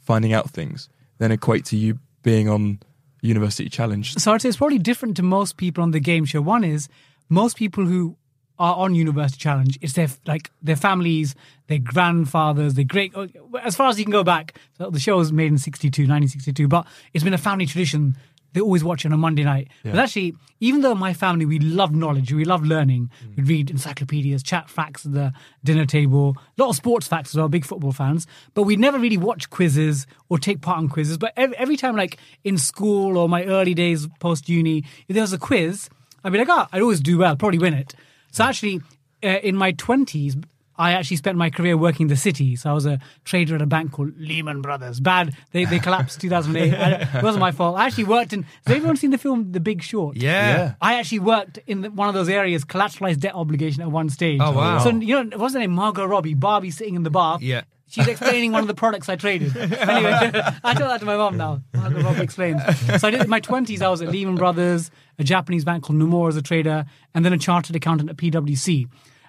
finding 0.00 0.32
out 0.32 0.50
things 0.50 0.88
then 1.18 1.32
equate 1.32 1.64
to 1.64 1.76
you 1.76 1.98
being 2.22 2.48
on 2.48 2.80
University 3.22 3.68
Challenge? 3.68 4.14
So 4.14 4.32
I'd 4.32 4.42
say 4.42 4.48
it's 4.48 4.58
probably 4.58 4.78
different 4.78 5.16
to 5.16 5.22
most 5.22 5.56
people 5.56 5.82
on 5.82 5.92
the 5.92 6.00
game 6.00 6.24
show. 6.24 6.40
One 6.40 6.64
is 6.64 6.88
most 7.28 7.56
people 7.56 7.86
who 7.86 8.16
are 8.58 8.76
on 8.76 8.94
University 8.94 9.38
Challenge, 9.38 9.78
it's 9.82 9.94
their 9.94 10.08
like 10.26 10.50
their 10.62 10.76
families, 10.76 11.34
their 11.66 11.78
grandfathers, 11.78 12.74
their 12.74 12.84
great. 12.84 13.14
As 13.62 13.76
far 13.76 13.88
as 13.88 13.98
you 13.98 14.04
can 14.04 14.12
go 14.12 14.24
back, 14.24 14.58
the 14.78 14.98
show 14.98 15.18
was 15.18 15.32
made 15.32 15.48
in 15.48 15.58
62, 15.58 16.02
1962, 16.02 16.68
but 16.68 16.86
it's 17.12 17.24
been 17.24 17.34
a 17.34 17.38
family 17.38 17.66
tradition. 17.66 18.16
They 18.56 18.62
always 18.62 18.82
watch 18.82 19.04
it 19.04 19.08
on 19.08 19.12
a 19.12 19.18
Monday 19.18 19.44
night. 19.44 19.68
But 19.90 20.00
actually, 20.00 20.34
even 20.60 20.80
though 20.80 20.94
my 20.94 21.12
family, 21.12 21.44
we 21.44 21.58
love 21.58 21.94
knowledge, 21.94 22.32
we 22.32 22.46
love 22.46 22.64
learning, 22.64 23.10
we 23.36 23.42
read 23.42 23.68
encyclopedias, 23.70 24.42
chat 24.42 24.70
facts 24.70 25.04
at 25.04 25.12
the 25.12 25.34
dinner 25.62 25.84
table, 25.84 26.34
a 26.38 26.62
lot 26.62 26.70
of 26.70 26.76
sports 26.76 27.06
facts 27.06 27.32
as 27.32 27.36
well, 27.36 27.50
big 27.50 27.66
football 27.66 27.92
fans. 27.92 28.26
But 28.54 28.62
we 28.62 28.76
never 28.76 28.98
really 28.98 29.18
watch 29.18 29.50
quizzes 29.50 30.06
or 30.30 30.38
take 30.38 30.62
part 30.62 30.80
in 30.80 30.88
quizzes. 30.88 31.18
But 31.18 31.34
every, 31.36 31.54
every 31.58 31.76
time, 31.76 31.96
like 31.96 32.16
in 32.44 32.56
school 32.56 33.18
or 33.18 33.28
my 33.28 33.44
early 33.44 33.74
days 33.74 34.08
post 34.20 34.48
uni, 34.48 34.84
if 35.06 35.12
there 35.12 35.22
was 35.22 35.34
a 35.34 35.38
quiz, 35.38 35.90
I'd 36.24 36.32
be 36.32 36.38
like, 36.38 36.48
oh, 36.48 36.66
I'd 36.72 36.80
always 36.80 37.00
do 37.00 37.18
well, 37.18 37.36
probably 37.36 37.58
win 37.58 37.74
it. 37.74 37.94
So 38.32 38.44
actually, 38.44 38.80
uh, 39.22 39.40
in 39.42 39.54
my 39.54 39.74
20s, 39.74 40.42
I 40.78 40.92
actually 40.92 41.16
spent 41.16 41.38
my 41.38 41.50
career 41.50 41.76
working 41.76 42.04
in 42.04 42.08
the 42.08 42.16
city. 42.16 42.56
So 42.56 42.70
I 42.70 42.72
was 42.72 42.86
a 42.86 42.98
trader 43.24 43.54
at 43.54 43.62
a 43.62 43.66
bank 43.66 43.92
called 43.92 44.12
Lehman 44.18 44.62
Brothers. 44.62 45.00
Bad. 45.00 45.34
They, 45.52 45.64
they 45.64 45.78
collapsed 45.78 46.20
2008. 46.22 46.74
I- 46.74 47.18
It 47.18 47.22
wasn't 47.22 47.40
my 47.40 47.52
fault. 47.52 47.76
I 47.78 47.86
actually 47.86 48.04
worked 48.04 48.32
in. 48.32 48.42
Has 48.66 48.76
anyone 48.76 48.96
seen 48.96 49.10
the 49.10 49.18
film 49.18 49.52
The 49.52 49.60
Big 49.60 49.82
Short? 49.82 50.16
Yeah. 50.16 50.74
I 50.80 50.94
actually 50.94 51.20
worked 51.20 51.58
in 51.66 51.80
the, 51.82 51.90
one 51.90 52.08
of 52.08 52.14
those 52.14 52.28
areas, 52.28 52.64
collateralized 52.64 53.20
debt 53.20 53.34
obligation 53.34 53.82
at 53.82 53.90
one 53.90 54.10
stage. 54.10 54.40
Oh, 54.42 54.52
wow. 54.52 54.78
So 54.80 54.90
you 54.90 55.22
know, 55.24 55.30
it 55.32 55.38
wasn't 55.38 55.64
it 55.64 55.68
Margot 55.68 56.04
Robbie, 56.06 56.34
Barbie 56.34 56.70
sitting 56.70 56.94
in 56.94 57.02
the 57.04 57.10
bar? 57.10 57.38
Yeah. 57.40 57.62
She's 57.88 58.08
explaining 58.08 58.50
one 58.50 58.62
of 58.62 58.66
the 58.66 58.74
products 58.74 59.08
I 59.08 59.14
traded. 59.14 59.56
Anyway, 59.56 59.72
I 60.64 60.74
tell 60.74 60.88
that 60.88 60.98
to 61.00 61.06
my 61.06 61.16
mom 61.16 61.36
now. 61.36 61.62
Margot 61.72 62.02
Robbie 62.02 62.20
explains. 62.22 62.60
So 63.00 63.06
I 63.06 63.10
did 63.12 63.22
in 63.22 63.30
my 63.30 63.38
twenties. 63.40 63.80
I 63.80 63.88
was 63.88 64.02
at 64.02 64.08
Lehman 64.10 64.34
Brothers, 64.34 64.90
a 65.20 65.24
Japanese 65.24 65.64
bank 65.64 65.84
called 65.84 65.98
Nomura 65.98 66.28
as 66.28 66.36
a 66.36 66.42
trader, 66.42 66.84
and 67.14 67.24
then 67.24 67.32
a 67.32 67.38
chartered 67.38 67.76
accountant 67.76 68.10
at 68.10 68.16
PwC. 68.16 68.88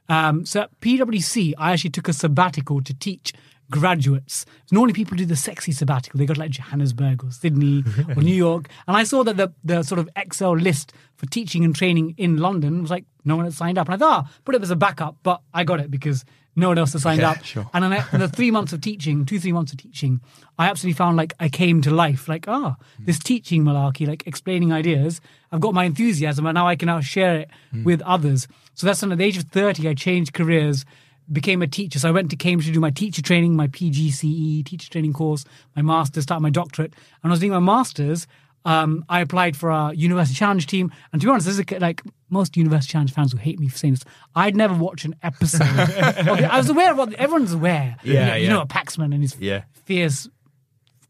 Um, 0.10 0.46
so 0.46 0.62
at 0.62 0.80
PwC, 0.80 1.54
I 1.58 1.74
actually 1.74 1.90
took 1.92 2.08
a 2.08 2.14
sabbatical 2.14 2.82
to 2.82 2.94
teach 2.94 3.34
graduates. 3.70 4.46
Normally, 4.72 4.94
people 4.94 5.18
do 5.18 5.26
the 5.26 5.36
sexy 5.36 5.72
sabbatical. 5.72 6.18
They 6.18 6.26
go 6.26 6.34
to 6.34 6.40
like 6.40 6.52
Johannesburg 6.52 7.24
or 7.24 7.32
Sydney 7.32 7.84
or 8.16 8.22
New 8.22 8.36
York, 8.36 8.70
and 8.88 8.96
I 8.96 9.04
saw 9.04 9.24
that 9.24 9.38
the 9.38 9.54
the 9.64 9.84
sort 9.84 10.00
of 10.00 10.10
Excel 10.16 10.56
list 10.56 10.94
for 11.16 11.26
teaching 11.26 11.66
and 11.66 11.76
training 11.76 12.16
in 12.18 12.38
London 12.38 12.82
was 12.82 12.92
like 12.92 13.06
no 13.26 13.36
one 13.36 13.46
had 13.46 13.54
signed 13.54 13.78
up, 13.78 13.88
and 13.88 13.96
I 13.96 13.98
thought, 13.98 14.26
ah, 14.26 14.32
put 14.46 14.56
it 14.56 14.62
as 14.62 14.72
a 14.72 14.76
backup, 14.76 15.18
but 15.24 15.42
I 15.54 15.64
got 15.64 15.80
it 15.80 15.92
because 15.92 16.24
no 16.58 16.68
one 16.70 16.78
else 16.78 16.92
had 16.94 17.02
signed 17.04 17.22
up. 17.22 17.44
sure. 17.46 17.70
And 17.74 17.86
I- 17.86 18.04
in 18.12 18.20
the 18.20 18.28
three 18.28 18.52
months 18.52 18.74
of 18.74 18.82
teaching, 18.82 19.26
two, 19.26 19.40
three 19.40 19.52
months 19.54 19.72
of 19.72 19.78
teaching, 19.78 20.20
I 20.60 20.68
absolutely 20.70 20.98
found 20.98 21.16
like 21.16 21.34
I 21.40 21.48
came 21.50 21.82
to 21.84 21.92
life. 21.92 22.28
Like, 22.28 22.46
ah, 22.48 22.76
this 23.00 23.20
teaching 23.20 23.64
malarkey, 23.64 24.06
like 24.08 24.24
explaining 24.26 24.74
ideas, 24.74 25.22
I've 25.52 25.62
got 25.62 25.74
my 25.74 25.86
enthusiasm 25.86 26.46
and 26.46 26.56
now 26.56 26.68
I 26.68 26.76
can 26.76 26.88
now 26.88 27.00
share 27.00 27.38
it 27.42 27.50
with 27.86 28.02
others. 28.02 28.48
So 28.74 28.86
that's 28.88 29.02
when 29.02 29.12
at 29.12 29.18
the 29.20 29.24
age 29.24 29.38
of 29.38 29.44
30, 29.46 29.88
I 29.88 29.94
changed 29.94 30.34
careers, 30.34 30.84
became 31.32 31.62
a 31.62 31.68
teacher. 31.68 32.00
So 32.00 32.08
I 32.10 32.12
went 32.12 32.30
to 32.32 32.36
Cambridge 32.36 32.68
to 32.68 32.74
do 32.74 32.80
my 32.80 32.90
teacher 32.90 33.22
training, 33.22 33.56
my 33.56 33.68
PGCE 33.68 34.64
teacher 34.66 34.90
training 34.90 35.14
course, 35.14 35.46
my 35.76 35.82
master's, 35.82 36.24
start 36.24 36.42
my 36.42 36.50
doctorate. 36.50 36.94
And 37.24 37.32
I 37.32 37.34
was 37.34 37.40
doing 37.40 37.52
my 37.52 37.60
master's, 37.60 38.28
um, 38.68 39.04
I 39.08 39.22
applied 39.22 39.56
for 39.56 39.70
a 39.70 39.94
University 39.96 40.36
Challenge 40.38 40.68
team. 40.68 40.92
And 41.12 41.22
to 41.22 41.26
be 41.28 41.32
honest, 41.32 41.46
this 41.48 41.58
is 41.58 41.64
a- 41.72 41.80
like 41.80 42.02
most 42.30 42.58
University 42.58 42.92
Challenge 42.92 43.12
fans 43.14 43.34
will 43.34 43.40
hate 43.42 43.60
me 43.60 43.68
for 43.70 43.78
saying 43.78 43.94
this. 43.94 44.04
I'd 44.36 44.56
never 44.56 44.74
watched 44.74 45.06
an 45.06 45.16
episode. 45.24 45.62
I 45.66 46.58
was 46.58 46.70
aware 46.70 46.92
of 46.92 46.98
what 46.98 47.14
everyone's 47.14 47.54
aware. 47.54 47.96
Yeah, 48.04 48.12
you 48.12 48.26
know, 48.26 48.36
you 48.36 48.48
know, 48.50 48.66
Paxman 48.66 49.14
and 49.14 49.22
his 49.22 49.36
Yeah. 49.40 49.64
fierce 49.86 50.28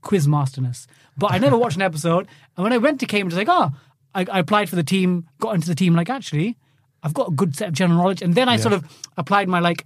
quizmasterness. 0.03 0.85
But 1.17 1.31
I 1.33 1.39
never 1.39 1.57
watched 1.57 1.75
an 1.77 1.81
episode. 1.81 2.27
And 2.55 2.63
when 2.63 2.73
I 2.73 2.77
went 2.77 2.99
to 2.99 3.05
Cambridge, 3.07 3.33
I 3.33 3.39
was 3.39 3.47
like, 3.47 3.57
oh, 3.57 3.71
I, 4.13 4.25
I 4.31 4.39
applied 4.39 4.69
for 4.69 4.75
the 4.75 4.83
team, 4.83 5.27
got 5.39 5.55
into 5.55 5.67
the 5.67 5.75
team. 5.75 5.95
Like, 5.95 6.09
actually, 6.09 6.57
I've 7.03 7.13
got 7.15 7.29
a 7.29 7.31
good 7.31 7.55
set 7.55 7.69
of 7.69 7.73
general 7.73 7.99
knowledge. 7.99 8.21
And 8.21 8.35
then 8.35 8.47
I 8.47 8.57
sort 8.57 8.73
of 8.73 8.85
applied 9.17 9.49
my 9.49 9.59
like 9.59 9.83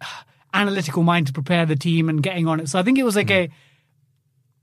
analytical 0.54 1.02
mind 1.02 1.26
to 1.26 1.32
prepare 1.32 1.66
the 1.66 1.76
team 1.76 2.08
and 2.08 2.22
getting 2.22 2.46
on 2.48 2.60
it. 2.60 2.68
So 2.68 2.78
I 2.78 2.82
think 2.82 2.98
it 2.98 3.04
was 3.04 3.16
like 3.16 3.30
a. 3.30 3.50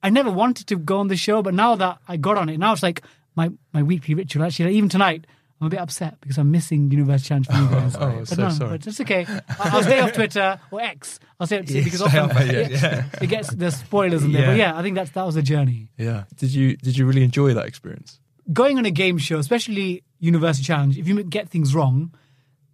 I 0.05 0.09
never 0.09 0.29
wanted 0.29 0.67
to 0.67 0.75
go 0.77 0.99
on 0.99 1.07
the 1.07 1.15
show, 1.15 1.41
but 1.41 1.55
now 1.55 1.75
that 1.75 1.97
I 2.07 2.17
got 2.17 2.37
on 2.37 2.47
it, 2.49 2.59
now 2.59 2.73
it's 2.73 2.83
like 2.83 3.01
my, 3.35 3.49
my 3.73 3.81
weekly 3.81 4.13
ritual. 4.13 4.43
Actually, 4.43 4.65
like, 4.65 4.75
even 4.75 4.87
tonight, 4.87 5.25
I'm 5.59 5.65
a 5.65 5.69
bit 5.71 5.79
upset 5.79 6.21
because 6.21 6.37
I'm 6.37 6.51
missing 6.51 6.91
University 6.91 7.29
Challenge 7.29 7.47
from 7.47 7.55
you 7.61 7.65
oh, 7.71 7.79
guys. 7.79 7.95
oh, 7.95 8.15
but 8.19 8.27
so 8.27 8.35
no, 8.43 8.49
sorry. 8.49 8.69
But 8.77 8.85
it's 8.87 9.01
okay. 9.01 9.25
I'll 9.57 9.81
stay 9.81 9.99
off 10.01 10.13
Twitter 10.13 10.59
or 10.69 10.79
X. 10.79 11.19
I'll 11.39 11.47
stay, 11.47 11.57
off 11.57 11.65
because 11.65 12.03
often 12.03 12.19
off 12.19 12.33
yeah, 12.45 12.67
yeah. 12.69 13.05
it 13.21 13.27
gets 13.27 13.49
the 13.49 13.71
spoilers 13.71 14.23
in 14.23 14.31
there. 14.31 14.45
But 14.45 14.57
Yeah. 14.57 14.73
yeah, 14.73 14.77
I 14.77 14.83
think 14.83 14.93
that's 14.95 15.09
that 15.11 15.25
was 15.25 15.37
a 15.37 15.41
journey. 15.41 15.89
Yeah. 15.97 16.25
Did 16.37 16.53
you 16.53 16.77
did 16.77 16.95
you 16.97 17.07
really 17.07 17.23
enjoy 17.23 17.55
that 17.55 17.65
experience? 17.65 18.19
Going 18.53 18.77
on 18.77 18.85
a 18.85 18.91
game 18.91 19.17
show, 19.17 19.39
especially 19.39 20.03
University 20.19 20.63
Challenge, 20.65 20.99
if 20.99 21.07
you 21.07 21.23
get 21.23 21.49
things 21.49 21.73
wrong, 21.73 22.13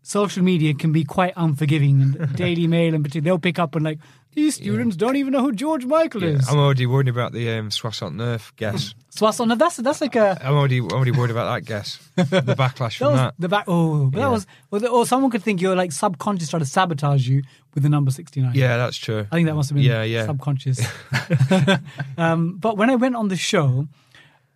social 0.01 0.43
media 0.43 0.73
can 0.73 0.91
be 0.91 1.05
quite 1.05 1.31
unforgiving. 1.37 2.01
And 2.01 2.35
Daily 2.35 2.67
Mail 2.67 2.93
in 2.93 3.03
particular, 3.03 3.23
they'll 3.23 3.39
pick 3.39 3.57
up 3.57 3.75
and 3.75 3.85
like 3.85 3.99
these 4.33 4.55
students 4.55 4.95
don't 4.95 5.15
even 5.15 5.33
know 5.33 5.41
who 5.41 5.51
George 5.51 5.85
Michael 5.85 6.23
is. 6.23 6.47
I'm 6.47 6.57
already 6.57 6.85
worried 6.85 7.07
about 7.09 7.33
the 7.33 7.49
um, 7.51 7.69
Soixante 7.71 8.17
Neuf 8.17 8.53
guess. 8.55 8.93
So 9.13 9.29
Neuf, 9.43 9.59
that's, 9.59 9.75
that's 9.75 9.99
like 9.99 10.15
a. 10.15 10.37
I'm 10.41 10.53
already 10.55 10.79
already 10.79 11.11
worried 11.11 11.31
about 11.31 11.53
that 11.53 11.65
guess. 11.65 11.99
The 12.15 12.23
backlash 12.57 12.77
that 12.77 12.93
from 12.93 13.11
was 13.11 13.19
that. 13.19 13.33
the 13.37 13.49
back. 13.49 13.65
Oh, 13.67 14.05
but 14.05 14.19
Yeah. 14.19 14.25
that 14.25 14.31
was. 14.31 14.47
Well, 14.69 14.87
or 14.87 15.05
someone 15.05 15.31
could 15.31 15.43
think 15.43 15.61
you're 15.61 15.75
like 15.75 15.91
subconscious 15.91 16.49
trying 16.49 16.61
to 16.61 16.65
sabotage 16.65 17.27
you 17.27 17.43
with 17.73 17.83
the 17.83 17.89
number 17.89 18.09
sixty 18.11 18.39
nine. 18.41 18.53
Yeah, 18.55 18.77
that's 18.77 18.95
true. 18.95 19.27
I 19.29 19.35
think 19.35 19.47
that 19.49 19.55
must 19.55 19.69
have 19.69 19.75
been 19.75 19.83
Yeah, 19.83 20.03
yeah. 20.03 20.25
subconscious. 20.27 20.79
um, 22.17 22.57
but 22.57 22.77
when 22.77 22.89
I 22.89 22.95
went 22.95 23.15
on 23.15 23.27
the 23.27 23.35
show, 23.35 23.87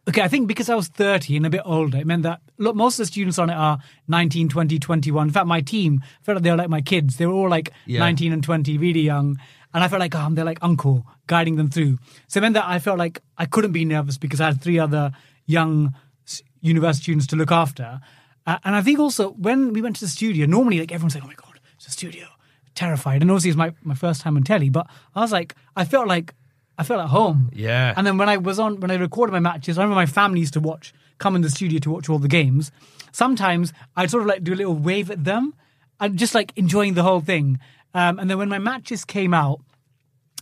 okay, 0.08 0.22
I 0.22 0.28
think 0.28 0.48
because 0.48 0.70
I 0.70 0.76
was 0.76 0.88
30 0.88 1.38
and 1.38 1.46
a 1.46 1.50
bit 1.50 1.62
older, 1.66 1.98
it 1.98 2.08
meant 2.08 2.24
that 2.24 2.42
look, 2.58 2.76
most 2.76 2.96
of 3.00 3.04
the 3.04 3.08
students 3.12 3.38
on 3.40 3.50
it 3.50 3.56
are 3.56 3.80
19, 4.08 4.50
20, 4.50 4.80
21. 4.80 5.28
In 5.28 5.34
fact, 5.34 5.48
my 5.48 5.62
team 5.62 6.02
felt 6.22 6.38
like 6.38 6.44
they 6.44 6.52
were 6.52 6.58
like 6.58 6.70
my 6.70 6.82
kids. 6.82 7.18
They 7.18 7.26
were 7.26 7.34
all 7.34 7.50
like 7.50 7.72
Yeah. 7.86 8.00
19 8.00 8.32
and 8.34 8.44
20, 8.44 8.78
really 8.78 9.02
young. 9.02 9.38
And 9.76 9.84
I 9.84 9.90
felt 9.90 10.00
like, 10.00 10.16
oh, 10.16 10.30
they're 10.32 10.46
like 10.46 10.60
uncle 10.62 11.06
guiding 11.28 11.58
them 11.58 11.70
through. 11.70 12.00
So 12.30 12.38
it 12.38 12.42
meant 12.42 12.54
that 12.54 12.64
I 12.66 12.80
felt 12.80 12.98
like 12.98 13.22
I 13.38 13.46
couldn't 13.46 13.74
be 13.74 13.84
nervous 13.84 14.18
because 14.18 14.40
I 14.40 14.46
had 14.46 14.62
three 14.62 14.80
other 14.80 15.12
young 15.46 15.94
university 16.62 17.04
students 17.04 17.28
to 17.28 17.36
look 17.36 17.52
after. 17.52 18.00
Uh, 18.48 18.58
and 18.64 18.74
I 18.74 18.82
think 18.82 19.00
also 19.00 19.32
when 19.32 19.74
we 19.74 19.82
went 19.82 19.98
to 19.98 20.06
the 20.06 20.08
studio, 20.08 20.46
normally 20.46 20.80
like 20.80 20.94
everyone's 20.94 21.14
like, 21.14 21.26
oh 21.26 21.28
my 21.28 21.34
God, 21.34 21.60
it's 21.76 21.88
a 21.88 21.92
studio. 21.92 22.26
Terrified. 22.74 23.22
And 23.22 23.30
obviously 23.30 23.50
it's 23.50 23.58
my, 23.58 23.74
my 23.84 23.96
first 23.96 24.22
time 24.22 24.38
on 24.38 24.44
telly, 24.44 24.70
but 24.70 24.88
I 25.14 25.20
was 25.20 25.34
like, 25.34 25.56
I 25.76 25.84
felt 25.84 26.08
like, 26.08 26.34
I 26.78 26.84
felt 26.84 27.02
at 27.02 27.10
home. 27.10 27.50
Yeah. 27.54 27.94
And 27.98 28.08
then 28.08 28.18
when 28.18 28.30
I 28.30 28.38
was 28.38 28.60
on, 28.60 28.80
when 28.80 28.92
I 28.92 28.96
recorded 28.96 29.34
my 29.34 29.40
matches, 29.40 29.78
I 29.78 29.82
remember 29.82 29.96
my 29.96 30.06
family 30.06 30.40
used 30.40 30.54
to 30.54 30.62
watch, 30.62 30.94
come 31.18 31.36
in 31.36 31.42
the 31.42 31.50
studio 31.50 31.80
to 31.80 31.92
watch 31.92 32.08
all 32.08 32.20
the 32.20 32.30
games. 32.30 32.72
Sometimes 33.12 33.74
I'd 33.98 34.10
sort 34.10 34.24
of 34.24 34.28
like 34.28 34.42
do 34.42 34.54
a 34.54 34.56
little 34.56 34.74
wave 34.74 35.12
at 35.12 35.26
them 35.26 35.54
and 36.00 36.18
just 36.18 36.36
like 36.36 36.52
enjoying 36.56 36.94
the 36.94 37.04
whole 37.04 37.22
thing. 37.22 37.60
Um, 37.94 38.20
and 38.20 38.30
then 38.30 38.38
when 38.38 38.50
my 38.50 38.60
matches 38.60 39.06
came 39.06 39.34
out, 39.34 39.62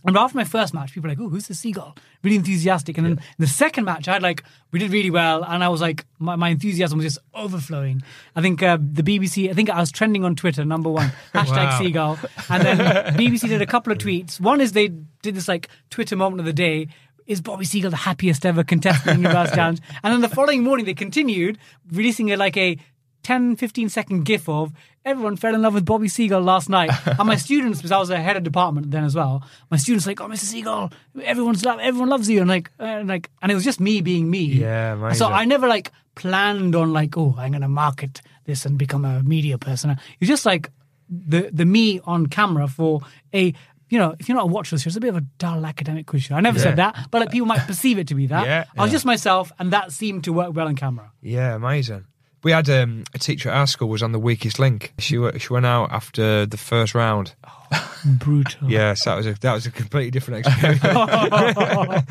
and 0.06 0.18
after 0.18 0.36
my 0.36 0.44
first 0.44 0.74
match, 0.74 0.92
people 0.92 1.04
were 1.08 1.14
like, 1.14 1.20
"Oh, 1.20 1.30
who's 1.30 1.46
the 1.46 1.54
seagull?" 1.54 1.96
Really 2.22 2.36
enthusiastic. 2.36 2.98
And 2.98 3.06
then 3.06 3.20
the 3.38 3.46
second 3.46 3.84
match, 3.84 4.06
I 4.06 4.12
had 4.14 4.22
like 4.22 4.44
we 4.70 4.78
did 4.78 4.90
really 4.90 5.10
well, 5.10 5.42
and 5.44 5.64
I 5.64 5.68
was 5.70 5.80
like, 5.80 6.04
my, 6.18 6.36
my 6.36 6.50
enthusiasm 6.50 6.98
was 6.98 7.06
just 7.06 7.18
overflowing. 7.32 8.02
I 8.36 8.42
think 8.42 8.62
uh, 8.62 8.76
the 8.80 9.02
BBC, 9.02 9.48
I 9.48 9.54
think 9.54 9.70
I 9.70 9.80
was 9.80 9.90
trending 9.90 10.22
on 10.24 10.36
Twitter, 10.36 10.62
number 10.64 10.90
one 10.90 11.10
hashtag 11.34 11.56
Wow. 11.70 11.78
seagull, 11.78 12.18
and 12.50 12.62
then 12.64 12.78
BBC 13.16 13.48
did 13.48 13.62
a 13.62 13.66
couple 13.66 13.92
of 13.92 13.98
tweets. 13.98 14.38
One 14.38 14.60
is 14.60 14.72
they 14.72 14.88
did 14.88 15.36
this 15.36 15.48
like 15.48 15.68
Twitter 15.88 16.16
moment 16.16 16.40
of 16.40 16.46
the 16.46 16.52
day. 16.52 16.88
Is 17.26 17.40
Bobby 17.40 17.64
Seagull 17.64 17.90
the 17.90 17.96
happiest 17.96 18.44
ever 18.44 18.62
contestant 18.62 19.16
in 19.16 19.22
the 19.22 19.28
Universe 19.30 19.54
Challenge? 19.54 19.80
And 20.02 20.12
then 20.12 20.20
the 20.20 20.28
following 20.28 20.62
morning, 20.62 20.84
they 20.84 20.92
continued 20.92 21.56
releasing 21.90 22.30
a, 22.30 22.36
like 22.36 22.54
a 22.58 22.76
10, 23.24 23.56
15 23.56 23.88
second 23.88 24.24
gif 24.24 24.48
of 24.48 24.72
everyone 25.04 25.36
fell 25.36 25.54
in 25.54 25.62
love 25.62 25.74
with 25.74 25.84
Bobby 25.84 26.08
Seagull 26.08 26.42
last 26.42 26.68
night. 26.68 26.90
and 27.06 27.26
my 27.26 27.36
students, 27.36 27.78
because 27.78 27.92
I 27.92 27.98
was 27.98 28.10
a 28.10 28.20
head 28.20 28.36
of 28.36 28.42
department 28.42 28.90
then 28.90 29.04
as 29.04 29.14
well, 29.14 29.42
my 29.70 29.76
students 29.76 30.06
like, 30.06 30.20
oh, 30.20 30.28
Mr. 30.28 30.38
Seagull, 30.44 30.92
everyone's 31.22 31.64
love, 31.64 31.80
everyone 31.80 32.08
loves 32.08 32.28
you. 32.28 32.40
And 32.40 32.48
like, 32.48 32.70
uh, 32.78 32.84
and 32.84 33.08
like, 33.08 33.30
and 33.42 33.50
it 33.50 33.54
was 33.54 33.64
just 33.64 33.80
me 33.80 34.00
being 34.00 34.30
me. 34.30 34.44
Yeah, 34.44 35.12
So. 35.12 35.26
I 35.26 35.44
never 35.44 35.66
like 35.68 35.90
planned 36.14 36.74
on 36.74 36.92
like, 36.92 37.16
oh, 37.16 37.34
I'm 37.36 37.52
going 37.52 37.62
to 37.62 37.68
market 37.68 38.22
this 38.44 38.64
and 38.64 38.78
become 38.78 39.04
a 39.04 39.22
media 39.22 39.58
person. 39.58 39.96
It's 40.20 40.28
just 40.28 40.46
like 40.46 40.70
the, 41.08 41.50
the 41.52 41.64
me 41.64 42.00
on 42.04 42.26
camera 42.26 42.68
for 42.68 43.00
a, 43.32 43.52
you 43.88 43.98
know, 43.98 44.14
if 44.18 44.28
you're 44.28 44.36
not 44.36 44.44
a 44.44 44.48
watch 44.48 44.72
it's 44.72 44.96
a 44.96 45.00
bit 45.00 45.08
of 45.10 45.16
a 45.16 45.24
dull 45.38 45.64
academic 45.66 46.06
quiz 46.06 46.24
show. 46.24 46.34
I 46.34 46.40
never 46.40 46.58
said 46.58 46.76
that, 46.76 47.08
but 47.10 47.20
like 47.20 47.30
people 47.30 47.46
might 47.46 47.66
perceive 47.66 47.98
it 47.98 48.08
to 48.08 48.14
be 48.14 48.26
that. 48.28 48.46
Yeah. 48.54 48.64
I 48.76 48.82
was 48.82 48.90
just 48.90 49.04
myself, 49.04 49.52
and 49.58 49.72
that 49.72 49.92
seemed 49.92 50.24
to 50.24 50.32
work 50.32 50.54
well 50.54 50.66
on 50.66 50.76
camera. 50.76 51.12
Yeah, 51.22 51.54
amazing. 51.54 52.04
We 52.44 52.52
had 52.52 52.68
um, 52.70 53.04
a 53.14 53.18
teacher 53.18 53.48
at 53.48 53.56
our 53.56 53.66
school 53.66 53.88
was 53.88 54.02
on 54.02 54.12
the 54.12 54.18
weakest 54.18 54.58
link. 54.58 54.92
She 54.98 55.16
wa- 55.18 55.32
she 55.38 55.50
went 55.52 55.64
out 55.66 55.90
after 55.90 56.44
the 56.46 56.56
first 56.58 56.94
round. 56.94 57.34
Brutal. 58.04 58.70
Yes, 58.70 59.04
that 59.06 59.14
was 59.16 59.26
a 59.26 59.32
that 59.40 59.54
was 59.54 59.64
a 59.66 59.70
completely 59.70 60.10
different 60.10 60.46
experience. 60.46 60.80
but 60.82 62.06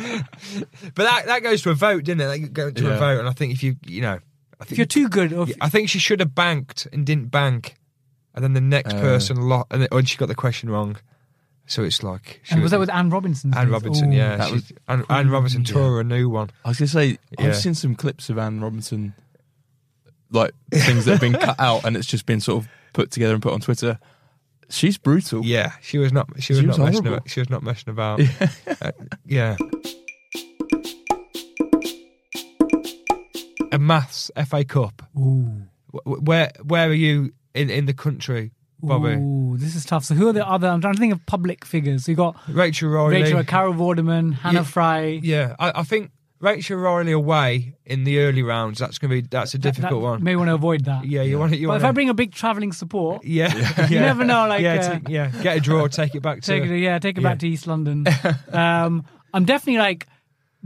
that 0.96 1.26
that 1.28 1.40
goes 1.44 1.62
to 1.64 1.70
a 1.70 1.74
vote, 1.76 2.04
didn't 2.04 2.22
it? 2.22 2.26
That 2.42 2.54
goes 2.54 2.74
to 2.74 2.84
Yeah. 2.84 2.96
a 2.96 3.00
vote, 3.00 3.20
and 3.20 3.30
I 3.30 3.34
think 3.34 3.54
if 3.54 3.62
you 3.64 3.76
you 3.86 4.02
know, 4.02 4.20
I 4.60 4.64
If 4.70 4.78
you're 4.78 4.86
too 4.88 5.08
good, 5.10 5.32
or 5.34 5.50
if, 5.50 5.56
I 5.62 5.70
think 5.70 5.90
she 5.90 6.00
should 6.00 6.20
have 6.20 6.34
banked 6.36 6.88
and 6.92 7.06
didn't 7.06 7.28
bank, 7.32 7.76
and 8.34 8.44
then 8.44 8.54
the 8.54 8.62
next 8.62 8.94
Uh. 8.96 9.00
person 9.02 9.38
lot, 9.38 9.68
and, 9.72 9.82
then, 9.84 9.90
and 9.92 10.10
she 10.10 10.18
got 10.18 10.28
the 10.30 10.36
question 10.36 10.70
wrong. 10.70 10.98
So 11.66 11.82
it's 11.84 12.04
like 12.04 12.42
she 12.44 12.56
and 12.56 12.62
was 12.62 12.72
that 12.72 12.80
with 12.80 12.90
Anne 12.90 13.10
Robinson? 13.10 13.54
Anne 13.56 13.70
Robinson? 13.70 14.12
yeah, 14.12 14.36
That 14.36 14.52
was- 14.52 14.74
Anne, 14.88 15.06
Anne 15.10 15.30
Robinson 15.30 15.62
Yeah. 15.64 15.74
tore 15.74 15.92
her 15.92 16.00
a 16.02 16.04
new 16.04 16.28
one. 16.28 16.50
I 16.66 16.70
was 16.70 16.80
gonna 16.80 16.88
say 16.90 17.18
Yeah. 17.40 17.48
I've 17.48 17.56
seen 17.56 17.74
some 17.74 17.96
clips 17.96 18.30
of 18.30 18.38
Anne 18.38 18.60
Robinson, 18.60 19.14
like 20.34 20.52
things 20.72 21.06
that 21.06 21.12
have 21.14 21.22
been 21.22 21.34
cut 21.40 21.60
out, 21.60 21.86
and 21.86 21.96
it's 21.96 22.08
just 22.08 22.26
been 22.26 22.40
sort 22.42 22.64
of 22.64 22.70
put 22.94 23.12
together 23.12 23.34
and 23.34 23.42
put 23.42 23.54
on 23.54 23.60
Twitter. 23.62 24.00
She's 24.70 24.98
brutal. 24.98 25.44
Yeah, 25.46 25.74
she 25.82 25.98
was 25.98 26.12
not. 26.12 26.28
She 26.40 26.54
was, 26.54 26.62
She 26.62 26.68
was 26.68 26.78
not 26.78 26.86
messing 26.86 27.04
horrible. 27.04 27.18
about. 27.18 27.30
She 27.30 27.40
was 27.42 27.50
not 27.50 27.64
messing 27.64 27.90
about. 27.90 28.20
Uh, 28.82 28.92
yeah. 29.26 29.56
A 33.72 33.80
maths 33.80 34.30
FA 34.48 34.64
Cup. 34.64 35.02
Ooh. 35.18 35.64
Wh- 35.94 35.98
wh- 36.06 36.24
Where 36.24 36.52
where 36.64 36.90
are 36.90 36.94
you 36.94 37.34
in, 37.56 37.70
in 37.72 37.86
the 37.86 37.94
country, 37.94 38.52
Bobby? 38.82 39.14
Ooh, 39.16 39.58
this 39.58 39.76
is 39.76 39.84
tough. 39.86 40.06
So 40.06 40.14
who 40.16 40.28
are 40.30 40.34
the 40.34 40.48
other? 40.48 40.68
I'm 40.68 40.80
trying 40.82 40.94
to 40.94 41.00
think 41.00 41.14
of 41.14 41.26
public 41.26 41.66
figures. 41.66 42.06
So 42.06 42.12
you 42.12 42.16
got 42.16 42.36
Rachel 42.48 42.90
Riley. 42.90 43.24
Rachel, 43.24 43.44
Carol 43.44 43.74
Vorderman, 43.74 44.34
Hannah 44.34 44.60
Yeah. 44.60 44.64
Fry. 44.64 45.20
Yeah, 45.24 45.56
I, 45.58 45.80
I 45.80 45.84
think 45.84 46.12
Rachel 46.44 46.78
Riley 46.78 47.14
away 47.14 47.76
in 47.86 48.04
the 48.04 48.20
early 48.20 48.44
rounds. 48.44 48.78
That's 48.78 48.98
gonna 48.98 49.14
be 49.14 49.22
that's 49.22 49.54
a 49.54 49.58
difficult 49.58 50.02
that- 50.02 50.08
one. 50.10 50.24
May 50.24 50.36
want 50.36 50.50
to 50.50 50.54
avoid 50.56 50.84
that. 50.86 51.06
Yeah, 51.06 51.22
you 51.22 51.40
want 51.40 51.54
it. 51.54 51.60
You 51.60 51.68
But 51.68 51.74
want 51.74 51.84
if 51.84 51.88
I 51.88 51.92
bring 51.92 52.10
a 52.10 52.14
big 52.14 52.34
travelling 52.34 52.74
support, 52.74 53.24
yeah, 53.26 53.56
yeah, 53.56 53.88
you 53.88 54.00
never 54.00 54.26
know. 54.26 54.48
Like, 54.48 54.62
yeah, 54.62 54.74
uh, 54.76 55.00
t- 55.00 55.14
yeah, 55.14 55.32
get 55.42 55.58
a 55.58 55.60
draw, 55.62 55.88
take 56.02 56.14
it 56.16 56.22
back 56.22 56.42
to. 56.42 56.48
take 56.48 56.64
it, 56.70 56.78
yeah, 56.80 57.00
take 57.00 57.18
it 57.18 57.22
yeah. 57.22 57.30
back 57.30 57.40
to 57.40 57.48
East 57.48 57.66
London. 57.66 58.06
um, 58.52 59.06
I'm 59.34 59.46
definitely 59.46 59.80
like, 59.80 60.06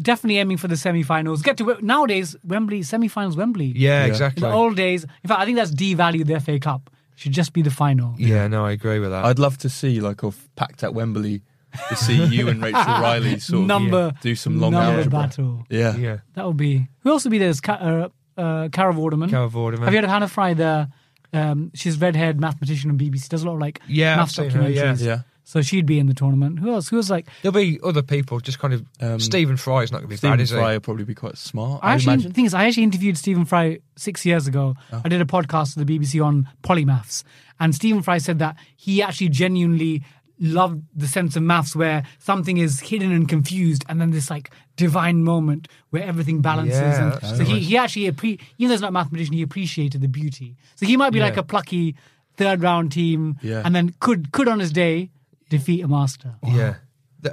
definitely 0.02 0.40
aiming 0.40 0.58
for 0.58 0.68
the 0.68 0.78
semi-finals. 0.78 1.42
Get 1.44 1.58
to 1.58 1.78
nowadays 1.82 2.36
Wembley 2.44 2.82
semi-finals. 2.84 3.38
Wembley. 3.38 3.68
yeah, 3.76 4.00
Yeah. 4.00 4.04
In 4.06 4.10
exactly. 4.10 4.42
the 4.42 4.52
old 4.52 4.76
days, 4.76 5.04
in 5.04 5.28
fact, 5.28 5.40
I 5.42 5.46
think 5.46 5.58
that's 5.58 5.72
devalued 5.72 6.26
the 6.26 6.40
FA 6.40 6.60
Cup. 6.60 6.90
Should 7.16 7.32
just 7.32 7.52
be 7.54 7.62
the 7.63 7.72
final. 7.72 8.13
yeah, 8.18 8.48
no, 8.48 8.63
I 8.66 8.72
agree 8.72 9.00
with 9.00 9.10
that. 9.12 9.26
I'd 9.26 9.40
love 9.40 9.58
to 9.60 9.70
see 9.70 10.00
like 10.02 10.22
a 10.24 10.32
packed 10.56 10.84
at 10.84 10.94
Wembley 10.94 11.42
to 11.90 11.96
see 11.96 12.24
you 12.26 12.48
and 12.50 12.62
Rachel 12.62 12.82
Riley 12.86 13.40
sort 13.40 13.62
of 13.62 13.68
number 13.68 14.14
do 14.22 14.36
some 14.36 14.60
long 14.60 14.72
number 14.72 14.98
algebra. 14.98 15.20
battle. 15.20 15.66
Yeah. 15.70 15.96
yeah, 15.98 16.18
That 16.34 16.46
would 16.48 16.58
be. 16.58 16.88
Who 17.02 17.10
else 17.12 17.24
would 17.24 17.32
be 17.32 17.38
there? 17.38 17.50
Is 17.50 17.62
Ca- 17.62 18.10
uh, 18.38 18.40
uh, 18.40 18.70
Carol 18.70 18.94
Vorderman. 18.96 19.30
Carol 19.30 19.50
Vorderman. 19.50 19.80
Have 19.86 19.94
you 19.94 19.98
heard 19.98 20.04
of 20.06 20.10
Hannah 20.10 20.28
Fry? 20.28 20.54
The 20.54 20.90
um, 21.34 21.72
she's 21.76 22.00
red-haired 22.00 22.40
mathematician 22.40 22.90
on 22.90 22.98
BBC. 22.98 23.28
Does 23.30 23.44
a 23.44 23.48
lot 23.48 23.56
of 23.56 23.60
like 23.60 23.82
Yeah, 23.88 24.14
I've 24.14 24.18
maths 24.20 24.36
her, 24.38 24.70
yeah. 24.70 24.96
Yeah. 24.98 25.20
So 25.44 25.62
she'd 25.62 25.86
be 25.86 25.98
in 25.98 26.08
the 26.08 26.14
tournament. 26.14 26.60
Who 26.60 26.74
else? 26.74 26.90
Who 26.90 26.98
was 26.98 27.10
like? 27.10 27.28
There'll 27.42 27.54
be 27.54 27.80
other 27.82 28.02
people, 28.02 28.42
just 28.42 28.60
kind 28.60 28.74
of. 28.74 28.86
Um, 29.00 29.18
Stephen 29.20 29.56
is 29.56 29.66
not 29.66 29.90
going 29.92 30.02
to 30.02 30.08
be 30.08 30.18
Stephen 30.18 30.34
bad, 30.38 30.42
is 30.42 30.52
Fry 30.52 30.72
he? 30.72 30.76
will 30.76 30.82
probably 30.82 31.06
be 31.06 31.16
quite 31.16 31.38
smart. 31.38 31.80
I 31.84 31.92
I 31.92 31.94
actually, 31.94 32.14
imagine. 32.16 32.32
the 32.32 32.34
thing 32.36 32.46
is, 32.46 32.54
I 32.54 32.66
actually 32.66 32.84
interviewed 32.84 33.18
Stephen 33.18 33.46
Fry 33.46 33.80
six 33.96 34.26
years 34.26 34.46
ago. 34.48 34.76
Oh. 34.92 35.02
I 35.06 35.08
did 35.08 35.22
a 35.22 35.26
podcast 35.26 35.74
for 35.76 35.86
the 35.86 35.98
BBC 36.00 36.22
on 36.22 36.50
polymaths, 36.64 37.24
and 37.62 37.74
Stephen 37.74 38.02
Fry 38.02 38.18
said 38.18 38.40
that 38.40 38.58
he 38.76 39.02
actually 39.02 39.30
genuinely 39.30 40.04
loved 40.39 40.84
the 40.95 41.08
sense 41.08 41.36
of 41.36 41.43
maths 41.43 41.76
where 41.76 42.04
something 42.19 42.58
is 42.58 42.80
hidden 42.80 43.12
and 43.12 43.28
confused, 43.28 43.84
and 43.89 44.00
then 44.00 44.12
this 44.12 44.30
like 44.30 44.52
divine 44.76 45.23
moment 45.23 45.67
where 45.89 46.04
everything 46.04 46.41
balances. 46.41 46.80
Yeah, 46.80 47.19
and 47.23 47.38
so 47.38 47.43
he, 47.43 47.60
he 47.60 47.78
actually, 47.78 48.12
appre- 48.12 48.39
even 48.58 48.69
though 48.69 48.73
he's 48.76 48.82
not 48.82 48.89
a 48.89 48.91
mathematician, 48.91 49.34
he 49.34 49.41
appreciated 49.41 50.02
the 50.02 50.08
beauty. 50.08 50.56
So 50.76 50.86
he 50.86 50.95
might 50.97 51.12
be 51.13 51.19
like 51.19 51.38
a 51.38 51.43
plucky 51.43 51.95
third 52.36 52.62
round 52.62 52.91
team, 52.91 53.38
Yeah. 53.41 53.63
and 53.65 53.76
then 53.76 53.95
could 54.00 54.32
could 54.32 54.47
on 54.47 54.60
his 54.60 54.71
day 54.71 55.10
defeat 55.50 55.82
a 55.84 55.88
master. 55.88 56.36
Yeah, 56.43 56.76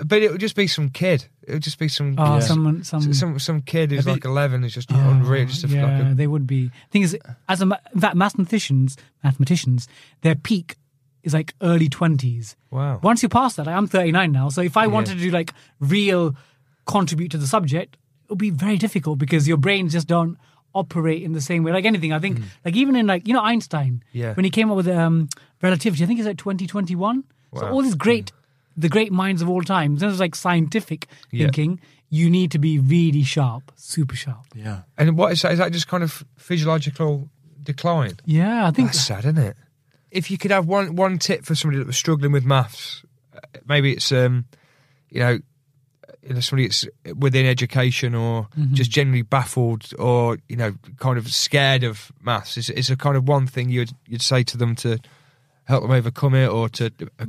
but 0.04 0.22
it 0.22 0.30
would 0.32 0.40
just 0.40 0.56
be 0.56 0.66
some 0.66 0.88
kid. 0.88 1.26
It 1.46 1.52
would 1.52 1.62
just 1.62 1.78
be 1.78 1.88
some 1.88 2.14
Oh, 2.16 2.36
Yeah. 2.36 2.40
someone, 2.40 2.84
some, 2.84 3.12
some 3.12 3.38
some 3.38 3.60
kid 3.60 3.90
who's 3.90 4.06
Have 4.06 4.14
like 4.14 4.24
eleven 4.24 4.62
who's 4.62 4.72
just 4.72 4.90
unreal. 4.90 5.44
Just 5.46 5.64
a, 5.64 5.68
yeah, 5.68 5.84
like 6.00 6.12
a, 6.12 6.14
they 6.14 6.26
would 6.26 6.46
be. 6.46 6.70
Thing 6.90 7.02
is, 7.02 7.18
as 7.50 7.60
a 7.60 7.66
ma- 7.66 7.76
in 7.94 8.00
fact, 8.00 8.16
mathematicians, 8.16 8.96
mathematicians, 9.22 9.86
their 10.22 10.34
peak 10.36 10.76
is 11.24 11.34
like 11.34 11.54
early 11.60 11.88
twenties. 11.88 12.54
Wow. 12.70 13.00
Once 13.02 13.22
you 13.22 13.28
pass 13.28 13.56
that, 13.56 13.66
like, 13.66 13.74
I'm 13.76 13.86
39 13.86 14.30
now. 14.32 14.48
So 14.50 14.60
if 14.60 14.76
I 14.76 14.86
wanted 14.86 15.14
to 15.18 15.20
do 15.20 15.30
like 15.30 15.52
real 15.80 16.34
contribute 16.86 17.30
to 17.30 17.38
the 17.38 17.46
subject, 17.46 17.96
it 18.24 18.30
would 18.30 18.38
be 18.38 18.50
very 18.50 18.76
difficult 18.78 19.18
because 19.18 19.48
your 19.48 19.56
brains 19.56 19.92
just 19.92 20.06
don't 20.06 20.36
operate 20.74 21.22
in 21.22 21.32
the 21.32 21.40
same 21.40 21.62
way. 21.64 21.72
Like 21.72 21.84
anything, 21.84 22.12
I 22.12 22.18
think, 22.18 22.40
like 22.64 22.76
even 22.76 22.96
in 22.96 23.06
like 23.06 23.26
you 23.26 23.34
know 23.34 23.40
Einstein. 23.42 24.02
Yeah. 24.12 24.34
when 24.34 24.44
he 24.44 24.50
came 24.50 24.70
up 24.70 24.76
with 24.76 24.88
um, 24.88 25.28
relativity, 25.62 26.04
I 26.04 26.06
think 26.06 26.18
it's 26.20 26.26
like 26.28 26.38
2021. 26.38 27.24
Wow. 27.52 27.60
So 27.60 27.68
all 27.68 27.82
these 27.82 27.94
great, 27.94 28.32
the 28.76 28.88
great 28.88 29.12
minds 29.12 29.40
of 29.42 29.48
all 29.48 29.62
time, 29.62 29.92
in 29.94 29.98
terms 29.98 30.14
of 30.14 30.20
like 30.20 30.34
scientific 30.34 31.06
Yeah. 31.30 31.46
thinking, 31.46 31.80
you 32.10 32.28
need 32.30 32.50
to 32.52 32.58
be 32.58 32.78
really 32.78 33.22
sharp, 33.22 33.72
super 33.76 34.16
sharp. 34.16 34.46
Yeah. 34.54 34.80
And 34.98 35.16
what 35.16 35.32
is 35.32 35.42
that? 35.42 35.52
Is 35.52 35.58
that 35.58 35.72
just 35.72 35.88
kind 35.88 36.02
of 36.02 36.24
physiological 36.36 37.28
decline? 37.62 38.18
Yeah, 38.26 38.66
I 38.66 38.70
think 38.72 38.88
That's 38.88 39.00
sad, 39.04 39.20
isn't 39.24 39.38
it? 39.38 39.56
If 40.14 40.30
you 40.30 40.38
could 40.38 40.50
have 40.52 40.66
one 40.66 40.96
one 40.96 41.18
tip 41.18 41.44
for 41.44 41.54
somebody 41.54 41.78
that 41.78 41.86
was 41.86 41.96
struggling 41.96 42.32
with 42.32 42.44
maths, 42.44 43.02
uh, 43.34 43.40
maybe 43.66 43.92
it's 43.92 44.12
um, 44.12 44.44
you 45.10 45.20
know, 45.20 45.38
you 46.22 46.34
know 46.34 46.40
somebody 46.40 46.68
that's 46.68 46.86
within 47.16 47.46
education 47.46 48.14
or 48.14 48.48
Mm-hmm. 48.56 48.74
just 48.74 48.90
generally 48.90 49.22
baffled 49.22 49.92
or 49.98 50.38
you 50.48 50.56
know 50.56 50.74
kind 50.98 51.18
of 51.18 51.26
scared 51.32 51.82
of 51.84 52.12
maths. 52.22 52.56
Is 52.56 52.70
is 52.70 52.90
a 52.90 52.96
kind 52.96 53.16
of 53.16 53.28
one 53.28 53.46
thing 53.46 53.70
you'd 53.70 53.92
you'd 54.08 54.22
say 54.22 54.44
to 54.44 54.56
them 54.56 54.74
to 54.76 54.98
help 55.64 55.82
them 55.82 55.90
overcome 55.90 56.34
it 56.34 56.48
or 56.48 56.68
to 56.68 56.90
uh, 57.18 57.26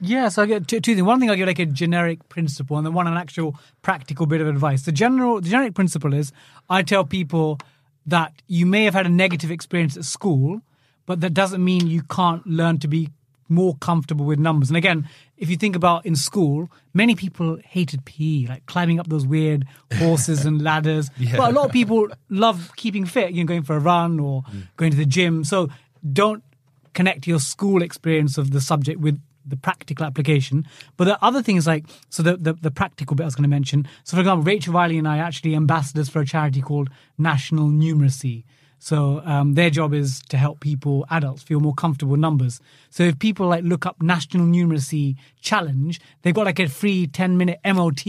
Yeah, 0.00 0.28
so 0.28 0.42
I 0.42 0.46
get 0.46 0.68
two, 0.68 0.78
two 0.80 0.94
things. 0.94 1.04
One 1.06 1.18
thing 1.18 1.30
I 1.30 1.34
give 1.34 1.48
like 1.48 1.58
a 1.58 1.66
generic 1.66 2.28
principle, 2.28 2.76
and 2.76 2.86
then 2.86 2.94
one 2.94 3.08
an 3.08 3.16
actual 3.16 3.56
practical 3.82 4.26
bit 4.26 4.40
of 4.40 4.46
advice. 4.46 4.82
The 4.82 4.92
general, 4.92 5.40
the 5.40 5.48
generic 5.50 5.74
principle 5.74 6.14
is 6.14 6.30
I 6.70 6.82
tell 6.82 7.04
people 7.04 7.58
that 8.06 8.32
you 8.46 8.64
may 8.64 8.84
have 8.84 8.94
had 8.94 9.06
a 9.06 9.10
negative 9.10 9.50
experience 9.50 9.96
at 9.96 10.04
school, 10.04 10.60
but 11.08 11.22
that 11.22 11.32
doesn't 11.32 11.64
mean 11.64 11.86
you 11.86 12.02
can't 12.02 12.46
learn 12.46 12.78
to 12.78 12.86
be 12.86 13.08
more 13.48 13.74
comfortable 13.76 14.26
with 14.26 14.38
numbers. 14.38 14.68
And 14.68 14.76
again, 14.76 15.08
if 15.38 15.48
you 15.48 15.56
think 15.56 15.74
about 15.74 16.04
in 16.04 16.14
school, 16.14 16.70
many 16.92 17.14
people 17.14 17.58
hated 17.64 18.04
PE, 18.04 18.44
like 18.46 18.66
climbing 18.66 19.00
up 19.00 19.08
those 19.08 19.26
weird 19.26 19.64
horses 19.94 20.44
and 20.44 20.60
ladders. 20.60 21.08
But 21.36 21.50
a 21.50 21.52
lot 21.54 21.64
of 21.64 21.72
people 21.72 22.08
love 22.28 22.72
keeping 22.76 23.06
fit, 23.06 23.32
you 23.32 23.42
know, 23.42 23.48
going 23.48 23.62
for 23.62 23.74
a 23.74 23.80
run 23.80 24.20
or 24.20 24.42
mm. 24.42 24.68
going 24.76 24.90
to 24.90 24.98
the 24.98 25.06
gym. 25.06 25.44
So 25.44 25.70
don't 26.12 26.44
connect 26.92 27.26
your 27.26 27.40
school 27.40 27.80
experience 27.80 28.36
of 28.36 28.50
the 28.50 28.60
subject 28.60 29.00
with 29.00 29.18
the 29.46 29.56
practical 29.56 30.04
application. 30.04 30.66
But 30.98 31.04
the 31.04 31.24
other 31.24 31.42
thing 31.42 31.56
is 31.56 31.66
like, 31.66 31.86
so 32.10 32.22
the, 32.22 32.36
the, 32.36 32.52
the 32.52 32.70
practical 32.70 33.16
bit 33.16 33.22
I 33.22 33.26
was 33.28 33.34
going 33.34 33.44
to 33.44 33.48
mention. 33.48 33.88
So, 34.04 34.14
for 34.18 34.20
example, 34.20 34.44
Rachel 34.44 34.74
Riley 34.74 34.98
and 34.98 35.08
I 35.08 35.20
are 35.20 35.22
actually 35.22 35.54
ambassadors 35.54 36.10
for 36.10 36.20
a 36.20 36.26
charity 36.26 36.60
called 36.60 36.90
National 37.16 37.68
Numeracy. 37.68 38.44
So 38.78 39.22
um, 39.24 39.54
their 39.54 39.70
job 39.70 39.92
is 39.92 40.20
to 40.28 40.36
help 40.36 40.60
people, 40.60 41.04
adults, 41.10 41.42
feel 41.42 41.60
more 41.60 41.74
comfortable 41.74 42.16
numbers. 42.16 42.60
So 42.90 43.02
if 43.02 43.18
people 43.18 43.48
like 43.48 43.64
look 43.64 43.86
up 43.86 44.00
National 44.00 44.46
Numeracy 44.46 45.16
Challenge, 45.40 46.00
they've 46.22 46.34
got 46.34 46.46
like 46.46 46.60
a 46.60 46.68
free 46.68 47.06
10 47.06 47.36
minute 47.36 47.60
MOT, 47.64 48.06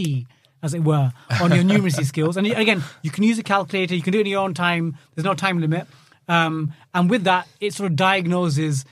as 0.62 0.74
it 0.74 0.84
were, 0.84 1.12
on 1.40 1.52
your 1.52 1.64
numeracy 1.64 2.04
skills. 2.06 2.36
And 2.36 2.46
again, 2.46 2.82
you 3.02 3.10
can 3.10 3.24
use 3.24 3.38
a 3.38 3.42
calculator, 3.42 3.94
you 3.94 4.02
can 4.02 4.12
do 4.12 4.18
it 4.18 4.22
in 4.22 4.28
your 4.28 4.42
own 4.42 4.54
time. 4.54 4.96
There's 5.14 5.24
no 5.24 5.34
time 5.34 5.60
limit. 5.60 5.86
Um, 6.28 6.72
and 6.94 7.10
with 7.10 7.24
that, 7.24 7.48
it 7.60 7.74
sort 7.74 7.90
of 7.90 7.96
diagnoses 7.96 8.84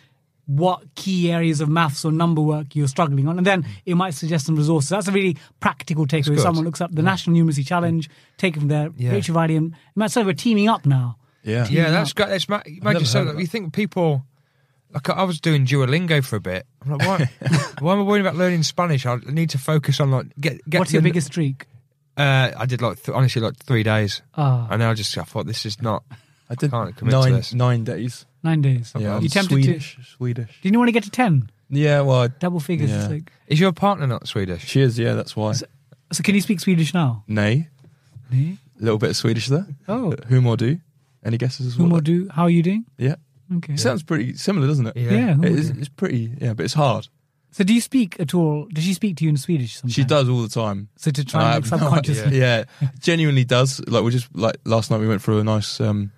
what 0.47 0.83
key 0.95 1.31
areas 1.31 1.61
of 1.61 1.69
maths 1.69 2.07
or 2.07 2.11
number 2.11 2.41
work 2.41 2.75
you're 2.75 2.89
struggling 2.89 3.29
on, 3.29 3.37
and 3.37 3.47
then 3.47 3.67
it 3.85 3.97
might 3.97 4.15
suggest 4.15 4.47
some 4.47 4.57
resources. 4.57 4.89
That's 4.89 5.07
a 5.07 5.13
really 5.13 5.37
practical 5.61 6.07
takeaway. 6.07 6.37
If. 6.37 6.41
Someone 6.41 6.65
looks 6.65 6.81
up 6.81 6.91
the 6.91 7.03
National 7.03 7.37
Numeracy 7.37 7.67
Challenge, 7.67 8.09
take 8.39 8.57
it 8.57 8.61
from 8.61 8.69
there. 8.69 8.91
Yeah. 8.97 9.13
Rachel 9.13 9.37
Vardy 9.37 9.57
and 9.57 10.11
Sullivan 10.11 10.33
are 10.33 10.35
teaming 10.35 10.69
up 10.69 10.87
now. 10.87 11.19
Yeah. 11.49 11.67
Yeah, 11.69 11.91
that's 11.91 12.13
great. 12.13 12.31
It's 12.31 12.49
ma- 12.49 12.63
it 12.65 12.83
made 12.83 12.85
never 12.85 12.99
you 13.01 13.05
so 13.07 13.25
heard 13.25 13.35
of 13.35 13.41
you 13.41 13.47
think 13.47 13.73
people 13.73 14.25
like 14.95 15.09
I 15.11 15.23
was 15.25 15.41
doing 15.41 15.67
Duolingo 15.67 16.25
for 16.25 16.37
a 16.37 16.41
bit. 16.41 16.67
I'm 16.85 16.97
like, 16.97 17.07
why? 17.09 17.31
why 17.81 17.93
am 17.95 18.01
I 18.01 18.03
worrying 18.03 18.25
about 18.27 18.37
learning 18.37 18.63
Spanish? 18.63 19.05
I 19.07 19.17
need 19.27 19.51
to 19.51 19.59
focus 19.59 20.01
on 20.01 20.11
like 20.11 20.27
get 20.41 20.61
get. 20.69 20.79
What's 20.79 20.93
your 20.93 21.03
the- 21.03 21.09
biggest 21.09 21.29
streak? 21.29 21.67
Uh, 22.17 22.51
I 22.57 22.67
did 22.67 22.83
like 22.83 23.01
th- 23.03 23.15
honestly 23.17 23.41
like 23.41 23.57
three 23.57 23.85
days, 23.85 24.23
Ah, 24.35 24.67
and 24.71 24.81
then 24.83 24.89
I 24.89 24.95
just 24.95 25.17
I 25.17 25.23
thought 25.23 25.47
this 25.47 25.65
is 25.65 25.81
not. 25.81 26.03
I 26.51 26.55
did 26.57 26.71
Can't 26.71 26.97
commit 26.97 27.13
to 27.13 27.21
nine 27.21 27.33
this. 27.33 27.55
nine 27.55 27.85
days. 27.85 28.27
nine 28.43 28.61
days. 28.63 28.93
Yeah, 28.97 29.01
you 29.01 29.09
I'm 29.11 29.29
tempted 29.29 29.49
Swedish. 29.51 29.97
to? 29.97 30.03
Swedish. 30.03 30.59
Do 30.63 30.69
you 30.69 30.79
want 30.79 30.89
to 30.89 30.93
get 30.93 31.05
to 31.05 31.11
ten? 31.11 31.49
Yeah, 31.71 32.01
well, 32.01 32.23
I- 32.23 32.29
Double 32.29 32.59
figures. 32.59 32.91
Yeah. 32.91 33.07
Like, 33.07 33.31
Is 33.47 33.61
your 33.61 33.71
partner 33.73 34.07
not 34.07 34.27
Swedish? 34.27 34.65
she 34.67 34.81
is. 34.81 34.99
Yeah, 34.99 35.13
that's 35.15 35.37
why. 35.37 35.53
so 35.53 35.67
can 36.25 36.35
you 36.35 36.41
speak 36.41 36.59
Swedish 36.61 36.93
now? 36.95 37.23
Nay, 37.29 37.69
a 38.33 38.57
little 38.81 38.99
bit 38.99 39.11
of 39.11 39.17
Swedish 39.17 39.47
there. 39.49 39.67
Oh, 39.87 40.13
Whom 40.29 40.47
or 40.47 40.57
do? 40.57 40.81
Any 41.25 41.37
guesses 41.39 41.67
as 41.67 41.79
well? 41.79 42.01
do? 42.01 42.29
How 42.31 42.45
are 42.45 42.51
you 42.51 42.63
doing? 42.63 42.85
Yeah, 42.97 43.17
Okay. 43.57 43.75
it 43.75 43.81
sounds 43.81 44.03
pretty 44.03 44.35
similar, 44.37 44.67
doesn't 44.67 44.87
it? 44.87 44.97
Yeah. 44.97 45.11
yeah. 45.11 45.35
who 45.35 45.43
It 45.43 45.51
more 45.51 45.59
is, 45.59 45.71
do? 45.71 45.79
it's 45.81 45.89
pretty. 45.89 46.33
Yeah, 46.41 46.55
but 46.55 46.65
it's 46.65 46.75
hard. 46.75 47.09
So 47.51 47.65
do 47.65 47.73
you 47.75 47.81
speak 47.81 48.21
at 48.21 48.35
all? 48.35 48.67
Does 48.73 48.85
she 48.85 48.95
speak 48.95 49.17
to 49.17 49.25
you 49.25 49.31
in 49.31 49.37
Swedish? 49.37 49.77
Sometimes? 49.77 49.95
She 49.95 50.05
does 50.05 50.29
all 50.29 50.43
the 50.43 50.49
time. 50.51 50.91
So 50.97 51.11
to 51.11 51.25
try 51.25 51.41
and 51.41 51.65
like 51.65 51.71
have 51.71 51.81
no 51.81 51.87
subconsciously. 51.87 52.39
yeah, 52.39 52.65
genuinely 53.01 53.45
does. 53.45 53.81
Like 53.89 54.05
we 54.05 54.11
just 54.11 54.29
like 54.37 54.57
last 54.65 54.91
night 54.91 55.01
we 55.01 55.09
went 55.09 55.23
for 55.23 55.39
a 55.41 55.45
nice 55.45 55.81
um, 55.81 56.13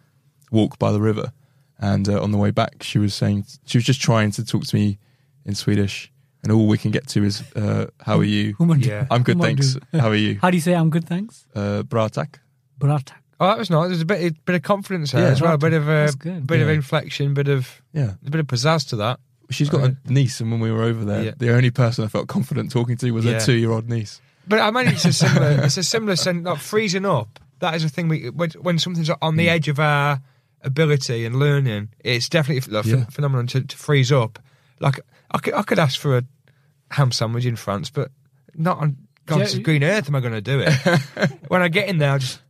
walk 0.50 0.78
by 0.78 0.90
the 0.92 1.00
river, 1.00 1.32
and 1.78 2.08
uh, 2.08 2.20
on 2.22 2.32
the 2.32 2.38
way 2.38 2.50
back 2.50 2.82
she 2.82 2.98
was 2.98 3.14
saying 3.14 3.46
she 3.64 3.78
was 3.78 3.84
just 3.84 4.00
trying 4.02 4.32
to 4.32 4.44
talk 4.44 4.64
to 4.64 4.76
me 4.76 4.98
in 5.46 5.54
Swedish, 5.54 6.10
and 6.42 6.50
all 6.52 6.66
we 6.66 6.76
can 6.76 6.90
get 6.90 7.06
to 7.08 7.22
is 7.24 7.42
uh, 7.54 7.86
"How 8.00 8.18
are 8.18 8.24
you?" 8.24 8.54
Who? 8.58 8.74
Yeah. 8.74 9.06
I'm 9.10 9.22
good, 9.22 9.36
Who 9.36 9.42
thanks. 9.44 9.78
How 9.92 10.08
are 10.08 10.16
you? 10.16 10.38
How 10.42 10.50
do 10.50 10.56
you 10.56 10.60
say 10.60 10.74
I'm 10.74 10.90
good, 10.90 11.06
thanks? 11.06 11.46
Uh, 11.54 11.84
bra 11.84 12.08
tack. 12.08 12.40
Bratak. 12.78 13.12
Oh, 13.40 13.46
that 13.46 13.59
was 13.59 13.70
nice. 13.70 13.88
There's 13.88 14.03
a 14.03 14.05
bit 14.07 14.33
a 14.33 14.35
bit 14.44 14.55
of 14.57 14.62
confidence 14.62 15.12
there 15.12 15.22
Yeah, 15.22 15.29
as 15.31 15.40
well. 15.40 15.55
A 15.55 15.59
bit 15.59 15.72
of 15.72 15.85
a 15.85 15.87
That's 15.87 16.14
good. 16.14 16.46
bit 16.46 16.61
of 16.61 16.68
Yeah. 16.68 16.74
inflection, 16.74 17.33
bit 17.35 17.48
of 17.48 17.81
Yeah, 17.94 18.12
a 18.26 18.31
bit 18.31 18.38
of 18.40 18.46
pizzazz 18.46 18.87
to 18.90 18.96
that. 18.96 19.18
she's 19.50 19.70
got 19.70 19.83
a 19.83 19.96
niece, 20.07 20.40
and 20.40 20.50
when 20.50 20.61
we 20.61 20.70
were 20.70 20.83
over 20.83 21.05
there, 21.05 21.24
Yeah. 21.24 21.31
the 21.38 21.53
only 21.55 21.70
person 21.70 22.05
I 22.05 22.09
felt 22.09 22.29
confident 22.29 22.70
talking 22.70 22.96
to 22.98 23.11
was 23.12 23.24
Yeah. 23.24 23.33
her 23.35 23.40
two-year-old 23.40 23.88
niece. 23.88 24.20
But 24.46 24.61
I 24.61 24.70
mean, 24.70 24.88
it's 24.88 25.05
a 25.07 25.12
similar. 25.12 25.50
it's 25.64 25.76
a 25.79 25.83
similar 25.83 26.16
sense. 26.16 26.44
Like 26.44 26.59
freezing 26.59 27.07
up. 27.07 27.40
That 27.61 27.74
is 27.74 27.83
a 27.85 27.88
thing. 27.88 28.09
We 28.09 28.29
when, 28.31 28.50
when 28.61 28.79
something's 28.79 29.11
on 29.11 29.37
the 29.37 29.46
Mm. 29.46 29.50
edge 29.50 29.68
of 29.68 29.81
our 29.81 30.20
ability 30.62 31.24
and 31.24 31.37
learning, 31.37 31.88
it's 32.05 32.29
definitely 32.29 32.59
a 32.79 32.83
ph- 32.83 32.94
Yeah. 32.94 33.05
phenomenon 33.07 33.46
to, 33.48 33.62
to 33.62 33.76
freeze 33.76 34.12
up. 34.12 34.38
Like 34.81 35.00
I 35.31 35.38
could, 35.38 35.55
I 35.55 35.62
could 35.62 35.79
ask 35.79 35.98
for 35.98 36.18
a 36.18 36.24
ham 36.90 37.11
sandwich 37.12 37.46
in 37.46 37.57
France, 37.57 37.88
but 37.90 38.11
not 38.55 38.79
on 38.79 38.96
God's 39.26 39.57
Yeah. 39.57 39.62
green 39.62 39.83
earth 39.85 40.09
am 40.09 40.14
I 40.16 40.20
going 40.20 40.33
to 40.35 40.40
do 40.40 40.61
it. 40.61 40.72
when 41.48 41.62
I 41.62 41.68
get 41.68 41.88
in 41.88 41.98
there, 41.98 42.12
I 42.12 42.18
just 42.18 42.40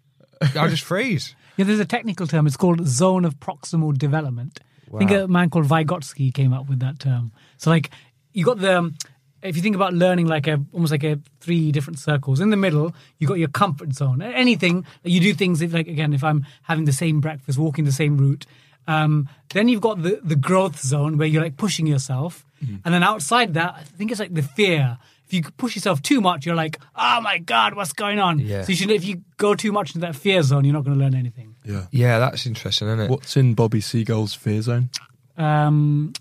I 0.41 0.69
just 0.69 0.83
freeze. 0.85 1.35
Yeah, 1.57 1.67
there's 1.67 1.81
a 1.81 1.85
technical 1.85 2.27
term. 2.27 2.47
It's 2.47 2.57
called 2.57 2.87
zone 2.87 3.27
of 3.27 3.39
proximal 3.39 3.93
development. 3.97 4.61
I 4.95 4.99
think 4.99 5.11
a 5.11 5.29
man 5.29 5.51
called 5.51 5.67
Vygotsky 5.67 6.33
came 6.33 6.55
up 6.55 6.69
with 6.71 6.79
that 6.81 6.99
term. 6.99 7.33
So, 7.59 7.69
like, 7.69 7.91
you 8.33 8.47
got 8.47 8.59
the. 8.61 8.95
If 9.43 9.57
you 9.57 9.63
think 9.63 9.75
about 9.77 9.93
learning 9.93 10.27
like 10.27 10.47
a 10.47 10.59
almost 10.73 10.91
like 10.91 11.05
a 11.05 11.19
three 11.41 11.71
different 11.73 11.99
circles, 11.99 12.41
in 12.41 12.49
the 12.51 12.57
middle 12.57 12.95
you 13.19 13.27
got 13.29 13.39
your 13.39 13.49
comfort 13.49 13.93
zone. 13.93 14.23
Anything 14.23 14.87
you 15.03 15.21
do 15.21 15.35
things 15.35 15.61
if 15.61 15.73
like 15.75 15.89
again 15.89 16.13
if 16.15 16.23
I'm 16.25 16.47
having 16.63 16.85
the 16.87 16.93
same 16.93 17.21
breakfast, 17.21 17.59
walking 17.59 17.85
the 17.85 17.93
same 17.93 18.17
route. 18.17 18.47
Um, 18.87 19.29
then 19.53 19.69
you've 19.69 19.81
got 19.83 20.03
the 20.03 20.21
the 20.23 20.37
growth 20.37 20.81
zone 20.81 21.19
where 21.19 21.27
you're 21.29 21.43
like 21.43 21.57
pushing 21.59 21.87
yourself, 21.87 22.45
and 22.85 22.95
then 22.95 23.03
outside 23.03 23.53
that, 23.55 23.75
I 23.75 23.83
think 23.83 24.11
it's 24.11 24.21
like 24.21 24.33
the 24.35 24.43
fear. 24.43 24.99
If 25.31 25.35
you 25.35 25.43
push 25.57 25.77
yourself 25.77 26.03
too 26.03 26.21
much, 26.21 26.45
you're 26.45 26.57
like, 26.57 26.81
oh 26.97 27.21
my 27.21 27.39
god, 27.39 27.75
what's 27.75 27.93
going 27.93 28.19
on? 28.19 28.41
Yeah. 28.41 28.63
So 28.63 28.71
you 28.71 28.75
should 28.77 28.91
if 28.91 29.05
you 29.05 29.23
go 29.37 29.55
too 29.55 29.71
much 29.71 29.91
into 29.95 30.01
that 30.07 30.17
fear 30.17 30.43
zone, 30.43 30.65
you're 30.65 30.75
not 30.75 30.83
going 30.85 30.99
to 30.99 31.03
learn 31.05 31.15
anything. 31.15 31.55
Yeah. 31.65 31.87
Yeah, 31.93 32.19
that's 32.19 32.47
interesting, 32.47 32.89
isn't 32.89 33.01
it? 33.01 33.11
What's 33.11 33.37
in 33.37 33.55
Bobby 33.55 33.81
Seagull's 33.81 34.35
fear 34.35 34.61
zone? 34.61 34.91
Um, 35.37 36.13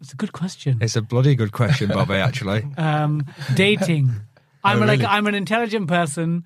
it's 0.00 0.12
a 0.12 0.16
good 0.16 0.32
question. 0.34 0.78
It's 0.82 0.94
a 0.94 1.00
bloody 1.00 1.34
good 1.34 1.52
question, 1.52 1.88
Bobby. 1.88 2.14
Actually, 2.28 2.66
Um, 2.76 3.24
dating. 3.54 4.10
I'm 4.64 4.76
Oh, 4.82 4.86
like 4.86 4.98
really? 5.00 5.06
I'm 5.06 5.26
an 5.26 5.34
intelligent 5.34 5.88
person. 5.88 6.44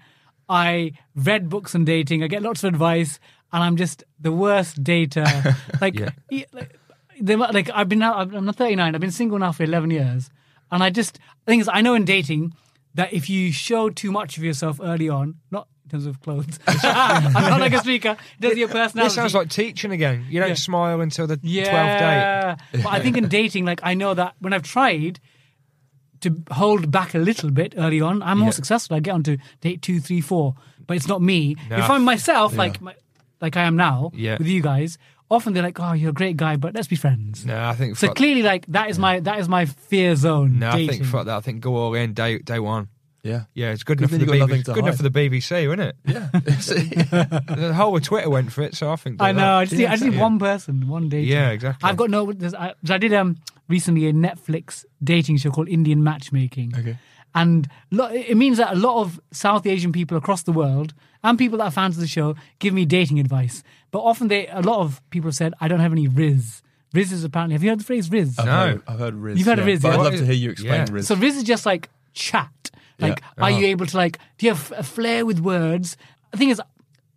I 0.48 0.92
read 1.16 1.48
books 1.48 1.74
on 1.74 1.84
dating. 1.84 2.22
I 2.22 2.28
get 2.28 2.42
lots 2.42 2.62
of 2.62 2.72
advice, 2.72 3.18
and 3.52 3.62
I'm 3.62 3.76
just 3.76 4.04
the 4.20 4.30
worst 4.30 4.84
dater. 4.84 5.56
like, 5.80 5.98
Yeah. 5.98 6.10
like, 6.52 6.78
like 7.52 7.70
I've 7.74 7.88
been 7.88 7.98
now. 7.98 8.14
I'm 8.14 8.44
not 8.44 8.54
39. 8.56 8.94
I've 8.94 9.00
been 9.00 9.10
single 9.10 9.38
now 9.38 9.50
for 9.52 9.64
11 9.64 9.90
years, 9.90 10.30
and 10.72 10.82
I 10.82 10.90
just 10.90 11.14
the 11.44 11.50
thing 11.52 11.60
is 11.60 11.68
I 11.72 11.80
know 11.82 11.94
in 11.94 12.04
dating 12.04 12.54
that 12.94 13.12
if 13.12 13.30
you 13.30 13.52
show 13.52 13.88
too 13.90 14.10
much 14.10 14.36
of 14.36 14.42
yourself 14.42 14.80
early 14.82 15.08
on, 15.08 15.36
not 15.50 15.68
in 15.84 15.90
terms 15.90 16.06
of 16.06 16.20
clothes, 16.20 16.58
I'm 16.66 17.32
not 17.32 17.60
like 17.60 17.72
a 17.74 17.78
speaker. 17.78 18.16
It 18.38 18.40
does 18.40 18.58
your 18.58 18.68
personality. 18.68 19.06
this 19.06 19.14
sounds 19.14 19.34
like 19.34 19.48
teaching 19.50 19.92
again. 19.92 20.26
You 20.28 20.40
don't 20.40 20.48
Yeah. 20.50 20.54
smile 20.54 21.00
until 21.00 21.26
the 21.26 21.36
twelfth 21.36 21.46
date. 21.46 21.70
Yeah. 21.70 22.56
but 22.72 22.86
I 22.86 22.98
think 23.00 23.16
in 23.16 23.28
dating, 23.28 23.64
like 23.66 23.80
I 23.84 23.94
know 23.94 24.14
that 24.14 24.34
when 24.40 24.52
I've 24.52 24.62
tried 24.64 25.20
to 26.20 26.42
hold 26.52 26.90
back 26.90 27.14
a 27.14 27.18
little 27.18 27.50
bit 27.50 27.74
early 27.76 28.00
on, 28.00 28.22
I'm 28.22 28.38
more 28.38 28.48
Yeah. 28.48 28.52
successful. 28.52 28.96
I 28.96 29.00
get 29.00 29.12
on 29.14 29.22
to 29.24 29.38
date 29.60 29.82
two, 29.82 30.00
three, 30.00 30.20
four. 30.20 30.54
But 30.86 30.96
it's 30.96 31.08
not 31.08 31.20
me. 31.22 31.56
No. 31.70 31.76
If 31.78 31.90
I'm 31.90 32.04
myself, 32.04 32.56
like 32.56 32.80
my, 32.80 32.94
like 33.40 33.56
I 33.56 33.62
am 33.64 33.76
now 33.76 34.10
Yeah. 34.14 34.36
with 34.38 34.46
you 34.46 34.62
guys, 34.62 34.98
often 35.32 35.52
they're 35.54 35.62
like, 35.62 35.80
"Oh, 35.80 35.92
you're 35.92 36.10
a 36.10 36.12
great 36.14 36.36
guy, 36.36 36.56
but 36.56 36.74
let's 36.74 36.88
be 36.88 36.96
friends." 36.96 37.44
No, 37.46 37.62
I 37.64 37.74
think 37.74 37.96
So 37.96 38.06
fuck- 38.08 38.16
clearly, 38.16 38.42
like 38.42 38.66
that 38.66 38.90
is 38.90 38.98
my 38.98 39.20
that 39.20 39.38
is 39.38 39.48
my 39.48 39.64
fear 39.66 40.14
zone. 40.16 40.58
No, 40.58 40.70
I 40.70 40.86
think 40.86 41.04
fuck 41.04 41.26
that. 41.26 41.36
I 41.36 41.40
think 41.40 41.60
go 41.62 41.74
all 41.76 41.94
in 41.94 42.12
day 42.14 42.38
day 42.38 42.58
one. 42.58 42.88
Yeah. 43.24 43.44
Yeah, 43.54 43.70
it's 43.70 43.84
good 43.84 43.98
enough 44.00 44.10
for 44.10 44.18
the 44.18 44.24
you've 44.24 44.34
BBC. 44.34 44.38
nothing 44.40 44.62
to 44.64 44.72
Good 44.72 44.84
enough 44.84 44.96
for 44.96 45.04
the 45.04 45.10
BBC, 45.10 45.66
isn't 45.66 45.78
it? 45.88 45.96
Yeah. 46.04 46.28
the 47.56 47.72
whole 47.72 47.96
of 47.96 48.02
Twitter 48.02 48.28
went 48.28 48.50
for 48.52 48.62
it, 48.62 48.74
so 48.74 48.90
I 48.90 48.96
think. 48.96 49.22
I 49.22 49.30
know. 49.32 49.38
that. 49.40 49.54
I 49.58 49.64
just 49.64 49.76
need, 49.78 49.86
I 49.86 49.90
just 49.92 50.04
need 50.04 50.18
one 50.18 50.38
person, 50.40 50.88
one 50.88 51.08
dating. 51.08 51.28
Yeah, 51.28 51.50
exactly. 51.50 51.88
I've 51.88 51.96
got 51.96 52.10
no. 52.10 52.32
I, 52.58 52.74
I 52.88 52.98
did 52.98 53.12
um 53.12 53.36
recently 53.68 54.06
a 54.08 54.12
Netflix 54.12 54.84
dating 55.02 55.36
show 55.36 55.50
called 55.50 55.68
Indian 55.68 56.02
Matchmaking. 56.02 56.72
Okay. 56.76 56.96
And 57.34 57.68
lo- 57.90 58.08
it 58.10 58.36
means 58.36 58.58
that 58.58 58.72
a 58.72 58.76
lot 58.76 59.00
of 59.02 59.20
South 59.30 59.66
Asian 59.66 59.92
people 59.92 60.16
across 60.16 60.42
the 60.42 60.52
world 60.52 60.92
and 61.24 61.38
people 61.38 61.58
that 61.58 61.64
are 61.64 61.70
fans 61.70 61.96
of 61.96 62.00
the 62.00 62.06
show 62.06 62.34
give 62.58 62.74
me 62.74 62.84
dating 62.84 63.18
advice. 63.20 63.62
But 63.90 64.00
often 64.00 64.28
they, 64.28 64.48
a 64.48 64.60
lot 64.60 64.80
of 64.80 65.00
people 65.10 65.28
have 65.28 65.36
said, 65.36 65.54
I 65.60 65.68
don't 65.68 65.80
have 65.80 65.92
any 65.92 66.08
Riz. 66.08 66.62
Riz 66.92 67.10
is 67.12 67.24
apparently, 67.24 67.54
have 67.54 67.62
you 67.62 67.70
heard 67.70 67.80
the 67.80 67.84
phrase 67.84 68.10
Riz? 68.10 68.38
I've 68.38 68.44
No. 68.46 68.52
heard, 68.52 68.82
I've 68.86 68.98
heard 68.98 69.14
Riz. 69.14 69.38
You've 69.38 69.46
heard 69.46 69.58
of 69.58 69.64
yeah, 69.66 69.72
Riz, 69.72 69.82
but 69.82 69.88
yeah? 69.88 69.94
I'd 69.94 70.02
love 70.04 70.12
to 70.16 70.24
hear 70.26 70.34
you 70.34 70.50
explain 70.50 70.72
yeah. 70.86 70.86
Riz. 70.90 71.06
So 71.06 71.16
Riz 71.16 71.36
is 71.36 71.42
just 71.44 71.64
like 71.64 71.88
chat. 72.12 72.70
Like, 72.98 73.22
Yeah. 73.38 73.44
are 73.44 73.50
you 73.50 73.56
Uh-huh. 73.56 73.66
able 73.66 73.86
to 73.86 73.96
like? 73.96 74.18
Do 74.38 74.46
you 74.46 74.52
have 74.52 74.72
a 74.76 74.82
flair 74.82 75.24
with 75.24 75.40
words? 75.40 75.96
The 76.32 76.36
thing 76.38 76.50
is, 76.50 76.60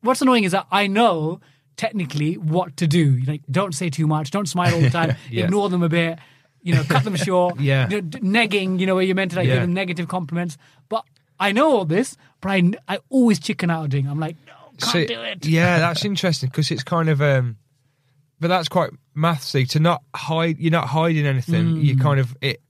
what's 0.01 0.21
annoying 0.21 0.45
is 0.45 0.53
that 0.53 0.65
I 0.71 0.87
know 0.87 1.41
technically 1.75 2.35
what 2.37 2.77
to 2.77 2.87
do. 2.87 3.21
Like, 3.27 3.41
don't 3.51 3.75
say 3.75 3.89
too 3.89 4.07
much. 4.07 4.31
Don't 4.31 4.47
smile 4.47 4.73
all 4.73 4.79
the 4.81 4.89
time. 5.01 5.15
Yeah. 5.29 5.43
Ignore 5.45 5.69
them 5.69 5.83
a 5.83 5.89
bit. 5.89 6.19
You 6.65 6.75
know, 6.75 6.83
cut 6.83 7.03
them 7.05 7.15
short. 7.29 7.59
Yeah. 7.59 7.87
You 7.87 8.01
know, 8.01 8.07
negging. 8.19 8.79
You 8.79 8.87
know, 8.87 8.95
where 8.95 9.03
you're 9.03 9.15
meant 9.15 9.31
to 9.31 9.37
like 9.37 9.47
Yeah. 9.47 9.53
give 9.55 9.61
them 9.63 9.73
negative 9.73 10.07
compliments. 10.07 10.57
But 10.89 11.05
I 11.39 11.51
know 11.51 11.69
all 11.71 11.85
this, 11.85 12.17
but 12.41 12.49
I, 12.51 12.71
I 12.87 12.99
always 13.09 13.39
chicken 13.39 13.69
out 13.69 13.83
of 13.85 13.89
doing. 13.91 14.07
I'm 14.07 14.19
like, 14.19 14.35
no, 14.47 14.53
can't 14.79 14.91
See, 14.91 15.05
do 15.05 15.21
it. 15.21 15.45
Yeah, 15.45 15.77
that's 15.85 16.03
interesting 16.03 16.49
because 16.49 16.71
it's 16.71 16.83
kind 16.83 17.07
of 17.09 17.21
um, 17.21 17.57
but 18.39 18.47
that's 18.49 18.67
quite 18.67 18.89
mathsy 19.15 19.69
to 19.69 19.79
not 19.79 20.01
hide. 20.15 20.57
You're 20.59 20.71
not 20.71 20.87
hiding 20.87 21.25
anything. 21.25 21.75
Mm. 21.75 21.83
You 21.83 21.97
kind 21.97 22.19
of 22.19 22.35
it 22.41 22.61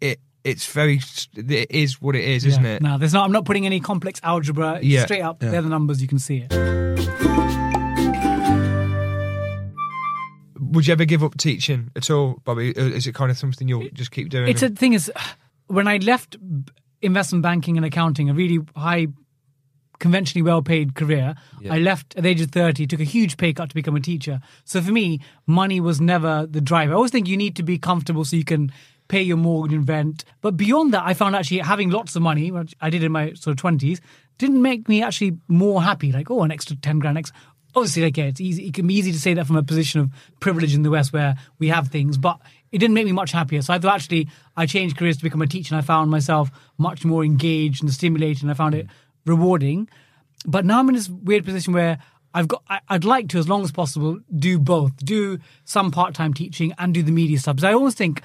it 0.00 0.20
it's 0.44 0.66
very 0.72 1.00
it 1.36 1.70
is 1.70 2.00
what 2.00 2.14
it 2.16 2.24
is, 2.24 2.46
isn't 2.46 2.64
it? 2.64 2.80
No, 2.82 2.98
there's 2.98 3.12
not. 3.12 3.24
I'm 3.26 3.32
not 3.32 3.44
putting 3.44 3.66
any 3.66 3.80
complex 3.80 4.20
algebra. 4.22 4.76
It's 4.76 4.84
Yeah. 4.86 5.04
Straight 5.04 5.22
up, 5.22 5.40
they're 5.40 5.60
the 5.60 5.68
numbers. 5.68 6.00
You 6.00 6.08
can 6.08 6.18
see 6.18 6.46
it. 6.48 6.89
Would 10.70 10.86
you 10.86 10.92
ever 10.92 11.04
give 11.04 11.22
up 11.22 11.36
teaching 11.36 11.90
at 11.96 12.10
all, 12.10 12.40
Bobby? 12.44 12.72
Or 12.76 12.82
Is 12.82 13.06
it 13.06 13.14
kind 13.14 13.30
of 13.30 13.38
something 13.38 13.68
you'll 13.68 13.88
just 13.92 14.10
keep 14.10 14.28
doing? 14.28 14.48
It's 14.48 14.62
a 14.62 14.70
thing 14.70 14.92
is 14.92 15.10
when 15.66 15.88
I 15.88 15.98
left 15.98 16.36
investment 17.02 17.42
banking 17.42 17.76
and 17.76 17.84
accounting, 17.84 18.30
a 18.30 18.34
really 18.34 18.58
high, 18.76 19.08
conventionally 19.98 20.42
well 20.42 20.62
paid 20.62 20.94
career, 20.94 21.34
I 21.68 21.78
left 21.78 22.16
at 22.16 22.22
the 22.22 22.28
age 22.28 22.40
of 22.40 22.50
30, 22.50 22.86
took 22.86 23.00
a 23.00 23.04
huge 23.04 23.36
pay 23.36 23.52
cut 23.52 23.68
to 23.70 23.74
become 23.74 23.96
a 23.96 24.00
teacher. 24.00 24.40
So 24.64 24.80
for 24.80 24.92
me, 24.92 25.20
money 25.46 25.80
was 25.80 26.00
never 26.00 26.46
the 26.46 26.60
driver. 26.60 26.92
I 26.92 26.96
always 26.96 27.10
think 27.10 27.28
you 27.28 27.36
need 27.36 27.56
to 27.56 27.62
be 27.62 27.78
comfortable 27.78 28.24
so 28.24 28.36
you 28.36 28.44
can 28.44 28.72
pay 29.08 29.20
your 29.20 29.36
mortgage 29.36 29.74
and 29.74 29.88
rent. 29.88 30.24
But 30.40 30.56
beyond 30.56 30.94
that, 30.94 31.02
I 31.04 31.14
found 31.14 31.34
actually 31.34 31.58
having 31.58 31.90
lots 31.90 32.14
of 32.16 32.22
money, 32.22 32.50
which 32.50 32.74
I 32.80 32.90
did 32.90 33.02
in 33.02 33.12
my 33.12 33.32
sort 33.34 33.58
of 33.58 33.62
20s, 33.62 34.00
didn't 34.38 34.62
make 34.62 34.88
me 34.88 35.02
actually 35.02 35.36
more 35.48 35.82
happy. 35.82 36.12
Like, 36.12 36.30
oh, 36.30 36.42
an 36.42 36.52
extra 36.52 36.76
10 36.76 37.00
grand 37.00 37.18
extra. 37.18 37.36
Obviously, 37.74 38.02
yeah, 38.02 38.24
it's 38.24 38.40
easy. 38.40 38.66
It 38.66 38.74
can 38.74 38.86
be 38.86 38.94
easy 38.94 39.12
to 39.12 39.20
say 39.20 39.34
that 39.34 39.46
from 39.46 39.56
a 39.56 39.62
position 39.62 40.00
of 40.00 40.10
privilege 40.40 40.74
in 40.74 40.82
the 40.82 40.90
West 40.90 41.12
where 41.12 41.36
we 41.58 41.68
have 41.68 41.88
things, 41.88 42.18
but 42.18 42.38
it 42.72 42.78
didn't 42.78 42.94
make 42.94 43.06
me 43.06 43.12
much 43.12 43.32
happier. 43.32 43.62
So 43.62 43.72
I 43.72 43.78
thought 43.78 43.94
actually 43.94 44.28
I 44.56 44.66
changed 44.66 44.96
careers 44.96 45.16
to 45.18 45.22
become 45.22 45.42
a 45.42 45.46
teacher 45.46 45.74
and 45.74 45.82
I 45.82 45.86
found 45.86 46.10
myself 46.10 46.50
much 46.78 47.04
more 47.04 47.24
engaged 47.24 47.82
and 47.82 47.92
stimulated 47.92 48.42
and 48.42 48.50
I 48.50 48.54
found 48.54 48.74
it 48.74 48.86
rewarding. 49.26 49.88
But 50.46 50.64
now 50.64 50.78
I'm 50.78 50.88
in 50.88 50.94
this 50.94 51.08
weird 51.08 51.44
position 51.44 51.72
where 51.72 51.98
I've 52.32 52.48
got, 52.48 52.62
I, 52.68 52.80
I'd 52.88 53.04
like 53.04 53.28
to, 53.30 53.38
as 53.38 53.48
long 53.48 53.62
as 53.62 53.72
possible, 53.72 54.20
do 54.36 54.58
both, 54.58 54.96
do 55.04 55.38
some 55.64 55.90
part 55.90 56.14
time 56.14 56.32
teaching 56.32 56.72
and 56.78 56.94
do 56.94 57.02
the 57.02 57.12
media 57.12 57.38
stuff. 57.38 57.56
Because 57.56 57.68
I 57.68 57.72
always 57.72 57.94
think 57.94 58.22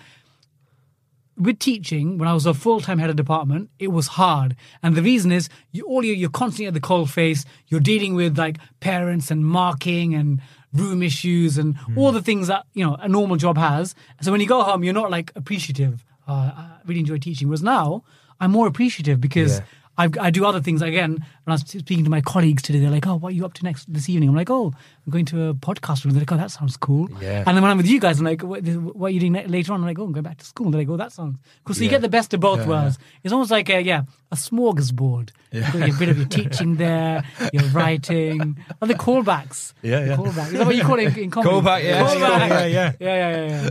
with 1.38 1.60
teaching, 1.60 2.18
when 2.18 2.28
I 2.28 2.34
was 2.34 2.46
a 2.46 2.54
full 2.54 2.80
time 2.80 3.00
head 3.00 3.10
of 3.10 3.16
department, 3.16 3.70
it 3.80 3.90
was 3.90 4.08
hard. 4.08 4.56
And 4.82 4.96
the 4.96 5.02
reason 5.02 5.32
is 5.32 5.50
you 5.72 5.86
all 5.86 6.04
you're, 6.04 6.16
you're 6.16 6.30
constantly 6.30 6.68
at 6.68 6.74
the 6.74 6.80
cold 6.80 7.10
face. 7.10 7.46
You're 7.68 7.82
dealing 7.82 8.16
with 8.16 8.38
like 8.38 8.58
parents 8.80 9.32
and 9.32 9.46
marking 9.46 10.14
and 10.14 10.42
room 10.74 11.02
issues 11.02 11.58
and 11.58 11.78
all 11.96 12.12
the 12.12 12.22
things 12.22 12.48
that 12.48 12.66
you 12.74 12.86
know 12.86 12.96
a 12.96 13.08
normal 13.08 13.38
job 13.38 13.58
has. 13.58 13.96
So 14.22 14.32
when 14.32 14.42
you 14.42 14.48
go 14.48 14.64
home, 14.64 14.84
you're 14.84 14.94
not 14.94 15.12
like 15.12 15.32
appreciative. 15.36 16.04
Uh, 16.28 16.52
I 16.56 16.78
really 16.86 17.02
enjoy 17.02 17.18
teaching. 17.18 17.48
Whereas 17.48 17.64
now, 17.64 18.04
I'm 18.40 18.52
more 18.52 18.68
appreciative 18.68 19.20
because. 19.20 19.60
Yeah. 19.60 19.66
I, 19.98 20.10
I 20.20 20.30
do 20.30 20.46
other 20.46 20.62
things 20.62 20.82
again. 20.82 21.14
When 21.14 21.52
I 21.52 21.54
was 21.54 21.62
speaking 21.62 22.04
to 22.04 22.10
my 22.10 22.22
colleagues 22.22 22.62
today, 22.64 22.80
they're 22.80 22.90
like, 22.90 23.08
"Oh, 23.08 23.16
what 23.16 23.30
are 23.30 23.36
you 23.36 23.46
up 23.46 23.54
to 23.56 23.64
next 23.64 23.92
this 23.92 24.10
evening?" 24.10 24.30
I'm 24.30 24.36
like, 24.36 24.50
"Oh, 24.50 24.74
I'm 25.06 25.12
going 25.12 25.26
to 25.26 25.50
a 25.50 25.54
podcast 25.54 26.04
room." 26.04 26.14
They're 26.14 26.22
like, 26.22 26.32
"Oh, 26.32 26.38
that 26.38 26.52
sounds 26.52 26.76
cool." 26.76 27.10
Yeah. 27.22 27.44
And 27.46 27.56
then 27.56 27.62
when 27.62 27.72
I'm 27.72 27.78
with 27.78 27.88
you 27.88 28.00
guys, 28.00 28.20
I'm 28.20 28.26
like, 28.26 28.44
"What, 28.44 28.66
what 28.66 29.08
are 29.08 29.10
you 29.12 29.20
doing 29.20 29.34
later 29.48 29.74
on?" 29.74 29.80
I'm 29.82 29.86
like, 29.86 29.98
"Oh, 30.00 30.04
I'm 30.04 30.12
going 30.12 30.24
back 30.24 30.40
to 30.40 30.46
school." 30.46 30.72
They're 30.72 30.82
like, 30.82 30.90
"Oh, 30.90 30.98
that 30.98 31.12
sounds 31.12 31.38
cool." 31.64 31.76
So 31.76 31.84
you 31.84 31.90
get 31.90 32.02
the 32.02 32.10
best 32.10 32.34
of 32.34 32.40
both 32.40 32.66
worlds. 32.66 32.98
It's 33.24 33.32
almost 33.32 33.52
like 33.52 33.70
a 33.70 33.82
yeah, 33.82 34.04
a 34.32 34.36
smorgasbord. 34.36 35.30
Yeah. 35.52 35.62
You've 35.62 35.74
got 35.74 35.88
your 35.88 35.98
bit 35.98 36.10
of 36.10 36.18
your 36.18 36.28
teaching 36.44 36.76
there, 36.76 37.24
your 37.54 37.64
writing, 37.66 38.58
and 38.82 38.90
the 38.90 38.96
callbacks. 38.96 39.74
Yeah, 39.82 40.04
The 40.04 40.16
callback. 40.16 40.48
Is 40.48 40.54
that 40.54 40.66
what 40.66 40.76
you 40.76 40.84
call 40.84 41.00
it 41.00 41.18
in, 41.18 41.32
comedy? 41.32 41.56
Callback, 41.56 41.84
yeah. 41.84 42.04
Callback. 42.04 42.50
Yeah, 42.50 42.66
yeah. 42.66 42.92
yeah, 43.00 43.16
yeah, 43.16 43.48
yeah, 43.48 43.70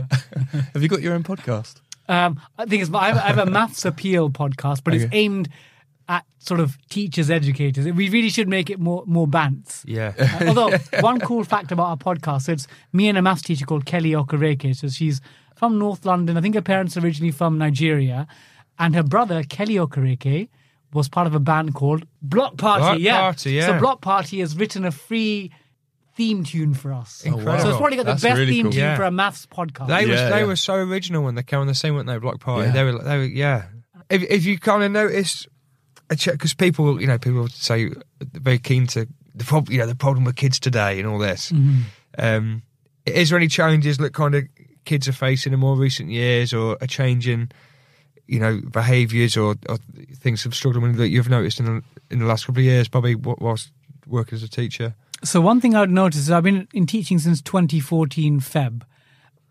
yeah. 0.53 0.61
Have 0.73 0.81
you 0.81 0.89
got 0.89 1.01
your 1.01 1.13
own 1.13 1.23
podcast? 1.23 1.81
Um, 2.07 2.39
I 2.57 2.65
think 2.65 2.83
it's 2.83 2.93
I 2.93 3.07
have, 3.07 3.17
I 3.17 3.27
have 3.27 3.37
a 3.39 3.45
maths 3.45 3.85
appeal 3.85 4.29
podcast, 4.29 4.83
but 4.83 4.93
it's 4.93 5.05
aimed 5.11 5.49
at 6.07 6.25
sort 6.39 6.59
of 6.59 6.77
teachers, 6.89 7.29
educators. 7.29 7.85
We 7.85 8.09
really 8.09 8.29
should 8.29 8.47
make 8.47 8.69
it 8.69 8.79
more 8.79 9.03
more 9.05 9.27
bants. 9.27 9.83
Yeah. 9.85 10.13
Uh, 10.17 10.47
although 10.47 10.77
one 11.01 11.19
cool 11.19 11.43
fact 11.43 11.71
about 11.71 11.87
our 11.87 11.97
podcast, 11.97 12.43
so 12.43 12.51
it's 12.51 12.67
me 12.93 13.09
and 13.09 13.17
a 13.17 13.21
maths 13.21 13.41
teacher 13.41 13.65
called 13.65 13.85
Kelly 13.85 14.11
Okereke. 14.11 14.75
So 14.75 14.87
she's 14.89 15.21
from 15.55 15.79
North 15.79 16.05
London. 16.05 16.37
I 16.37 16.41
think 16.41 16.55
her 16.55 16.61
parents 16.61 16.97
are 16.97 17.01
originally 17.01 17.31
from 17.31 17.57
Nigeria, 17.57 18.27
and 18.77 18.95
her 18.95 19.03
brother 19.03 19.43
Kele 19.43 19.85
Okereke 19.85 20.49
was 20.93 21.09
part 21.09 21.27
of 21.27 21.35
a 21.35 21.39
band 21.39 21.73
called 21.75 22.05
Bloc 22.21 22.57
Party. 22.57 22.81
Bloc 22.81 22.99
yeah. 22.99 23.19
Party, 23.19 23.51
yeah. 23.51 23.67
So 23.67 23.79
Bloc 23.79 24.01
Party 24.01 24.39
has 24.39 24.55
written 24.55 24.85
a 24.85 24.91
free 24.91 25.51
theme 26.15 26.43
tune 26.43 26.73
for 26.73 26.93
us. 26.93 27.23
Incredible. 27.25 27.59
So 27.59 27.69
it's 27.69 27.77
probably 27.77 27.97
got 27.97 28.05
the 28.05 28.13
best 28.13 28.23
really 28.39 28.53
theme 28.53 28.65
cool. 28.65 28.71
tune 28.71 28.81
Yeah. 28.81 28.95
for 28.95 29.03
a 29.03 29.11
maths 29.11 29.45
podcast. 29.45 29.87
They 29.87 30.05
was 30.05 30.19
they 30.19 30.39
yeah. 30.39 30.45
were 30.45 30.55
so 30.55 30.75
original 30.75 31.23
when 31.23 31.35
they 31.35 31.43
came 31.43 31.59
on 31.59 31.67
the 31.67 31.75
scene, 31.75 31.93
weren't 31.93 32.07
they? 32.07 32.17
Bloc 32.17 32.39
Party. 32.39 32.67
Yeah. 32.67 32.73
They 32.73 32.83
were 32.83 33.03
they 33.03 33.17
were 33.17 33.25
yeah. 33.25 33.65
If 34.09 34.23
if 34.23 34.45
you 34.45 34.57
kind 34.59 34.83
of 34.83 34.91
notice, 34.91 35.47
because 36.09 36.53
people 36.53 37.01
you 37.01 37.07
know 37.07 37.17
people 37.17 37.47
say 37.47 37.89
they're 38.19 38.41
very 38.41 38.59
keen 38.59 38.87
to 38.87 39.07
the 39.33 39.43
problem 39.43 39.73
you 39.73 39.79
know 39.79 39.87
the 39.87 39.95
problem 39.95 40.25
with 40.25 40.35
kids 40.35 40.59
today 40.59 40.99
and 40.99 41.07
all 41.07 41.19
this. 41.19 41.51
Mm-hmm. 41.51 41.81
Um, 42.17 42.61
is 43.05 43.29
there 43.29 43.37
any 43.37 43.47
challenges 43.47 43.97
that 43.97 44.13
kind 44.13 44.35
of 44.35 44.43
kids 44.85 45.07
are 45.07 45.13
facing 45.13 45.53
in 45.53 45.59
more 45.59 45.75
recent 45.75 46.09
years, 46.09 46.53
or 46.53 46.77
a 46.81 46.87
change 46.87 47.27
in 47.27 47.51
you 48.27 48.39
know 48.39 48.61
behaviours 48.71 49.37
or, 49.37 49.55
or 49.69 49.77
things 50.15 50.43
have 50.43 50.55
struggled 50.55 50.83
with 50.83 50.97
that 50.97 51.09
you've 51.09 51.29
noticed 51.29 51.59
in 51.59 51.65
the, 51.65 51.83
in 52.09 52.19
the 52.19 52.25
last 52.25 52.45
couple 52.45 52.61
of 52.61 52.65
years, 52.65 52.87
Bobby, 52.87 53.15
whilst 53.15 53.71
working 54.07 54.35
as 54.35 54.43
a 54.43 54.49
teacher? 54.49 54.95
So 55.23 55.41
one 55.41 55.59
thing 55.59 55.75
I 55.75 55.81
would 55.81 55.91
notice 55.91 56.21
is 56.21 56.31
I've 56.31 56.43
been 56.43 56.67
in 56.73 56.85
teaching 56.85 57.19
since 57.19 57.41
2014 57.41 58.39
Feb. 58.39 58.83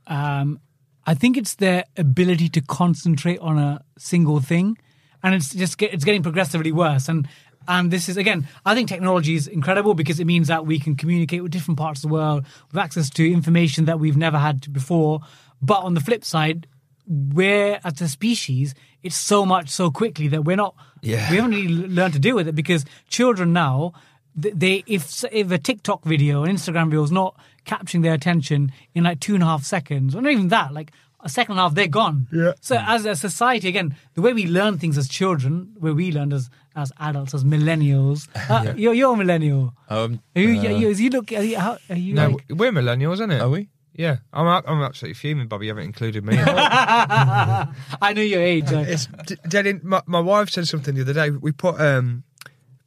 Um, 0.06 0.60
I 1.06 1.14
think 1.14 1.36
it's 1.36 1.56
their 1.56 1.84
ability 1.96 2.48
to 2.50 2.60
concentrate 2.60 3.38
on 3.40 3.58
a 3.58 3.82
single 3.98 4.40
thing, 4.40 4.78
and 5.24 5.34
it's 5.34 5.52
just 5.52 5.80
it's 5.82 6.04
getting 6.04 6.22
progressively 6.22 6.70
worse. 6.70 7.08
And 7.08 7.26
and 7.66 7.90
this 7.90 8.08
is 8.08 8.16
again, 8.16 8.46
I 8.64 8.74
think 8.74 8.88
technology 8.88 9.34
is 9.34 9.48
incredible 9.48 9.94
because 9.94 10.20
it 10.20 10.26
means 10.26 10.46
that 10.48 10.66
we 10.66 10.78
can 10.78 10.94
communicate 10.94 11.42
with 11.42 11.50
different 11.50 11.78
parts 11.78 12.04
of 12.04 12.10
the 12.10 12.14
world 12.14 12.46
with 12.70 12.80
access 12.80 13.10
to 13.10 13.32
information 13.32 13.86
that 13.86 13.98
we've 13.98 14.18
never 14.18 14.38
had 14.38 14.72
before. 14.72 15.20
But 15.62 15.80
on 15.80 15.94
the 15.94 16.00
flip 16.00 16.24
side, 16.24 16.68
we're 17.06 17.80
as 17.82 18.00
a 18.02 18.08
species, 18.08 18.74
it's 19.02 19.16
so 19.16 19.44
much 19.46 19.70
so 19.70 19.90
quickly 19.90 20.28
that 20.28 20.44
we're 20.44 20.56
not. 20.56 20.76
Yeah. 21.00 21.30
We 21.30 21.36
haven't 21.36 21.52
really 21.52 21.88
learned 21.88 22.12
to 22.14 22.18
deal 22.18 22.36
with 22.36 22.48
it 22.48 22.54
because 22.54 22.84
children 23.08 23.54
now, 23.54 23.94
they 24.36 24.84
if 24.86 25.24
if 25.32 25.50
a 25.50 25.58
TikTok 25.58 26.04
video, 26.04 26.44
an 26.44 26.54
Instagram 26.54 26.86
video 26.86 27.02
is 27.02 27.12
not 27.12 27.34
capturing 27.64 28.02
their 28.02 28.12
attention 28.12 28.72
in 28.94 29.04
like 29.04 29.20
two 29.20 29.32
and 29.32 29.42
a 29.42 29.46
half 29.46 29.64
seconds, 29.64 30.14
or 30.14 30.20
not 30.20 30.32
even 30.32 30.48
that, 30.48 30.74
like 30.74 30.92
a 31.24 31.28
second 31.28 31.56
half, 31.56 31.74
they're 31.74 31.88
gone. 31.88 32.28
Yeah. 32.32 32.52
So 32.60 32.76
as 32.78 33.04
a 33.06 33.16
society, 33.16 33.68
again, 33.68 33.96
the 34.14 34.22
way 34.22 34.32
we 34.32 34.46
learn 34.46 34.78
things 34.78 34.96
as 34.98 35.08
children, 35.08 35.74
where 35.78 35.94
we 35.94 36.12
learned 36.12 36.32
as 36.32 36.48
as 36.76 36.92
adults, 37.00 37.34
as 37.34 37.44
millennials. 37.44 38.28
Uh, 38.50 38.74
you're 38.76 38.94
you're 38.94 39.14
a 39.14 39.16
millennial. 39.16 39.74
Um, 39.88 40.20
Are 40.36 40.40
you, 40.42 40.58
uh, 40.60 40.62
you, 40.80 40.88
you 40.90 41.10
look. 41.10 41.32
Are 41.32 41.42
you, 41.42 41.58
how, 41.58 41.78
are 41.88 41.96
you 41.96 42.14
No, 42.14 42.28
like, 42.30 42.44
we're 42.50 42.72
millennials, 42.72 43.14
isn't 43.14 43.30
it? 43.30 43.40
Are 43.40 43.48
we? 43.48 43.68
Yeah, 43.96 44.16
I'm 44.32 44.46
I'm 44.66 44.82
absolutely 44.82 45.14
fuming, 45.14 45.46
Bobby. 45.48 45.66
You 45.66 45.70
haven't 45.70 45.84
included 45.84 46.24
me. 46.24 46.36
I 46.38 48.12
know 48.14 48.22
your 48.22 48.42
age. 48.42 48.70
like- 48.72 48.88
it's 48.88 49.06
d- 49.26 49.36
dead 49.48 49.66
in, 49.66 49.80
my, 49.84 50.02
my 50.06 50.20
wife 50.20 50.50
said 50.50 50.66
something 50.68 50.94
the 50.94 51.02
other 51.02 51.12
day. 51.14 51.30
We 51.30 51.52
put 51.52 51.80
um 51.80 52.24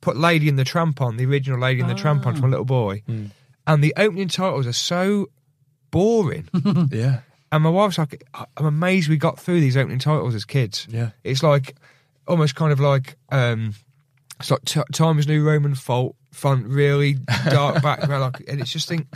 put 0.02 0.18
Lady 0.18 0.50
and 0.50 0.60
the 0.60 0.64
Tramp 0.66 1.02
on 1.02 1.18
the 1.18 1.26
original 1.26 1.60
Lady 1.60 1.82
and 1.82 1.90
the 1.90 1.96
Tramp 1.96 2.26
on 2.28 2.36
from 2.36 2.46
a 2.46 2.50
little 2.50 2.66
boy, 2.66 3.04
and 3.66 3.84
the 3.84 3.94
opening 3.98 4.28
titles 4.28 4.68
are 4.68 4.74
so 4.74 5.28
boring. 5.92 6.50
Yeah. 6.92 7.22
And 7.52 7.64
my 7.64 7.70
wife's 7.70 7.98
like, 7.98 8.24
"I'm 8.58 8.66
amazed 8.66 9.10
we 9.10 9.18
got 9.18 9.40
through 9.40 9.60
these 9.62 9.78
opening 9.78 10.00
titles 10.00 10.36
as 10.36 10.46
kids." 10.46 10.88
Yeah. 10.90 11.10
it's 11.24 11.44
like 11.44 11.76
almost 12.28 12.56
kind 12.56 12.72
of 12.72 12.80
like 12.80 13.18
um 13.32 13.74
it's 14.40 14.52
like 14.52 14.66
t- 14.66 14.82
Times 14.94 15.28
New 15.28 15.44
Roman 15.44 15.74
fault 15.76 16.16
font, 16.32 16.68
really 16.68 17.16
dark 17.50 17.82
background, 17.82 18.22
like, 18.22 18.44
and 18.48 18.60
it's 18.62 18.72
just 18.72 18.88
think 18.88 19.08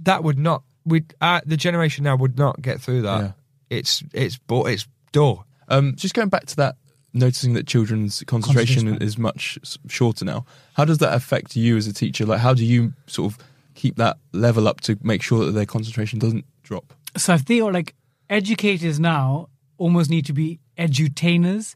that 0.00 0.22
would 0.24 0.38
not 0.38 0.62
we 0.84 1.04
uh, 1.20 1.40
the 1.46 1.56
generation 1.56 2.04
now 2.04 2.16
would 2.16 2.36
not 2.38 2.60
get 2.60 2.80
through 2.80 3.02
that. 3.02 3.20
Yeah. 3.20 3.32
It's 3.70 4.02
it's 4.12 4.38
but 4.38 4.64
it's 4.64 4.86
dull. 5.12 5.46
Um, 5.68 5.94
just 5.96 6.14
going 6.14 6.28
back 6.28 6.46
to 6.46 6.56
that, 6.56 6.76
noticing 7.12 7.54
that 7.54 7.66
children's 7.66 8.22
concentration, 8.26 8.82
Concentration. 8.84 9.02
is 9.02 9.18
much 9.18 9.58
shorter 9.88 10.24
now. 10.24 10.44
How 10.74 10.84
does 10.84 10.98
that 10.98 11.12
affect 11.14 11.56
you 11.56 11.76
as 11.76 11.86
a 11.88 11.92
teacher? 11.92 12.24
Like, 12.24 12.38
how 12.40 12.54
do 12.54 12.64
you 12.64 12.92
sort 13.06 13.32
of 13.32 13.38
keep 13.74 13.96
that 13.96 14.18
level 14.32 14.68
up 14.68 14.80
to 14.82 14.96
make 15.02 15.22
sure 15.22 15.44
that 15.44 15.52
their 15.52 15.66
concentration 15.66 16.18
doesn't 16.20 16.44
drop? 16.62 16.92
So 17.16 17.34
I 17.34 17.38
feel 17.38 17.72
like 17.72 17.94
educators 18.28 19.00
now 19.00 19.48
almost 19.78 20.10
need 20.10 20.26
to 20.26 20.32
be 20.32 20.60
edutainers 20.78 21.74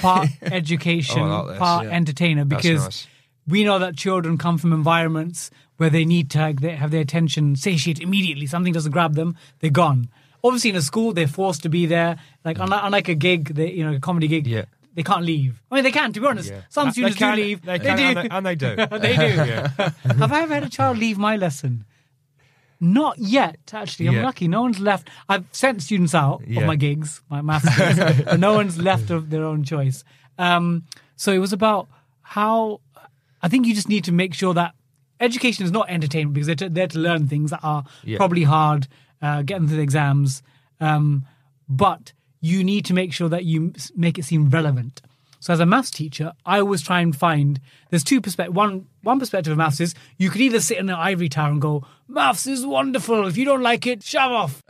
part 0.00 0.28
oh, 0.42 0.46
education, 0.46 1.20
Oh, 1.20 1.42
like 1.42 1.46
this, 1.48 1.58
part 1.58 1.86
yeah. 1.86 1.92
entertainer 1.92 2.44
because 2.44 2.84
nice. 2.84 3.06
we 3.46 3.64
know 3.64 3.78
that 3.78 3.96
children 3.96 4.38
come 4.38 4.58
from 4.58 4.72
environments 4.72 5.50
where 5.76 5.90
they 5.90 6.04
need 6.04 6.30
to 6.30 6.38
have 6.38 6.60
their, 6.90 7.00
attention 7.00 7.56
satiated 7.56 8.02
immediately. 8.02 8.46
Something 8.46 8.72
doesn't 8.72 8.92
grab 8.92 9.14
them, 9.14 9.36
they're 9.60 9.70
gone. 9.70 10.08
Obviously, 10.42 10.70
in 10.70 10.76
a 10.76 10.82
school, 10.82 11.12
they're 11.12 11.26
forced 11.26 11.62
to 11.62 11.68
be 11.68 11.86
there. 11.86 12.16
Like 12.44 12.58
mm. 12.58 12.64
unlike, 12.64 12.80
unlike 12.84 13.08
a 13.08 13.14
gig, 13.14 13.54
they, 13.54 13.72
you 13.72 13.84
know, 13.84 13.96
a 13.96 14.00
comedy 14.00 14.28
gig, 14.28 14.46
Yeah. 14.46 14.66
they 14.94 15.02
can't 15.02 15.24
leave. 15.24 15.60
I 15.70 15.76
mean, 15.76 15.84
they 15.84 15.90
can. 15.90 16.12
To 16.12 16.20
be 16.20 16.26
honest, 16.26 16.50
Yeah. 16.50 16.60
some 16.68 16.90
students 16.92 17.16
can- 17.16 17.36
do 17.36 17.42
leave. 17.42 17.62
They, 17.62 17.78
They, 17.78 17.84
can, 17.84 17.96
do. 17.96 18.02
And 18.04 18.16
they, 18.16 18.36
and 18.36 18.46
they 18.46 18.54
do. 18.54 18.76
they 18.98 19.16
do. 19.16 19.84
Have 20.18 20.32
I 20.32 20.42
ever 20.42 20.54
had 20.54 20.62
a 20.64 20.68
child 20.68 20.98
leave 20.98 21.18
my 21.18 21.36
lesson? 21.36 21.84
Not 22.80 23.18
yet, 23.18 23.58
actually. 23.72 24.08
I'm 24.08 24.14
Yeah. 24.16 24.22
lucky. 24.24 24.48
No 24.48 24.62
one's 24.62 24.80
left. 24.80 25.08
I've 25.28 25.44
sent 25.52 25.82
students 25.82 26.14
out 26.14 26.42
Yeah. 26.46 26.60
of 26.62 26.66
my 26.66 26.76
gigs, 26.76 27.22
my 27.30 27.40
maths 27.42 27.68
gigs, 27.78 27.98
but 28.24 28.38
no 28.40 28.54
one's 28.54 28.78
left 28.78 29.10
of 29.10 29.30
their 29.30 29.44
own 29.44 29.64
choice. 29.64 30.04
Um, 30.38 30.84
so 31.16 31.32
it 31.32 31.38
was 31.38 31.52
about 31.52 31.88
how 32.22 32.80
I 33.42 33.48
think 33.48 33.66
you 33.66 33.74
just 33.74 33.88
need 33.88 34.04
to 34.04 34.12
make 34.12 34.34
sure 34.34 34.54
that 34.54 34.74
education 35.20 35.64
is 35.64 35.70
not 35.70 35.88
entertainment 35.88 36.34
because 36.34 36.46
they're 36.46 36.56
to, 36.56 36.68
they're 36.68 36.88
to 36.88 36.98
learn 36.98 37.28
things 37.28 37.50
that 37.50 37.60
are 37.62 37.84
Yeah. 38.04 38.16
probably 38.16 38.42
hard, 38.44 38.88
uh, 39.22 39.42
get 39.42 39.58
them 39.58 39.68
through 39.68 39.76
the 39.76 39.82
exams. 39.82 40.42
Um, 40.80 41.24
but 41.68 42.12
you 42.40 42.64
need 42.64 42.84
to 42.86 42.94
make 42.94 43.12
sure 43.12 43.28
that 43.28 43.44
you 43.44 43.72
s- 43.76 43.92
make 43.96 44.18
it 44.18 44.24
seem 44.24 44.50
relevant. 44.50 45.00
So 45.44 45.52
as 45.52 45.60
a 45.60 45.66
maths 45.66 45.90
teacher, 45.90 46.32
I 46.46 46.60
always 46.60 46.80
try 46.80 47.00
and 47.00 47.14
find 47.14 47.60
there's 47.90 48.02
two 48.02 48.22
perspectives. 48.22 48.56
One 48.56 48.86
one 49.02 49.18
perspective 49.18 49.50
of 49.50 49.58
maths 49.58 49.78
is 49.78 49.94
you 50.16 50.30
could 50.30 50.40
either 50.40 50.58
sit 50.58 50.78
in 50.78 50.88
an 50.88 50.94
ivory 50.94 51.28
tower 51.28 51.50
and 51.50 51.60
go, 51.60 51.84
"Maths 52.08 52.46
is 52.46 52.64
wonderful. 52.64 53.26
If 53.26 53.36
you 53.36 53.44
don't 53.44 53.60
like 53.60 53.86
it, 53.86 54.02
shove 54.02 54.32
off." 54.32 54.62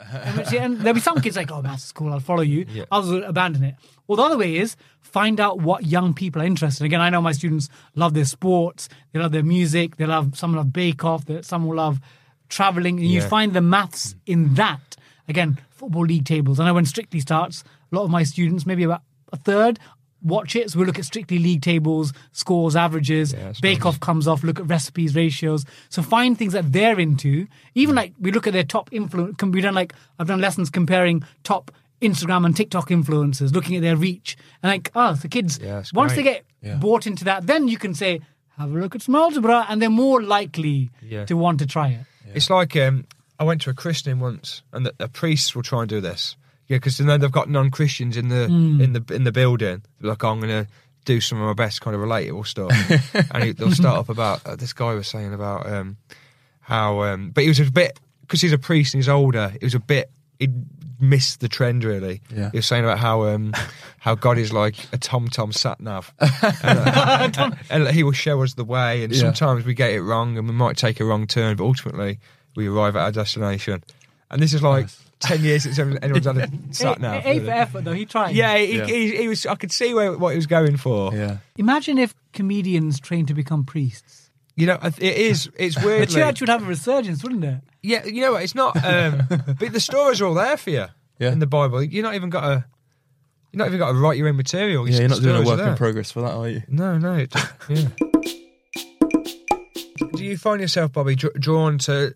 and, 0.53 0.81
there'll 0.81 0.95
be 0.95 1.01
some 1.01 1.21
kids 1.21 1.37
like, 1.37 1.53
"Oh, 1.53 1.63
maths 1.63 1.85
is 1.85 1.93
cool. 1.93 2.13
I'll 2.13 2.19
follow 2.19 2.43
you." 2.43 2.67
Others 2.91 3.11
will 3.13 3.23
abandon 3.23 3.63
it. 3.63 3.77
Well, 4.09 4.17
the 4.17 4.25
other 4.25 4.37
way 4.37 4.57
is 4.57 4.75
find 5.01 5.39
out 5.39 5.61
what 5.61 5.87
young 5.87 6.13
people 6.13 6.43
are 6.43 6.45
interested. 6.45 6.83
in. 6.83 6.87
Again, 6.87 7.01
I 7.01 7.09
know 7.09 7.23
my 7.23 7.31
students 7.31 7.69
love 7.95 8.15
their 8.15 8.25
sports, 8.25 8.89
they 9.13 9.21
love 9.21 9.31
their 9.31 9.45
music, 9.45 9.95
they 9.95 10.07
love 10.07 10.37
some 10.37 10.57
love 10.57 10.73
Bake 10.73 11.05
Off, 11.05 11.27
some 11.43 11.69
will 11.69 11.77
love 11.77 12.01
traveling, 12.49 12.99
and 12.99 13.07
you 13.07 13.21
find 13.21 13.53
the 13.53 13.61
maths 13.61 14.17
in 14.27 14.55
that. 14.55 14.97
Again, 15.29 15.61
football 15.71 16.05
league 16.05 16.25
tables. 16.25 16.59
I 16.59 16.67
know 16.67 16.75
when 16.75 16.85
Strictly 16.85 17.21
starts, 17.21 17.63
a 17.93 17.95
lot 17.95 18.03
of 18.03 18.11
my 18.11 18.25
students, 18.25 18.67
maybe 18.67 18.83
about 18.83 19.03
a 19.33 19.37
third, 19.37 19.79
watch 20.25 20.57
it. 20.57 20.71
So 20.71 20.79
we 20.81 20.85
look 20.87 20.99
at 20.99 21.05
Strictly 21.05 21.39
league 21.39 21.63
tables, 21.63 22.13
scores, 22.33 22.75
averages. 22.75 23.33
that's 23.33 23.61
Bake 23.61 23.81
nice. 23.81 23.87
Off 23.87 24.01
comes 24.01 24.27
off, 24.27 24.43
look 24.43 24.59
at 24.59 24.67
recipes, 24.67 25.15
ratios. 25.15 25.65
So 25.91 26.03
find 26.03 26.37
things 26.37 26.55
that 26.55 26.73
they're 26.73 26.99
into. 26.99 27.47
Even 27.75 27.95
like 27.95 28.15
we 28.21 28.33
look 28.33 28.47
at 28.47 28.53
their 28.53 28.65
top 28.65 28.89
influence. 28.93 29.37
We 29.43 29.61
done 29.61 29.75
like 29.75 29.95
I've 30.19 30.27
done 30.27 30.41
lessons 30.41 30.71
comparing 30.71 31.23
top 31.45 31.71
Instagram 32.03 32.45
and 32.45 32.57
TikTok 32.57 32.89
influencers, 32.89 33.53
looking 33.55 33.77
at 33.77 33.83
their 33.83 33.97
reach, 33.97 34.37
and 34.63 34.71
like 34.73 34.91
oh, 34.95 35.15
the 35.15 35.29
kids 35.29 35.59
Yeah, 35.63 35.83
once 35.95 36.13
great. 36.13 36.17
they 36.17 36.23
get 36.23 36.45
Yeah. 36.63 36.77
bought 36.77 37.07
into 37.07 37.25
that, 37.25 37.47
then 37.47 37.69
you 37.69 37.79
can 37.79 37.95
say 37.95 38.21
have 38.59 38.75
a 38.75 38.79
look 38.79 38.95
at 38.95 39.03
some 39.03 39.15
algebra, 39.15 39.67
and 39.69 39.81
they're 39.81 39.91
more 39.91 40.23
likely 40.23 40.91
Yeah. 41.03 41.25
to 41.27 41.37
want 41.37 41.59
to 41.61 41.67
try 41.67 41.89
it. 41.89 42.01
It's 42.35 42.51
like 42.51 42.77
um, 42.77 43.07
I 43.39 43.45
went 43.45 43.61
to 43.63 43.71
a 43.71 43.75
christening 43.75 44.21
once, 44.21 44.63
and 44.73 44.85
the, 44.87 44.95
the 44.99 45.09
priests 45.09 45.55
will 45.55 45.63
try 45.63 45.81
and 45.81 45.89
do 45.89 46.01
this. 46.01 46.37
Yeah, 46.69 46.77
because 46.79 46.97
then 46.99 47.21
they've 47.21 47.31
got 47.31 47.49
non-Christians 47.51 48.17
in 48.17 48.29
the 48.29 48.47
Hmm. 48.47 48.81
in 48.81 48.93
the 48.95 49.05
in 49.15 49.25
the 49.25 49.33
building. 49.33 49.83
They're 50.01 50.11
like, 50.11 50.25
I'm 50.25 50.41
going 50.41 50.65
to 50.65 50.71
do 51.05 51.21
some 51.21 51.39
of 51.41 51.47
my 51.47 51.53
best 51.53 51.81
kind 51.83 51.95
of 51.95 52.01
relatable 52.01 52.47
stuff, 52.47 52.71
and 53.35 53.45
he, 53.45 53.53
they'll 53.53 53.71
start 53.71 53.99
up 53.99 54.09
about 54.09 54.45
uh, 54.47 54.57
this 54.57 54.73
guy 54.73 54.95
was 54.95 55.07
saying 55.07 55.35
about 55.35 55.67
um, 55.71 55.99
how, 56.61 57.03
um, 57.03 57.31
but 57.31 57.43
he 57.43 57.49
was 57.49 57.61
a 57.61 57.71
bit 57.71 57.99
because 58.23 58.41
he's 58.41 58.53
a 58.55 58.59
priest 58.59 58.95
and 58.95 59.03
he's 59.03 59.09
older. 59.09 59.53
It 59.55 59.63
was 59.65 59.75
a 59.75 59.81
bit 59.81 60.11
he 60.39 60.49
missed 60.99 61.41
the 61.41 61.49
trend 61.49 61.85
really. 61.85 62.23
Yeah. 62.35 62.51
He 62.51 62.57
was 62.59 62.67
saying 62.67 62.85
about 62.85 62.99
how 62.99 63.25
um, 63.25 63.53
how 63.99 64.15
God 64.15 64.39
is 64.39 64.51
like 64.53 64.77
a 64.95 64.97
TomTom 64.99 65.53
sat 65.53 65.79
nav, 65.81 66.15
and, 66.21 66.33
uh, 66.63 67.39
and- 67.39 67.59
and 67.69 67.89
he 67.95 68.03
will 68.03 68.13
show 68.13 68.43
us 68.43 68.55
the 68.55 68.65
way. 68.65 69.05
And 69.05 69.13
Yeah. 69.13 69.21
sometimes 69.21 69.67
we 69.67 69.75
get 69.75 69.91
it 69.91 70.01
wrong, 70.01 70.39
and 70.39 70.49
we 70.49 70.55
might 70.55 70.79
take 70.79 71.01
a 71.01 71.05
wrong 71.05 71.27
turn, 71.27 71.57
but 71.57 71.65
ultimately 71.65 72.19
we 72.57 72.67
arrive 72.69 72.97
at 72.97 73.03
our 73.03 73.13
destination. 73.13 73.85
And 74.31 74.41
this 74.43 74.55
is 74.55 74.63
like 74.63 74.85
Nice. 74.85 75.01
Ten 75.25 75.43
years 75.43 75.63
since 75.65 75.79
anyone's 75.79 76.27
had 76.27 76.37
a 76.37 76.49
sat 76.73 76.99
A, 76.99 77.01
nav. 77.01 77.27
a 77.27 77.41
for 77.41 77.51
effort 77.51 77.85
though. 77.85 77.93
He 77.93 78.07
tried. 78.07 78.35
Yeah, 78.35 78.57
he, 78.57 78.77
Yeah. 78.79 78.87
He, 78.87 79.17
he 79.17 79.29
was. 79.29 79.47
I 79.47 79.55
could 79.57 79.73
see 79.73 79.93
where, 79.95 80.17
what 80.17 80.31
he 80.31 80.37
was 80.37 80.47
going 80.47 80.77
for. 80.77 81.15
Yeah. 81.15 81.39
Imagine 81.57 81.99
if 81.99 82.15
comedians 82.33 83.01
trained 83.01 83.29
to 83.29 83.35
become 83.35 83.65
priests. 83.65 84.31
You 84.57 84.67
know, 84.67 84.79
it 84.83 85.01
is. 85.03 85.51
It's 85.59 85.83
weird. 85.83 86.09
The 86.11 86.15
church 86.15 86.41
would 86.41 86.49
have 86.49 86.63
a 86.63 86.67
resurgence, 86.67 87.23
wouldn't 87.25 87.45
it? 87.45 87.61
Yeah, 87.83 88.05
you 88.05 88.21
know 88.21 88.33
what? 88.33 88.45
It's 88.45 88.55
not. 88.55 88.77
Um, 88.85 89.23
but 89.29 89.73
the 89.73 89.81
stories 89.81 90.21
are 90.21 90.27
all 90.27 90.35
there 90.35 90.57
for 90.57 90.71
you 90.71 90.87
Yeah. 91.19 91.33
in 91.33 91.41
the 91.41 91.47
Bible. 91.47 91.83
You're 91.83 92.05
not 92.05 92.15
even 92.15 92.31
got 92.31 92.41
to. 92.43 92.65
You're 93.53 93.59
not 93.59 93.67
even 93.69 93.79
got 93.79 93.93
to 93.93 93.99
write 93.99 94.17
your 94.17 94.29
own 94.29 94.37
material. 94.37 94.89
Yeah, 94.89 95.01
you're 95.01 95.09
not 95.09 95.23
doing 95.23 95.43
a 95.43 95.47
work 95.47 95.61
in 95.61 95.77
progress 95.77 96.11
for 96.11 96.23
that, 96.23 96.33
are 96.35 96.49
you? 96.49 96.63
No, 96.69 96.99
no. 96.99 97.15
It, 97.15 97.33
yeah. 97.69 97.89
Do 100.17 100.25
you 100.25 100.37
find 100.37 100.61
yourself, 100.61 100.93
Bobby, 100.93 101.15
drawn 101.17 101.79
to 101.79 102.15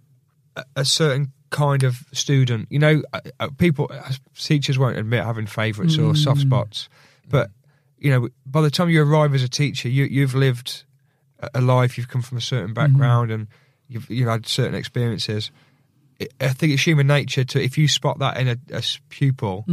a, 0.59 0.81
a 0.81 0.85
certain 0.85 1.33
kind 1.51 1.83
of 1.83 2.05
student? 2.13 2.67
You 2.71 2.79
know, 2.79 3.03
uh, 3.13 3.21
uh, 3.41 3.49
people, 3.59 3.91
uh, 3.91 4.13
teachers 4.37 4.79
won't 4.79 4.99
admit 4.99 5.25
having 5.25 5.47
favourites 5.47 5.97
or 5.99 6.15
soft 6.17 6.41
spots, 6.41 6.89
but 7.29 7.51
you 7.99 8.11
know, 8.11 8.29
by 8.47 8.61
the 8.61 8.71
time 8.71 8.89
you 8.91 9.03
arrive 9.03 9.35
as 9.35 9.43
a 9.43 9.49
teacher, 9.49 9.89
you, 9.89 10.05
you've 10.05 10.35
lived 10.35 10.85
a- 11.41 11.51
a 11.55 11.61
life. 11.61 11.97
You've 11.99 12.09
come 12.09 12.23
from 12.23 12.39
a 12.39 12.41
certain 12.43 12.73
background, 12.75 13.31
and 13.31 13.47
you've 13.89 14.09
you 14.11 14.25
know 14.25 14.33
had 14.33 14.47
certain 14.47 14.75
experiences. 14.75 15.51
I- 16.41 16.49
think 16.49 16.73
it's 16.73 16.85
human 16.87 17.07
nature 17.07 17.45
to, 17.45 17.63
if 17.63 17.79
you 17.79 17.87
spot 17.89 18.19
that 18.19 18.37
in 18.39 18.49
a 18.49 18.83
pupil, 19.09 19.65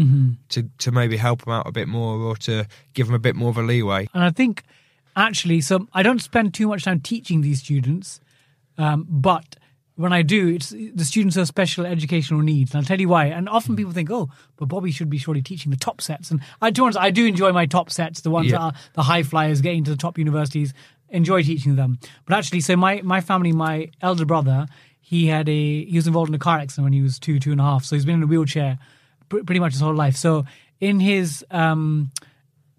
to 0.50 0.70
to 0.78 0.92
maybe 0.92 1.18
help 1.18 1.44
them 1.44 1.54
out 1.54 1.68
a 1.68 1.72
bit 1.72 1.88
more, 1.88 2.18
or 2.20 2.36
to 2.38 2.66
give 2.94 3.08
them 3.08 3.16
a 3.16 3.20
bit 3.20 3.36
more 3.36 3.50
of 3.50 3.58
a 3.58 3.64
leeway. 3.64 4.08
And 4.14 4.24
I 4.24 4.30
think 4.32 4.64
actually, 5.16 5.62
so 5.62 5.88
I 5.94 6.04
don't 6.04 6.22
spend 6.22 6.54
too 6.54 6.68
much 6.68 6.84
time 6.84 7.00
teaching 7.02 7.42
these 7.42 7.60
students, 7.60 8.20
um, 8.78 9.06
but 9.10 9.56
when 9.96 10.12
I 10.12 10.22
do, 10.24 10.50
it's 10.50 10.70
the 10.72 11.06
students 11.06 11.36
have 11.38 11.48
special 11.48 11.86
educational 11.86 12.42
needs, 12.42 12.72
and 12.74 12.80
I'll 12.80 12.86
tell 12.86 13.00
you 13.00 13.08
why. 13.10 13.26
And 13.28 13.48
often 13.48 13.76
people 13.76 13.94
think, 13.94 14.12
"Oh, 14.12 14.30
but 14.58 14.66
Bobby 14.68 14.92
should 14.92 15.10
be 15.10 15.18
surely 15.18 15.42
teaching 15.42 15.72
the 15.72 15.78
top 15.78 16.02
sets." 16.02 16.32
And 16.32 16.42
I, 16.62 16.72
to 16.72 16.82
be 16.82 16.84
honest, 16.84 17.00
I 17.00 17.12
do 17.12 17.26
enjoy 17.26 17.52
my 17.54 17.66
top 17.66 17.90
sets, 17.90 18.22
the 18.22 18.30
ones 18.30 18.48
Yeah. 18.48 18.58
that 18.58 18.62
are 18.62 18.74
the 18.94 19.04
high 19.04 19.24
flyers, 19.24 19.62
getting 19.62 19.84
to 19.86 19.92
the 19.92 19.98
top 19.98 20.18
universities. 20.18 20.74
Enjoy 21.10 21.44
teaching 21.44 21.76
them. 21.76 22.00
But 22.26 22.38
actually, 22.38 22.62
so 22.62 22.76
my 22.76 23.02
my 23.04 23.22
family, 23.22 23.52
my 23.54 23.90
elder 24.02 24.26
brother, 24.26 24.68
he 25.00 25.28
had 25.28 25.48
a 25.48 25.86
he 25.86 25.96
was 25.96 26.08
involved 26.08 26.30
in 26.30 26.36
a 26.36 26.40
car 26.40 26.58
accident 26.58 26.84
when 26.84 26.94
he 26.94 27.02
was 27.02 27.20
two, 27.20 27.40
two 27.40 27.52
and 27.52 27.62
a 27.62 27.64
half. 27.64 27.86
So 27.86 27.96
he's 27.96 28.06
been 28.06 28.16
in 28.16 28.24
a 28.24 28.28
wheelchair 28.28 28.80
pr- 29.30 29.44
pretty 29.46 29.60
much 29.60 29.74
his 29.74 29.82
whole 29.82 29.94
life. 29.94 30.16
So 30.18 30.46
in 30.82 31.00
his 31.00 31.46
um, 31.52 32.12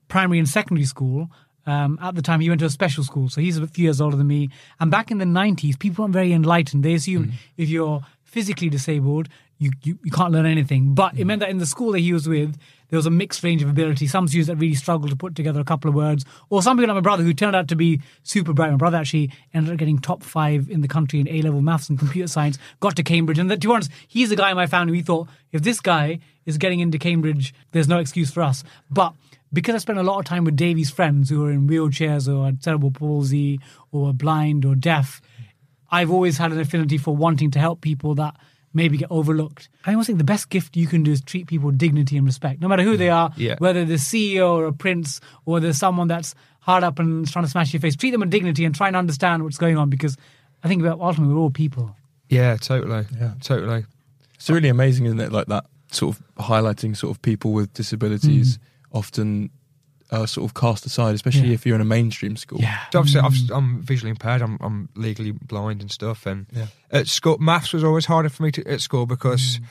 primary 0.08 0.38
and 0.38 0.48
secondary 0.48 0.84
school. 0.86 1.30
Um, 1.66 1.98
at 2.00 2.14
the 2.14 2.22
time, 2.22 2.40
he 2.40 2.48
went 2.48 2.60
to 2.60 2.66
a 2.66 2.70
special 2.70 3.02
school, 3.02 3.28
so 3.28 3.40
he's 3.40 3.58
a 3.58 3.66
few 3.66 3.84
years 3.84 4.00
older 4.00 4.16
than 4.16 4.26
me. 4.26 4.50
And 4.78 4.90
back 4.90 5.10
in 5.10 5.18
the 5.18 5.24
90s, 5.24 5.78
people 5.78 6.04
weren't 6.04 6.14
very 6.14 6.32
enlightened. 6.32 6.84
They 6.84 6.94
assumed 6.94 7.32
if 7.56 7.68
you're 7.68 8.02
physically 8.22 8.68
disabled, 8.68 9.28
you, 9.58 9.70
you, 9.82 9.98
you 10.04 10.10
can't 10.10 10.32
learn 10.32 10.46
anything. 10.46 10.94
But 10.94 11.18
it 11.18 11.24
meant 11.24 11.40
that 11.40 11.48
in 11.48 11.58
the 11.58 11.66
school 11.66 11.92
that 11.92 12.00
he 12.00 12.12
was 12.12 12.28
with, 12.28 12.56
there 12.88 12.96
was 12.96 13.06
a 13.06 13.10
mixed 13.10 13.42
range 13.42 13.62
of 13.62 13.68
ability. 13.68 14.06
Some 14.06 14.28
students 14.28 14.48
that 14.48 14.56
really 14.56 14.74
struggled 14.74 15.10
to 15.10 15.16
put 15.16 15.34
together 15.34 15.60
a 15.60 15.64
couple 15.64 15.88
of 15.88 15.94
words, 15.94 16.24
or 16.50 16.62
some 16.62 16.76
people 16.76 16.94
like 16.94 16.96
my 16.96 17.00
brother 17.00 17.24
who 17.24 17.32
turned 17.34 17.56
out 17.56 17.68
to 17.68 17.76
be 17.76 18.00
super 18.22 18.52
bright. 18.52 18.70
My 18.70 18.76
brother 18.76 18.98
actually 18.98 19.32
ended 19.54 19.72
up 19.72 19.78
getting 19.78 19.98
top 19.98 20.22
five 20.22 20.70
in 20.70 20.82
the 20.82 20.88
country 20.88 21.18
in 21.18 21.28
A 21.28 21.42
level 21.42 21.60
maths 21.60 21.88
and 21.88 21.98
computer 21.98 22.28
science, 22.28 22.58
got 22.80 22.94
to 22.96 23.02
Cambridge. 23.02 23.38
And 23.38 23.50
that, 23.50 23.60
to 23.62 23.68
be 23.68 23.74
honest, 23.74 23.90
he's 24.06 24.30
a 24.30 24.36
guy 24.36 24.50
in 24.50 24.56
my 24.56 24.66
family. 24.66 24.92
We 24.92 25.02
thought 25.02 25.28
if 25.52 25.62
this 25.62 25.80
guy 25.80 26.20
is 26.44 26.58
getting 26.58 26.80
into 26.80 26.98
Cambridge, 26.98 27.54
there's 27.72 27.88
no 27.88 27.98
excuse 27.98 28.30
for 28.30 28.42
us. 28.42 28.62
But 28.90 29.14
because 29.52 29.74
I 29.74 29.78
spent 29.78 29.98
a 29.98 30.02
lot 30.02 30.18
of 30.18 30.24
time 30.24 30.44
with 30.44 30.56
Davey's 30.56 30.90
friends 30.90 31.30
who 31.30 31.44
are 31.44 31.50
in 31.50 31.68
wheelchairs 31.68 32.32
or 32.32 32.44
had 32.46 32.62
cerebral 32.62 32.90
palsy 32.90 33.60
or 33.92 34.10
are 34.10 34.12
blind 34.12 34.64
or 34.64 34.74
deaf, 34.74 35.20
I've 35.90 36.10
always 36.10 36.38
had 36.38 36.52
an 36.52 36.60
affinity 36.60 36.98
for 36.98 37.16
wanting 37.16 37.50
to 37.52 37.58
help 37.58 37.80
people 37.80 38.14
that 38.16 38.34
maybe 38.74 38.98
get 38.98 39.10
overlooked. 39.10 39.68
I 39.86 39.92
always 39.92 40.06
think 40.06 40.18
the 40.18 40.24
best 40.24 40.50
gift 40.50 40.76
you 40.76 40.86
can 40.86 41.02
do 41.02 41.12
is 41.12 41.22
treat 41.22 41.46
people 41.46 41.68
with 41.68 41.78
dignity 41.78 42.16
and 42.16 42.26
respect, 42.26 42.60
no 42.60 42.68
matter 42.68 42.82
who 42.82 42.96
they 42.96 43.08
are, 43.08 43.32
Yeah. 43.36 43.54
whether 43.58 43.84
they're 43.84 43.96
CEO 43.96 44.50
or 44.54 44.66
a 44.66 44.72
prince 44.72 45.20
or 45.46 45.60
there's 45.60 45.78
someone 45.78 46.08
that's 46.08 46.34
hard 46.60 46.82
up 46.84 46.98
and 46.98 47.26
trying 47.30 47.44
to 47.44 47.50
smash 47.50 47.72
your 47.72 47.80
face. 47.80 47.96
Treat 47.96 48.10
them 48.10 48.20
with 48.20 48.30
dignity 48.30 48.64
and 48.64 48.74
try 48.74 48.88
and 48.88 48.96
understand 48.96 49.44
what's 49.44 49.56
going 49.56 49.78
on 49.78 49.88
because 49.88 50.16
I 50.62 50.68
think 50.68 50.82
about 50.82 51.00
ultimately 51.00 51.34
we're 51.34 51.40
all 51.40 51.50
people. 51.50 51.96
Yeah, 52.28 52.56
totally. 52.56 53.06
Yeah. 53.18 53.34
totally. 53.40 53.84
It's 54.34 54.50
really 54.50 54.68
amazing, 54.68 55.06
isn't 55.06 55.20
it? 55.20 55.32
Like 55.32 55.46
that 55.46 55.64
sort 55.92 56.16
of 56.16 56.22
highlighting 56.44 56.96
sort 56.96 57.12
of 57.16 57.22
people 57.22 57.52
with 57.52 57.72
disabilities 57.72 58.58
Mm. 58.58 58.60
Often 58.96 59.50
are 60.10 60.26
sort 60.26 60.48
of 60.48 60.54
cast 60.54 60.86
aside, 60.86 61.14
especially 61.14 61.48
Yeah. 61.48 61.54
if 61.54 61.66
you're 61.66 61.74
in 61.74 61.80
a 61.80 61.84
mainstream 61.84 62.36
school. 62.36 62.60
So 62.92 62.98
obviously, 63.00 63.20
I've, 63.20 63.32
mm. 63.32 63.56
I'm 63.56 63.82
visually 63.82 64.10
impaired. 64.10 64.40
I'm, 64.40 64.56
I'm 64.60 64.88
legally 64.94 65.32
blind 65.32 65.80
and 65.80 65.90
stuff. 65.90 66.26
And 66.26 66.46
Yeah. 66.52 66.66
at 66.92 67.08
school, 67.08 67.38
maths 67.38 67.72
was 67.72 67.82
always 67.82 68.06
harder 68.06 68.28
for 68.28 68.42
me 68.44 68.52
to, 68.52 68.66
at 68.70 68.80
school 68.80 69.06
because 69.06 69.58
mm. 69.58 69.64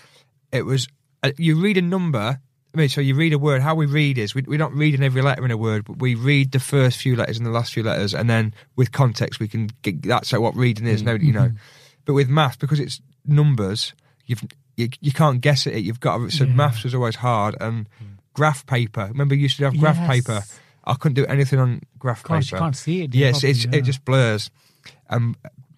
it 0.52 0.66
was 0.66 0.88
uh, 1.24 1.32
you 1.38 1.56
read 1.60 1.78
a 1.78 1.82
number. 1.82 2.40
I 2.74 2.78
mean, 2.78 2.90
so 2.90 3.00
you 3.00 3.16
read 3.16 3.32
a 3.32 3.40
word. 3.40 3.62
How 3.62 3.76
we 3.76 3.86
read 3.86 4.18
is 4.18 4.36
we, 4.36 4.42
we're 4.42 4.60
not 4.60 4.74
reading 4.74 5.02
every 5.02 5.22
letter 5.22 5.46
in 5.46 5.52
a 5.52 5.58
word, 5.58 5.86
but 5.86 6.00
we 6.00 6.16
read 6.16 6.52
the 6.52 6.60
first 6.60 7.00
few 7.00 7.16
letters 7.16 7.38
and 7.38 7.46
the 7.46 7.52
last 7.52 7.74
few 7.74 7.84
letters, 7.84 8.14
and 8.14 8.30
then 8.30 8.54
with 8.76 8.92
context, 8.92 9.40
we 9.40 9.48
can 9.48 9.70
get 9.82 10.02
that's 10.04 10.34
like 10.34 10.42
what 10.42 10.56
reading 10.58 10.86
is. 10.86 11.02
Mm. 11.02 11.06
No, 11.06 11.14
you 11.14 11.32
know. 11.32 11.48
Mm-hmm. 11.48 11.58
But 12.04 12.14
with 12.14 12.28
maths, 12.28 12.58
because 12.58 12.82
it's 12.82 13.00
numbers, 13.26 13.94
you've 14.26 14.44
you, 14.76 14.90
you 15.00 15.14
can't 15.14 15.40
guess 15.40 15.66
at 15.66 15.74
it. 15.74 15.86
You've 15.86 16.02
got 16.02 16.18
to, 16.18 16.30
so 16.30 16.44
Yeah. 16.44 16.54
maths 16.54 16.84
was 16.84 16.94
always 16.94 17.16
hard, 17.16 17.56
and 17.62 17.88
graph 18.36 18.66
paper. 18.68 19.08
Remember, 19.08 19.34
you 19.36 19.42
used 19.44 19.58
to 19.58 19.64
have 19.66 19.78
graph 19.80 19.98
Yes. 19.98 20.08
paper. 20.08 20.44
I 20.86 20.94
couldn't 20.94 21.16
do 21.16 21.26
anything 21.26 21.58
on 21.60 21.82
graph 21.98 22.22
Gosh, 22.24 22.52
you 22.52 22.56
paper. 22.58 22.64
can't 22.64 22.76
see 22.76 23.02
it, 23.04 23.12
do 23.12 23.18
you, 23.18 23.26
Yes, 23.26 23.44
it's, 23.44 23.64
properly, 23.64 23.80
it 23.80 23.86
just 23.86 24.06
blurs. 24.06 24.52
Um, 25.10 25.36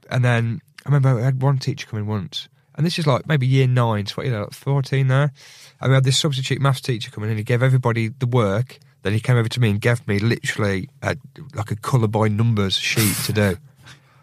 and 0.10 0.26
then 0.26 0.62
I 0.86 0.90
remember 0.90 1.18
I 1.20 1.24
had 1.24 1.42
one 1.42 1.60
teacher 1.60 1.88
come 1.88 2.00
in 2.00 2.08
once, 2.08 2.50
and 2.76 2.86
this 2.86 3.00
is 3.00 3.08
like 3.08 3.26
maybe 3.28 3.48
year 3.48 3.68
nine, 3.68 4.06
so 4.06 4.16
what, 4.16 4.26
you 4.26 4.32
know, 4.34 4.42
like 4.42 4.54
fourteen 4.54 5.08
there. 5.08 5.32
And 5.80 5.90
we 5.92 5.96
had 5.96 6.04
this 6.04 6.18
substitute 6.20 6.60
maths 6.62 6.82
teacher 6.82 7.10
come 7.12 7.24
in, 7.24 7.30
and 7.30 7.38
he 7.40 7.44
gave 7.46 7.64
everybody 7.64 8.10
the 8.10 8.28
work. 8.28 8.80
Then 9.04 9.14
he 9.14 9.20
came 9.22 9.38
over 9.38 9.48
to 9.48 9.60
me 9.62 9.70
and 9.70 9.80
gave 9.80 10.06
me 10.08 10.20
literally 10.20 10.90
a, 11.02 11.16
like 11.56 11.72
a 11.72 11.76
colour 11.78 12.08
by 12.08 12.28
numbers 12.28 12.76
sheet 12.76 13.16
to 13.26 13.32
do. 13.34 13.58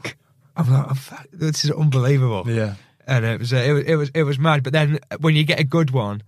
I'm 0.57 0.71
like, 0.71 0.89
I'm, 0.89 0.95
fa- 0.97 1.25
this 1.33 1.65
is 1.65 1.71
unbelievable 1.71 2.45
Yeah. 2.47 2.75
and 3.07 3.25
it 3.25 3.41
was 3.41 3.53
uh, 3.53 3.57
it 3.57 3.73
was 3.73 3.85
it 3.85 3.97
was 3.97 4.11
it 4.15 4.23
was 4.25 4.39
mad. 4.39 4.63
But 4.63 4.73
then 4.73 4.99
when 5.21 5.35
you 5.35 5.45
get 5.45 5.59
a 5.61 5.65
good 5.65 5.91
one, 5.93 6.23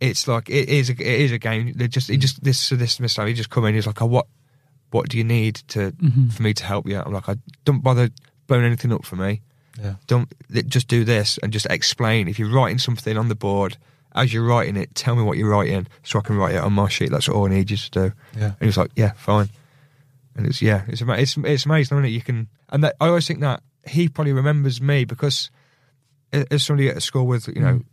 it's 0.00 0.28
like 0.28 0.50
it 0.50 0.68
is 0.68 0.90
a, 0.90 0.92
it 0.92 1.20
is 1.20 1.32
a 1.32 1.38
game. 1.38 1.72
They 1.74 1.88
just 1.88 2.08
he 2.08 2.16
mm. 2.16 2.20
just 2.20 2.42
this 2.42 2.68
this 2.70 2.98
Mr. 2.98 3.26
He 3.26 3.34
just 3.34 3.50
come 3.50 3.64
in. 3.66 3.74
He's 3.74 3.86
like, 3.86 4.02
oh, 4.02 4.06
what 4.06 4.26
what 4.90 5.08
do 5.08 5.18
you 5.18 5.24
need 5.24 5.56
to 5.68 5.92
mm-hmm. 5.92 6.28
for 6.28 6.42
me 6.42 6.54
to 6.54 6.64
help 6.64 6.86
you? 6.88 6.98
I'm 6.98 7.12
like, 7.12 7.28
I 7.28 7.36
don't 7.64 7.82
bother 7.82 8.10
blowing 8.46 8.64
anything 8.64 8.92
up 8.92 9.04
for 9.04 9.16
me. 9.16 9.42
Yeah. 9.80 9.94
Don't 10.06 10.32
just 10.68 10.86
do 10.86 11.04
this 11.04 11.38
and 11.38 11.52
just 11.52 11.66
explain. 11.66 12.28
If 12.28 12.38
you're 12.38 12.52
writing 12.52 12.78
something 12.78 13.16
on 13.16 13.28
the 13.28 13.34
board, 13.34 13.76
as 14.14 14.32
you're 14.32 14.44
writing 14.44 14.76
it, 14.76 14.94
tell 14.94 15.16
me 15.16 15.22
what 15.22 15.36
you're 15.36 15.50
writing 15.50 15.88
so 16.04 16.20
I 16.20 16.22
can 16.22 16.36
write 16.36 16.54
it 16.54 16.58
on 16.62 16.72
my 16.72 16.88
sheet. 16.88 17.10
That's 17.10 17.28
all 17.28 17.46
I 17.46 17.50
need 17.50 17.70
you 17.70 17.76
to 17.76 17.90
do. 17.90 18.12
Yeah. 18.36 18.52
And 18.60 18.62
he's 18.62 18.76
like, 18.76 18.92
yeah, 18.94 19.12
fine. 19.16 19.48
And 20.36 20.46
it's 20.46 20.62
yeah, 20.62 20.84
it's 20.88 21.02
ama- 21.02 21.18
it's 21.18 21.36
it's 21.36 21.64
amazing, 21.64 21.96
isn't 21.96 22.04
it? 22.06 22.08
You 22.08 22.20
can, 22.20 22.48
and 22.68 22.84
that, 22.84 22.96
I 23.00 23.08
always 23.08 23.26
think 23.26 23.40
that 23.40 23.62
he 23.86 24.08
probably 24.08 24.32
remembers 24.32 24.80
me 24.80 25.04
because 25.04 25.50
as 26.32 26.62
somebody 26.62 26.88
at 26.88 26.96
a 26.96 27.00
school 27.00 27.26
with 27.26 27.48
you 27.48 27.60
know 27.60 27.74
mm. 27.74 27.84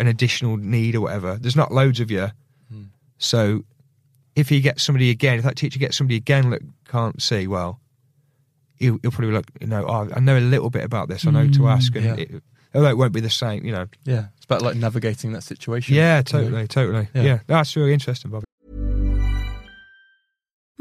An 0.00 0.06
additional 0.08 0.56
need 0.56 0.94
or 0.96 1.00
whatever, 1.02 1.36
there's 1.36 1.56
not 1.56 1.70
loads 1.72 2.00
of 2.00 2.10
you. 2.10 2.28
So 3.22 3.64
if 4.34 4.48
he 4.48 4.62
gets 4.62 4.82
somebody 4.82 5.10
again, 5.10 5.36
if 5.38 5.44
that 5.44 5.56
teacher 5.56 5.78
gets 5.78 5.96
somebody 5.98 6.16
again 6.16 6.50
that 6.50 6.62
can't 6.88 7.20
see 7.20 7.46
well, 7.46 7.78
he'll, 8.76 8.98
he'll 9.02 9.10
probably 9.10 9.32
look, 9.32 9.44
you 9.60 9.66
know, 9.66 9.84
oh, 9.86 10.08
I 10.16 10.20
know 10.20 10.38
a 10.38 10.40
little 10.40 10.70
bit 10.70 10.84
about 10.84 11.08
this. 11.08 11.26
I 11.26 11.30
know 11.30 11.46
to 11.48 11.68
ask, 11.68 11.94
and 11.96 12.04
mm, 12.06 12.16
Yeah. 12.16 12.36
it, 12.36 12.42
although 12.74 12.88
it 12.88 12.96
won't 12.96 13.12
be 13.12 13.20
the 13.20 13.28
same, 13.28 13.62
you 13.66 13.72
know. 13.72 13.86
Yeah. 14.04 14.28
It's 14.36 14.46
about 14.46 14.62
like 14.62 14.76
navigating 14.76 15.32
that 15.32 15.42
situation. 15.42 15.94
Yeah, 15.96 16.16
you 16.16 16.18
know? 16.18 16.22
totally, 16.22 16.66
totally. 16.68 17.08
Yeah. 17.12 17.22
Yeah. 17.22 17.38
that's 17.46 17.76
really 17.76 17.92
interesting, 17.92 18.30
Bob. 18.30 18.44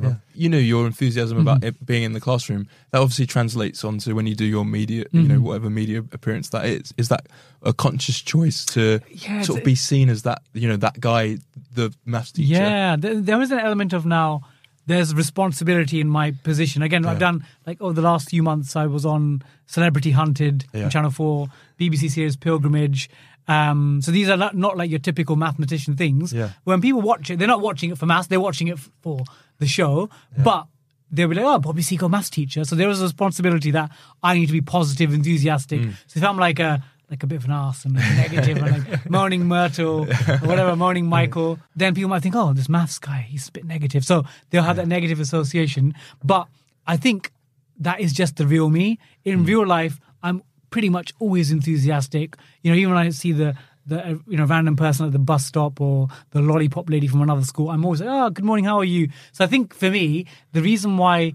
Yeah. 0.00 0.14
You 0.34 0.48
know 0.48 0.58
your 0.58 0.86
enthusiasm 0.86 1.38
Mm-hmm. 1.38 1.48
about 1.48 1.64
it 1.64 1.84
being 1.84 2.04
in 2.04 2.12
the 2.12 2.20
classroom. 2.20 2.68
That 2.92 3.00
obviously 3.00 3.26
translates 3.26 3.82
onto 3.84 4.14
when 4.14 4.26
you 4.26 4.34
do 4.34 4.44
your 4.44 4.64
media, 4.64 5.04
you 5.10 5.20
Mm-hmm. 5.22 5.28
know, 5.34 5.40
whatever 5.40 5.68
media 5.70 5.98
appearance 5.98 6.50
that 6.50 6.64
is. 6.66 6.94
Is 6.96 7.08
that 7.08 7.26
a 7.62 7.72
conscious 7.72 8.20
choice 8.20 8.64
to 8.66 9.00
Yeah, 9.10 9.42
sort 9.42 9.58
of 9.58 9.64
be 9.64 9.74
seen 9.74 10.08
as 10.08 10.22
that, 10.22 10.42
you 10.54 10.68
know, 10.68 10.76
that 10.76 11.00
guy, 11.00 11.38
the 11.74 11.92
maths 12.04 12.32
teacher? 12.32 12.52
Yeah, 12.54 12.96
there, 12.98 13.40
is 13.42 13.50
an 13.50 13.58
element 13.58 13.92
of 13.92 14.06
now. 14.06 14.42
There's 14.86 15.14
responsibility 15.14 16.00
in 16.00 16.08
my 16.08 16.32
position. 16.42 16.82
Again, 16.82 17.04
I've 17.06 17.18
done 17.20 17.44
like 17.66 17.80
over 17.80 17.92
the 17.92 18.02
last 18.02 18.30
few 18.30 18.42
months. 18.42 18.74
I 18.76 18.86
was 18.86 19.04
on 19.06 19.42
Celebrity 19.66 20.10
Hunted 20.12 20.64
Yeah. 20.72 20.84
on 20.84 20.90
Channel 20.90 21.10
Four, 21.10 21.48
BBC 21.78 22.10
series 22.10 22.36
Pilgrimage. 22.36 23.08
Um, 23.48 24.00
so 24.02 24.10
these 24.12 24.28
are 24.28 24.36
not, 24.36 24.56
not 24.56 24.76
like 24.76 24.90
your 24.90 25.00
typical 25.00 25.36
mathematician 25.36 25.96
things. 25.96 26.32
Yeah. 26.32 26.50
When 26.64 26.80
people 26.80 27.00
watch 27.00 27.30
it, 27.30 27.38
they're 27.38 27.48
not 27.48 27.60
watching 27.60 27.90
it 27.90 27.98
for 27.98 28.06
maths. 28.06 28.28
They're 28.28 28.40
watching 28.40 28.68
it 28.68 28.78
for 28.78 29.24
the 29.58 29.66
show. 29.66 30.08
But 30.36 30.66
they'll 31.10 31.28
be 31.28 31.34
like, 31.34 31.44
"Oh, 31.44 31.58
Bobby 31.58 31.82
Seagull, 31.82 32.08
maths 32.08 32.30
teacher." 32.30 32.64
So 32.64 32.76
there 32.76 32.88
is 32.88 33.00
a 33.00 33.04
responsibility 33.04 33.70
that 33.72 33.90
I 34.22 34.34
need 34.34 34.46
to 34.46 34.52
be 34.52 34.60
positive, 34.60 35.12
enthusiastic. 35.12 35.80
Mm. 35.80 35.94
So 36.06 36.18
if 36.18 36.24
I'm 36.24 36.36
like 36.36 36.58
a 36.58 36.82
like 37.10 37.24
a 37.24 37.26
bit 37.26 37.36
of 37.36 37.44
an 37.46 37.50
ass 37.50 37.84
and 37.84 37.96
like 37.96 38.04
negative 38.14 38.62
and 38.62 38.88
like 38.88 39.10
moaning 39.10 39.46
Myrtle 39.46 40.06
or 40.28 40.38
whatever, 40.38 40.76
moaning 40.76 41.06
Michael, 41.06 41.58
then 41.74 41.92
people 41.92 42.08
might 42.08 42.22
think, 42.22 42.36
oh, 42.36 42.52
this 42.52 42.68
maths 42.68 43.00
guy, 43.00 43.26
he's 43.28 43.48
a 43.48 43.52
bit 43.52 43.64
negative. 43.64 44.04
So 44.04 44.24
they'll 44.50 44.62
have 44.62 44.76
that 44.76 44.86
negative 44.86 45.18
association. 45.18 45.94
But 46.22 46.46
I 46.86 46.96
think 46.96 47.32
that 47.80 47.98
is 47.98 48.12
just 48.12 48.36
the 48.36 48.46
real 48.46 48.70
me. 48.70 49.00
In 49.24 49.44
real 49.44 49.66
life, 49.66 49.98
I'm 50.22 50.42
pretty 50.70 50.88
much 50.88 51.12
always 51.18 51.50
enthusiastic. 51.50 52.36
You 52.62 52.70
know, 52.72 52.76
even 52.76 52.94
when 52.94 53.06
I 53.06 53.10
see 53.10 53.32
the 53.32 53.54
the 53.86 54.06
uh, 54.06 54.14
you 54.26 54.36
know 54.36 54.44
random 54.44 54.76
person 54.76 55.06
at 55.06 55.12
the 55.12 55.18
bus 55.18 55.44
stop 55.44 55.80
or 55.80 56.08
the 56.30 56.40
lollipop 56.40 56.88
lady 56.88 57.06
from 57.06 57.22
another 57.22 57.44
school, 57.44 57.70
I'm 57.70 57.84
always 57.84 58.00
like, 58.00 58.10
oh, 58.10 58.30
good 58.30 58.44
morning, 58.44 58.64
how 58.64 58.78
are 58.78 58.84
you? 58.84 59.08
So 59.32 59.44
I 59.44 59.46
think 59.46 59.74
for 59.74 59.90
me, 59.90 60.26
the 60.52 60.62
reason 60.62 60.96
why 60.96 61.32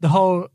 the 0.00 0.08
whole 0.08 0.48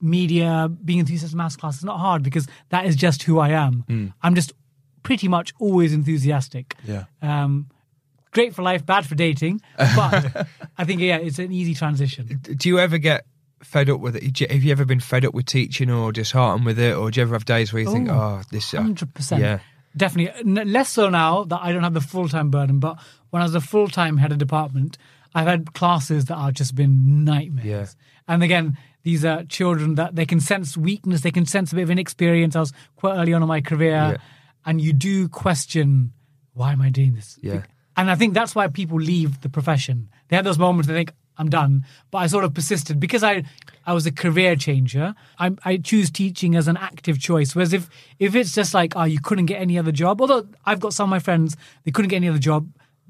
media 0.00 0.70
being 0.84 1.00
enthusiastic 1.00 1.36
maths 1.36 1.56
class 1.56 1.78
is 1.78 1.84
not 1.84 1.98
hard 1.98 2.22
because 2.22 2.46
that 2.68 2.86
is 2.86 2.94
just 2.94 3.24
who 3.24 3.38
I 3.38 3.50
am. 3.50 3.84
I'm 4.22 4.34
just 4.34 4.52
pretty 5.02 5.28
much 5.28 5.52
always 5.58 5.92
enthusiastic. 5.92 6.74
Yeah. 6.84 7.04
Um, 7.22 7.68
great 8.32 8.54
for 8.54 8.62
life, 8.62 8.84
bad 8.84 9.06
for 9.06 9.14
dating, 9.14 9.60
but 9.76 10.46
I 10.78 10.84
think 10.84 11.00
yeah, 11.00 11.16
it's 11.16 11.38
an 11.38 11.52
easy 11.52 11.74
transition. 11.74 12.40
do 12.56 12.68
you 12.68 12.78
ever 12.78 12.98
get 12.98 13.24
fed 13.62 13.88
up 13.90 14.00
with 14.00 14.16
it? 14.16 14.50
Have 14.50 14.62
you 14.64 14.72
ever 14.72 14.84
been 14.84 15.00
fed 15.00 15.24
up 15.24 15.34
with 15.34 15.46
teaching 15.46 15.90
or 15.90 16.12
disheartened 16.12 16.64
with 16.66 16.78
it, 16.78 16.94
or 16.96 17.10
do 17.10 17.20
you 17.20 17.22
ever 17.26 17.34
have 17.34 17.44
days 17.44 17.72
where 17.72 17.82
you 17.82 17.90
think, 17.92 18.08
Oh, 18.08 18.14
"Oh, 18.40 18.42
this"? 18.50 18.72
uh, 18.74 18.82
Hundred 18.82 19.12
percent. 19.14 19.42
Yeah, 19.42 19.58
Definitely. 19.96 20.64
Less 20.64 20.90
so 20.90 21.08
now 21.10 21.44
that 21.44 21.60
I 21.62 21.72
don't 21.72 21.82
have 21.82 21.94
the 21.94 22.00
full 22.00 22.28
time 22.28 22.50
burden, 22.50 22.78
but 22.78 22.98
when 23.30 23.42
I 23.42 23.44
was 23.44 23.54
a 23.54 23.60
full 23.60 23.88
time 23.88 24.16
head 24.18 24.32
of 24.32 24.38
department, 24.38 24.96
I've 25.34 25.46
had 25.46 25.72
classes 25.74 26.26
that 26.26 26.36
have 26.36 26.54
just 26.54 26.74
been 26.74 27.24
nightmares. 27.24 27.66
Yeah. 27.66 27.86
And 28.28 28.42
again, 28.42 28.76
these 29.02 29.24
are 29.24 29.44
children 29.44 29.94
that 29.96 30.14
they 30.14 30.26
can 30.26 30.40
sense 30.40 30.76
weakness, 30.76 31.22
they 31.22 31.30
can 31.30 31.46
sense 31.46 31.72
a 31.72 31.74
bit 31.74 31.82
of 31.82 31.90
inexperience. 31.90 32.54
I 32.56 32.60
was 32.60 32.72
quite 32.96 33.16
early 33.16 33.32
on 33.32 33.42
in 33.42 33.48
my 33.48 33.60
career, 33.60 33.90
Yeah. 33.92 34.16
and 34.66 34.80
you 34.80 34.92
do 34.92 35.28
question, 35.28 36.12
why 36.52 36.72
am 36.72 36.80
I 36.82 36.90
doing 36.90 37.14
this? 37.14 37.38
Yeah. 37.42 37.62
And 37.96 38.10
I 38.10 38.14
think 38.14 38.34
that's 38.34 38.54
why 38.54 38.68
people 38.68 38.98
leave 39.00 39.40
the 39.40 39.48
profession. 39.48 40.08
They 40.28 40.36
have 40.36 40.44
those 40.44 40.58
moments 40.58 40.86
they 40.88 40.94
think, 40.94 41.12
I'm 41.38 41.48
done. 41.48 41.84
But 42.10 42.18
I 42.18 42.26
sort 42.26 42.44
of 42.44 42.54
persisted 42.54 42.98
because 43.00 43.22
I 43.22 43.44
I 43.86 43.94
was 43.94 44.06
a 44.06 44.12
career 44.12 44.56
changer. 44.56 45.14
I, 45.38 45.52
I 45.64 45.76
choose 45.78 46.10
teaching 46.10 46.56
as 46.56 46.68
an 46.68 46.76
active 46.76 47.18
choice. 47.18 47.54
Whereas 47.54 47.72
if 47.72 47.88
if 48.18 48.34
it's 48.34 48.54
just 48.54 48.74
like, 48.74 48.94
oh, 48.96 49.04
you 49.04 49.20
couldn't 49.20 49.46
get 49.46 49.60
any 49.60 49.78
other 49.78 49.92
job, 49.92 50.20
although 50.20 50.46
I've 50.66 50.80
got 50.80 50.92
some 50.92 51.04
of 51.04 51.10
my 51.10 51.20
friends, 51.20 51.56
they 51.84 51.90
couldn't 51.90 52.08
get 52.08 52.16
any 52.16 52.28
other 52.28 52.38
job, 52.38 52.68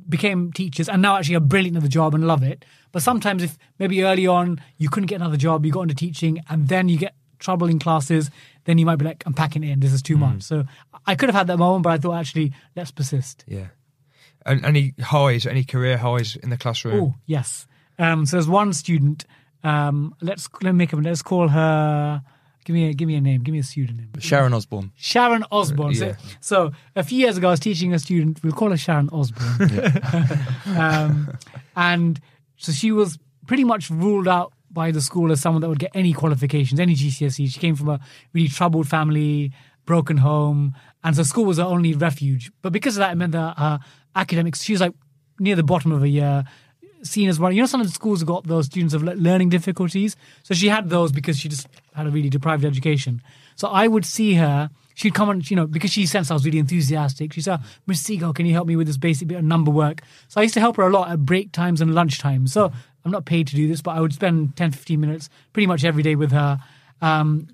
became 0.09 0.53
teachers, 0.53 0.89
and 0.89 1.03
now 1.03 1.17
actually 1.17 1.37
are 1.37 1.41
brilliant 1.41 1.77
at 1.77 1.83
the 1.83 1.89
job 1.89 2.15
and 2.15 2.27
love 2.27 2.43
it. 2.43 2.65
But 2.93 3.03
sometimes 3.03 3.43
if 3.43 3.59
maybe 3.79 4.03
early 4.05 4.27
on 4.27 4.61
you 4.77 4.89
couldn't 4.89 5.09
get 5.09 5.17
another 5.17 5.37
job, 5.37 5.65
you 5.65 5.73
got 5.73 5.83
into 5.83 5.95
teaching, 5.95 6.43
and 6.49 6.69
then 6.69 6.89
you 6.89 6.99
get 6.99 7.15
trouble 7.39 7.69
in 7.69 7.79
classes, 7.79 8.31
then 8.65 8.79
you 8.79 8.87
might 8.87 8.97
be 8.97 9.05
like, 9.05 9.23
I'm 9.27 9.35
packing 9.35 9.65
it 9.65 9.71
in, 9.71 9.81
this 9.81 9.93
is 9.93 10.03
too 10.03 10.15
hmm. 10.15 10.21
much. 10.21 10.43
So 10.43 10.65
I 11.07 11.15
could 11.15 11.29
have 11.29 11.37
had 11.37 11.47
that 11.47 11.59
moment, 11.59 11.85
but 11.85 11.91
I 11.91 11.99
thought 11.99 12.15
actually, 12.15 12.53
let's 12.77 12.91
persist. 12.91 13.45
yeah. 13.47 13.69
And 14.47 14.65
any 14.65 14.95
highs, 15.01 15.47
any 15.47 15.65
career 15.65 15.99
highs 15.99 16.37
in 16.37 16.49
the 16.49 16.57
classroom? 16.57 17.01
Oh 17.01 17.15
yes. 17.27 17.67
Um, 17.99 18.27
so 18.27 18.37
there's 18.37 18.49
one 18.49 18.73
student. 18.73 19.25
Um, 19.65 20.15
let's 20.21 20.49
let 20.63 20.73
me 20.73 20.79
make 20.79 20.95
up. 20.95 21.01
Let's 21.03 21.23
call 21.23 21.49
her. 21.49 22.23
Give 22.65 22.75
me 22.75 22.91
a 22.91 22.93
give 22.93 23.09
me 23.09 23.15
a 23.15 23.21
name. 23.21 23.43
Give 23.43 23.53
me 23.53 23.61
a 23.61 23.65
pseudonym. 23.65 24.11
Sharon 24.19 24.53
Osbourne. 24.53 24.93
Sharon 24.97 25.45
Osbourne. 25.51 25.93
yeah. 25.93 26.17
So, 26.41 26.71
so 26.71 26.73
a 26.97 27.03
few 27.03 27.19
years 27.19 27.39
ago, 27.39 27.49
I 27.49 27.53
was 27.53 27.61
teaching 27.61 27.95
a 27.95 27.99
student. 27.99 28.43
We'll 28.43 28.53
call 28.53 28.71
her 28.71 28.77
Sharon 28.77 29.09
Osbourne. 29.11 30.03
um, 30.77 31.39
and 31.77 32.21
so 32.57 32.73
she 32.73 32.93
was 32.93 33.19
pretty 33.47 33.65
much 33.65 33.91
ruled 33.91 34.29
out 34.29 34.53
by 34.71 34.91
the 34.91 35.01
school 35.01 35.33
as 35.33 35.41
someone 35.41 35.63
that 35.63 35.69
would 35.69 35.79
get 35.79 35.91
any 35.95 36.13
qualifications, 36.13 36.79
any 36.79 36.95
GCSE. 36.95 37.51
She 37.51 37.59
came 37.59 37.75
from 37.75 37.89
a 37.89 38.01
really 38.33 38.49
troubled 38.49 38.87
family, 38.87 39.53
broken 39.87 40.19
home, 40.19 40.75
and 41.03 41.17
so 41.17 41.23
school 41.23 41.47
was 41.47 41.59
her 41.59 41.65
only 41.65 41.95
refuge. 41.95 42.53
But 42.63 42.73
because 42.73 42.97
of 42.97 43.01
that, 43.01 43.13
it 43.13 43.17
meant 43.17 43.33
that 43.33 43.59
her 43.59 43.81
academics, 44.15 44.63
she 44.63 44.73
was 44.73 44.81
like 44.81 44.93
near 45.41 45.57
the 45.57 45.63
bottom 45.63 45.93
of 45.93 46.03
a 46.03 46.09
year, 46.09 46.45
seen 47.03 47.29
as 47.29 47.39
one. 47.39 47.55
You 47.55 47.63
know, 47.63 47.67
some 47.67 47.81
of 47.81 47.87
the 47.87 47.93
schools 47.93 48.21
have 48.21 48.27
got 48.27 48.47
those 48.47 48.67
students 48.67 48.95
of 48.95 49.03
learning 49.03 49.49
difficulties. 49.49 50.17
So 50.43 50.55
she 50.55 50.69
had 50.69 50.91
those 50.91 51.13
because 51.13 51.39
she 51.39 51.49
just 51.49 51.69
had 51.95 52.07
a 52.07 52.11
really 52.11 52.31
deprived 52.31 52.65
education. 52.65 53.23
So 53.57 53.69
I 53.69 53.89
would 53.89 54.05
see 54.05 54.35
her. 54.35 54.71
She'd 54.95 55.15
come 55.15 55.29
on, 55.29 55.43
you 55.45 55.55
know, 55.55 55.67
because 55.67 55.93
she 55.93 56.07
sensed 56.07 56.31
I 56.31 56.35
was 56.35 56.45
really 56.45 56.59
enthusiastic. 56.59 57.33
She 57.33 57.41
said, 57.41 57.61
Miss 57.87 58.01
Seagull, 58.01 58.33
can 58.33 58.47
you 58.47 58.53
help 58.53 58.67
me 58.67 58.75
with 58.75 58.89
this 58.89 58.97
basic 58.97 59.29
bit 59.29 59.39
of 59.39 59.45
number 59.45 59.71
work? 59.71 60.03
So 60.27 60.41
I 60.41 60.43
used 60.43 60.55
to 60.55 60.61
help 60.61 60.77
her 60.77 60.83
a 60.83 60.91
lot 60.91 61.11
at 61.11 61.25
break 61.25 61.53
times 61.53 61.81
and 61.81 61.95
lunch 61.95 62.19
times. 62.19 62.53
So 62.53 62.73
I'm 63.05 63.13
not 63.13 63.25
paid 63.25 63.47
to 63.49 63.57
do 63.57 63.69
this, 63.69 63.81
but 63.81 63.93
I 63.93 64.01
would 64.01 64.13
spend 64.13 64.57
10, 64.57 64.73
15 64.73 65.01
minutes 65.01 65.31
pretty 65.53 65.67
much 65.67 65.85
every 65.85 66.03
day 66.03 66.17
with 66.17 66.33
her. 66.33 66.59
Um, 67.01 67.49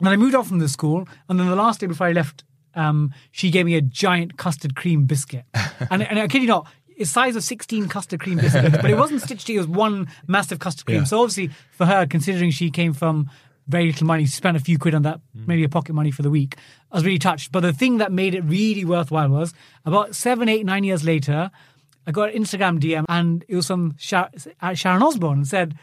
then 0.00 0.12
I 0.12 0.16
moved 0.16 0.34
off 0.34 0.48
from 0.48 0.58
the 0.58 0.68
school, 0.68 1.08
and 1.28 1.40
then 1.40 1.48
the 1.48 1.56
last 1.56 1.80
day 1.80 1.86
before 1.86 2.06
I 2.06 2.12
left, 2.12 2.44
um, 2.74 3.12
she 3.32 3.50
gave 3.50 3.66
me 3.66 3.74
a 3.74 3.80
giant 3.80 4.36
custard 4.36 4.76
cream 4.76 5.06
biscuit. 5.06 5.44
and, 5.90 6.02
and 6.02 6.18
I 6.18 6.28
kid 6.28 6.42
you 6.42 6.48
not, 6.48 6.66
it's 6.96 7.10
size 7.10 7.36
of 7.36 7.44
16 7.44 7.88
custard 7.88 8.20
cream 8.20 8.38
biscuits, 8.38 8.76
but 8.76 8.90
it 8.90 8.96
wasn't 8.98 9.22
stitched 9.22 9.48
it 9.50 9.58
was 9.58 9.68
one 9.68 10.08
massive 10.26 10.58
custard 10.58 10.86
cream. 10.86 10.98
Yeah. 10.98 11.04
So 11.04 11.20
obviously, 11.20 11.50
for 11.72 11.86
her, 11.86 12.06
considering 12.06 12.50
she 12.50 12.70
came 12.70 12.92
from 12.92 13.30
very 13.68 13.86
little 13.86 14.06
money, 14.06 14.24
she 14.24 14.32
spent 14.32 14.56
a 14.56 14.60
few 14.60 14.78
quid 14.78 14.94
on 14.94 15.02
that, 15.02 15.20
maybe 15.34 15.64
a 15.64 15.68
pocket 15.68 15.92
money 15.92 16.10
for 16.10 16.22
the 16.22 16.30
week. 16.30 16.56
I 16.90 16.96
was 16.96 17.04
really 17.04 17.18
touched. 17.18 17.52
But 17.52 17.60
the 17.60 17.72
thing 17.72 17.98
that 17.98 18.12
made 18.12 18.34
it 18.34 18.42
really 18.42 18.84
worthwhile 18.84 19.28
was 19.28 19.52
about 19.84 20.14
seven, 20.14 20.48
eight, 20.48 20.64
nine 20.64 20.84
years 20.84 21.04
later, 21.04 21.50
I 22.06 22.12
got 22.12 22.32
an 22.32 22.42
Instagram 22.42 22.78
DM 22.78 23.04
and 23.08 23.44
it 23.48 23.56
was 23.56 23.66
from 23.66 23.96
uh, 24.12 24.74
Sharon 24.74 25.02
Osbourne 25.02 25.38
and 25.38 25.48
said, 25.48 25.76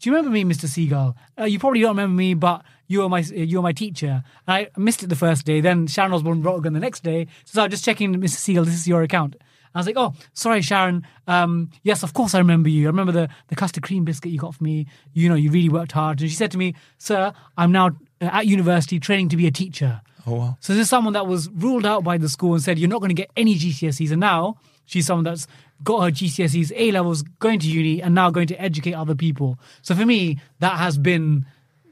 do 0.00 0.10
you 0.10 0.16
remember 0.16 0.32
me, 0.32 0.44
Mr. 0.44 0.68
Seagull? 0.68 1.16
Uh, 1.38 1.44
you 1.44 1.58
probably 1.58 1.80
don't 1.80 1.96
remember 1.96 2.14
me, 2.14 2.34
but 2.34 2.64
you 2.86 3.00
were 3.00 3.08
my 3.08 3.20
you 3.20 3.58
were 3.58 3.62
my 3.62 3.72
teacher. 3.72 4.22
And 4.46 4.54
I 4.54 4.68
missed 4.76 5.02
it 5.02 5.08
the 5.08 5.16
first 5.16 5.46
day. 5.46 5.60
Then 5.60 5.86
Sharon 5.86 6.12
Osbourne 6.12 6.42
wrote 6.42 6.58
again 6.58 6.74
the 6.74 6.80
next 6.80 7.02
day. 7.02 7.28
So 7.44 7.62
I 7.62 7.64
was 7.64 7.72
just 7.72 7.84
checking, 7.84 8.14
Mr. 8.14 8.36
Seagull, 8.36 8.64
this 8.64 8.74
is 8.74 8.86
your 8.86 9.02
account. 9.02 9.36
I 9.76 9.80
was 9.80 9.86
like, 9.86 9.96
oh, 9.96 10.14
sorry, 10.32 10.62
Sharon. 10.62 11.06
Um, 11.26 11.70
yes, 11.82 12.02
of 12.02 12.14
course 12.14 12.34
I 12.34 12.38
remember 12.38 12.68
you. 12.68 12.84
I 12.84 12.86
remember 12.86 13.12
the, 13.12 13.28
the 13.48 13.56
custard 13.56 13.82
cream 13.82 14.04
biscuit 14.04 14.32
you 14.32 14.38
got 14.38 14.54
for 14.54 14.64
me. 14.64 14.86
You 15.12 15.28
know, 15.28 15.34
you 15.34 15.50
really 15.50 15.68
worked 15.68 15.92
hard. 15.92 16.20
And 16.20 16.30
she 16.30 16.36
said 16.36 16.50
to 16.52 16.58
me, 16.58 16.74
sir, 16.98 17.32
I'm 17.58 17.72
now 17.72 17.88
uh, 18.20 18.30
at 18.32 18.46
university 18.46 18.98
training 18.98 19.28
to 19.30 19.36
be 19.36 19.46
a 19.46 19.50
teacher. 19.50 20.00
Oh 20.26 20.34
wow. 20.34 20.56
So 20.60 20.72
this 20.72 20.82
is 20.82 20.88
someone 20.88 21.12
that 21.12 21.26
was 21.26 21.50
ruled 21.50 21.86
out 21.86 22.02
by 22.02 22.18
the 22.18 22.28
school 22.28 22.54
and 22.54 22.62
said, 22.62 22.78
you're 22.78 22.88
not 22.88 23.00
going 23.00 23.10
to 23.10 23.14
get 23.14 23.30
any 23.36 23.54
GCSEs. 23.54 24.10
And 24.10 24.20
now 24.20 24.56
she's 24.86 25.06
someone 25.06 25.24
that's 25.24 25.46
got 25.84 26.00
her 26.00 26.10
GCSEs, 26.10 26.72
A 26.74 26.90
levels, 26.92 27.22
going 27.38 27.58
to 27.60 27.68
uni, 27.68 28.02
and 28.02 28.14
now 28.14 28.30
going 28.30 28.46
to 28.48 28.60
educate 28.60 28.94
other 28.94 29.14
people. 29.14 29.58
So 29.82 29.94
for 29.94 30.06
me, 30.06 30.40
that 30.60 30.78
has 30.78 30.96
been 30.96 31.46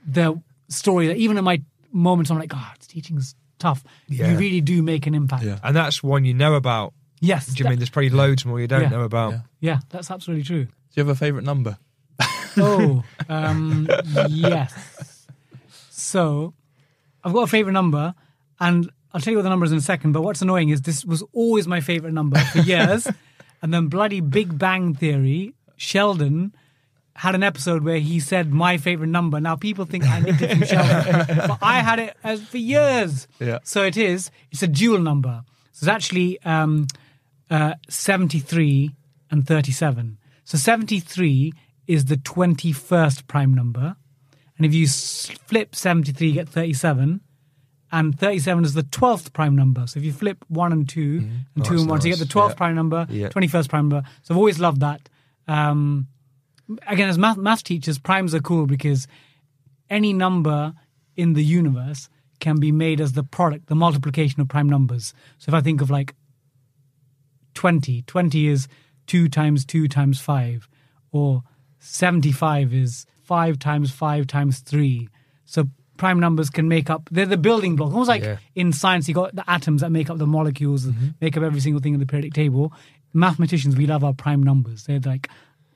the 0.06 0.40
story 0.68 1.06
that 1.08 1.16
even 1.16 1.36
in 1.38 1.44
my 1.44 1.62
moments, 1.92 2.30
I'm 2.30 2.38
like, 2.38 2.48
God, 2.48 2.76
teaching's 2.80 3.34
tough. 3.58 3.84
Yeah. 4.08 4.30
You 4.30 4.38
really 4.38 4.60
do 4.60 4.82
make 4.82 5.06
an 5.06 5.14
impact. 5.14 5.44
Yeah. 5.44 5.58
And 5.62 5.76
that's 5.76 6.02
one 6.02 6.24
you 6.24 6.34
know 6.34 6.54
about. 6.54 6.94
Yes. 7.24 7.46
Do 7.46 7.62
you 7.62 7.68
mean 7.70 7.78
there's 7.78 7.90
probably 7.90 8.10
loads 8.10 8.44
more 8.44 8.60
you 8.60 8.66
don't 8.66 8.82
Yeah. 8.82 8.88
know 8.90 9.02
about? 9.02 9.32
Yeah. 9.32 9.40
yeah, 9.60 9.78
that's 9.90 10.10
absolutely 10.10 10.44
true. 10.44 10.64
Do 10.64 10.70
you 10.94 11.00
have 11.04 11.08
a 11.08 11.14
favourite 11.14 11.44
number? 11.44 11.78
Oh, 12.56 13.02
um, 13.28 13.88
yes. 14.28 15.26
So, 15.90 16.54
I've 17.22 17.32
got 17.32 17.42
a 17.42 17.46
favorite 17.46 17.72
number, 17.72 18.14
and 18.60 18.90
I'll 19.12 19.20
tell 19.20 19.32
you 19.32 19.38
what 19.38 19.42
the 19.42 19.48
number 19.48 19.64
is 19.66 19.72
in 19.72 19.78
a 19.78 19.82
second. 19.82 20.12
But 20.12 20.22
what's 20.22 20.42
annoying 20.42 20.68
is 20.68 20.82
this 20.82 21.04
was 21.04 21.22
always 21.32 21.66
my 21.66 21.80
favorite 21.80 22.12
number 22.12 22.38
for 22.38 22.58
years, 22.72 23.08
and 23.62 23.72
then 23.72 23.88
bloody 23.88 24.20
Big 24.20 24.58
Bang 24.58 24.94
Theory, 24.94 25.54
Sheldon 25.76 26.54
had 27.16 27.34
an 27.36 27.42
episode 27.44 27.84
where 27.84 27.98
he 27.98 28.18
said 28.20 28.52
my 28.52 28.76
favorite 28.76 29.06
number. 29.08 29.40
Now 29.40 29.54
people 29.56 29.84
think 29.84 30.04
I 30.04 30.18
nicked 30.20 30.42
it 30.42 30.50
from 30.50 30.62
Sheldon, 30.64 31.26
but 31.48 31.58
I 31.62 31.80
had 31.80 31.98
it 32.00 32.16
as 32.24 32.42
for 32.42 32.58
years. 32.58 33.28
Yeah. 33.38 33.58
So 33.62 33.84
it 33.84 33.96
is. 33.96 34.30
It's 34.50 34.62
a 34.64 34.68
dual 34.68 34.98
number. 34.98 35.42
So 35.72 35.84
it's 35.84 35.88
actually 35.88 36.40
um, 36.42 36.86
uh, 37.54 37.74
73 37.88 38.90
and 39.30 39.46
37. 39.46 40.18
So 40.44 40.58
73 40.58 41.52
is 41.86 42.06
the 42.06 42.16
21st 42.16 43.26
prime 43.28 43.54
number. 43.54 43.96
And 44.56 44.66
if 44.66 44.74
you 44.74 44.86
flip 44.88 45.74
73, 45.76 46.26
you 46.28 46.32
get 46.34 46.48
37. 46.48 47.20
And 47.92 48.18
37 48.18 48.64
is 48.64 48.74
the 48.74 48.82
12th 48.82 49.32
prime 49.32 49.54
number. 49.54 49.86
So 49.86 49.98
if 50.00 50.04
you 50.04 50.12
flip 50.12 50.44
1 50.48 50.72
and 50.72 50.88
2 50.88 51.00
and 51.54 51.64
2 51.64 51.70
Nice, 51.74 51.80
and 51.82 51.90
1, 51.90 52.00
so 52.00 52.08
you 52.08 52.14
get 52.16 52.18
the 52.18 52.32
12th 52.32 52.50
Yeah. 52.50 52.54
prime 52.54 52.74
number, 52.74 53.06
Yeah. 53.08 53.28
21st 53.28 53.68
prime 53.68 53.88
number. 53.88 54.02
So 54.22 54.34
I've 54.34 54.38
always 54.38 54.58
loved 54.58 54.80
that. 54.80 55.08
Um, 55.46 56.08
again, 56.88 57.08
as 57.08 57.18
math, 57.18 57.36
math 57.36 57.62
teachers, 57.62 57.98
primes 58.00 58.34
are 58.34 58.40
cool 58.40 58.66
because 58.66 59.06
any 59.88 60.12
number 60.12 60.74
in 61.16 61.34
the 61.34 61.44
universe 61.44 62.08
can 62.40 62.58
be 62.58 62.72
made 62.72 63.00
as 63.00 63.12
the 63.12 63.22
product, 63.22 63.66
the 63.68 63.76
multiplication 63.76 64.40
of 64.40 64.48
prime 64.48 64.68
numbers. 64.68 65.14
So 65.38 65.50
if 65.50 65.54
I 65.54 65.60
think 65.60 65.80
of 65.80 65.88
like 65.90 66.14
20, 67.54 68.02
20 68.02 68.46
is 68.48 68.68
2 69.06 69.28
times 69.28 69.64
2 69.64 69.88
times 69.88 70.20
5, 70.20 70.68
or 71.12 71.42
75 71.78 72.72
is 72.72 73.06
5 73.22 73.58
times 73.58 73.90
5 73.90 74.26
times 74.26 74.60
3. 74.60 75.08
So 75.44 75.68
prime 75.96 76.18
numbers 76.18 76.50
can 76.50 76.68
make 76.68 76.90
up, 76.90 77.08
they're 77.10 77.26
the 77.26 77.36
building 77.36 77.76
block. 77.76 77.92
Almost 77.92 78.08
like 78.08 78.22
Yeah. 78.22 78.38
in 78.54 78.72
science, 78.72 79.08
you 79.08 79.14
got 79.14 79.34
the 79.34 79.48
atoms 79.48 79.80
that 79.82 79.90
make 79.90 80.10
up 80.10 80.18
the 80.18 80.26
molecules, 80.26 80.86
mm-hmm. 80.86 81.08
make 81.20 81.36
up 81.36 81.42
every 81.42 81.60
single 81.60 81.80
thing 81.80 81.94
in 81.94 82.00
the 82.00 82.06
periodic 82.06 82.32
table. 82.34 82.72
Mathematicians, 83.12 83.76
we 83.76 83.86
love 83.86 84.02
our 84.02 84.12
prime 84.12 84.42
numbers. 84.42 84.84
They're 84.84 85.00
like, 85.00 85.28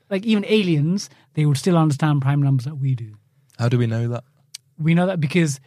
like 0.09 0.25
even 0.25 0.43
aliens, 0.47 1.09
they 1.35 1.45
would 1.45 1.57
still 1.57 1.77
understand 1.77 2.21
prime 2.21 2.41
numbers 2.41 2.65
that 2.65 2.75
we 2.75 2.95
do. 2.95 3.13
How 3.57 3.69
do 3.69 3.77
we 3.77 3.87
know 3.87 4.07
that? 4.09 4.23
We 4.77 4.93
know 4.93 5.05
that 5.05 5.19
because 5.19 5.59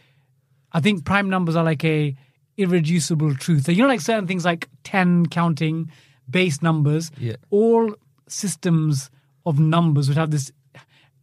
I 0.71 0.81
think 0.81 1.05
prime 1.05 1.29
numbers 1.29 1.55
are 1.55 1.63
like 1.63 1.83
a 1.83 2.15
irreducible 2.57 3.35
truth. 3.35 3.65
So 3.65 3.71
you 3.71 3.81
know, 3.81 3.87
like 3.87 4.01
certain 4.01 4.27
things 4.27 4.45
like 4.45 4.69
ten 4.83 5.25
counting, 5.25 5.91
base 6.29 6.61
numbers. 6.61 7.11
Yeah. 7.19 7.35
All 7.49 7.95
systems 8.27 9.09
of 9.45 9.59
numbers 9.59 10.07
would 10.07 10.17
have 10.17 10.31
this. 10.31 10.51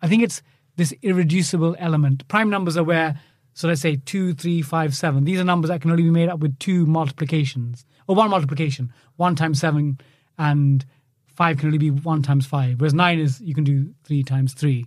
I 0.02 0.08
think 0.08 0.22
it's 0.22 0.42
this 0.76 0.94
irreducible 1.02 1.76
element. 1.78 2.26
Prime 2.28 2.50
numbers 2.50 2.76
are 2.76 2.84
where. 2.84 3.18
So 3.52 3.68
let's 3.68 3.80
say 3.80 3.96
two, 3.96 4.32
three, 4.32 4.62
five, 4.62 4.94
seven. 4.94 5.24
These 5.24 5.40
are 5.40 5.44
numbers 5.44 5.68
that 5.68 5.80
can 5.82 5.90
only 5.90 6.04
be 6.04 6.10
made 6.10 6.28
up 6.28 6.38
with 6.38 6.58
two 6.58 6.86
multiplications 6.86 7.84
or 8.06 8.14
one 8.14 8.30
multiplication. 8.30 8.92
One 9.16 9.34
times 9.34 9.60
seven 9.60 9.98
and 10.38 10.84
five 11.26 11.58
can 11.58 11.66
only 11.66 11.78
be 11.78 11.90
one 11.90 12.22
times 12.22 12.46
five. 12.46 12.80
Whereas 12.80 12.94
nine 12.94 13.18
is 13.18 13.40
you 13.40 13.54
can 13.54 13.64
do 13.64 13.92
three 14.04 14.22
times 14.22 14.54
three. 14.54 14.86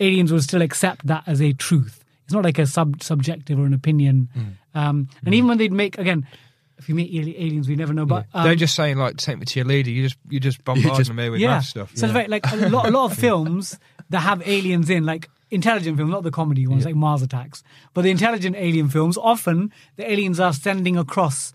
Aliens 0.00 0.32
would 0.32 0.42
still 0.42 0.62
accept 0.62 1.06
that 1.06 1.22
as 1.26 1.40
a 1.40 1.52
truth. 1.52 2.01
It's 2.24 2.32
not 2.32 2.44
like 2.44 2.58
a 2.58 2.66
sub 2.66 3.02
subjective 3.02 3.58
or 3.58 3.66
an 3.66 3.74
opinion. 3.74 4.28
Um, 4.74 5.08
and 5.24 5.34
even 5.34 5.48
when 5.48 5.58
they'd 5.58 5.72
make 5.72 5.98
again, 5.98 6.26
if 6.78 6.88
you 6.88 6.94
meet 6.94 7.14
aliens, 7.14 7.68
we 7.68 7.76
never 7.76 7.92
know. 7.92 8.06
But 8.06 8.26
um, 8.34 8.44
They're 8.44 8.54
just 8.54 8.74
saying 8.74 8.96
like 8.98 9.16
take 9.16 9.38
me 9.38 9.44
to 9.44 9.58
your 9.58 9.66
leader. 9.66 9.90
You 9.90 10.04
just 10.04 10.18
you 10.28 10.40
just 10.40 10.64
bombarding 10.64 10.96
just- 10.96 11.08
them 11.08 11.18
here 11.18 11.30
with 11.30 11.40
yeah. 11.40 11.48
math 11.48 11.66
stuff. 11.66 11.92
So 11.94 12.06
it's 12.06 12.12
very, 12.12 12.28
like 12.28 12.50
a 12.50 12.68
lot, 12.68 12.86
a 12.86 12.90
lot 12.90 13.10
of 13.10 13.18
films 13.18 13.78
that 14.10 14.20
have 14.20 14.46
aliens 14.46 14.90
in, 14.90 15.04
like 15.06 15.28
intelligent 15.50 15.96
films, 15.96 16.10
not 16.10 16.22
the 16.22 16.30
comedy 16.30 16.66
ones 16.66 16.84
like 16.84 16.94
Mars 16.94 17.22
Attacks, 17.22 17.62
but 17.94 18.02
the 18.02 18.10
intelligent 18.10 18.56
alien 18.56 18.88
films. 18.88 19.16
Often 19.16 19.72
the 19.96 20.10
aliens 20.10 20.40
are 20.40 20.52
sending 20.52 20.96
across 20.96 21.52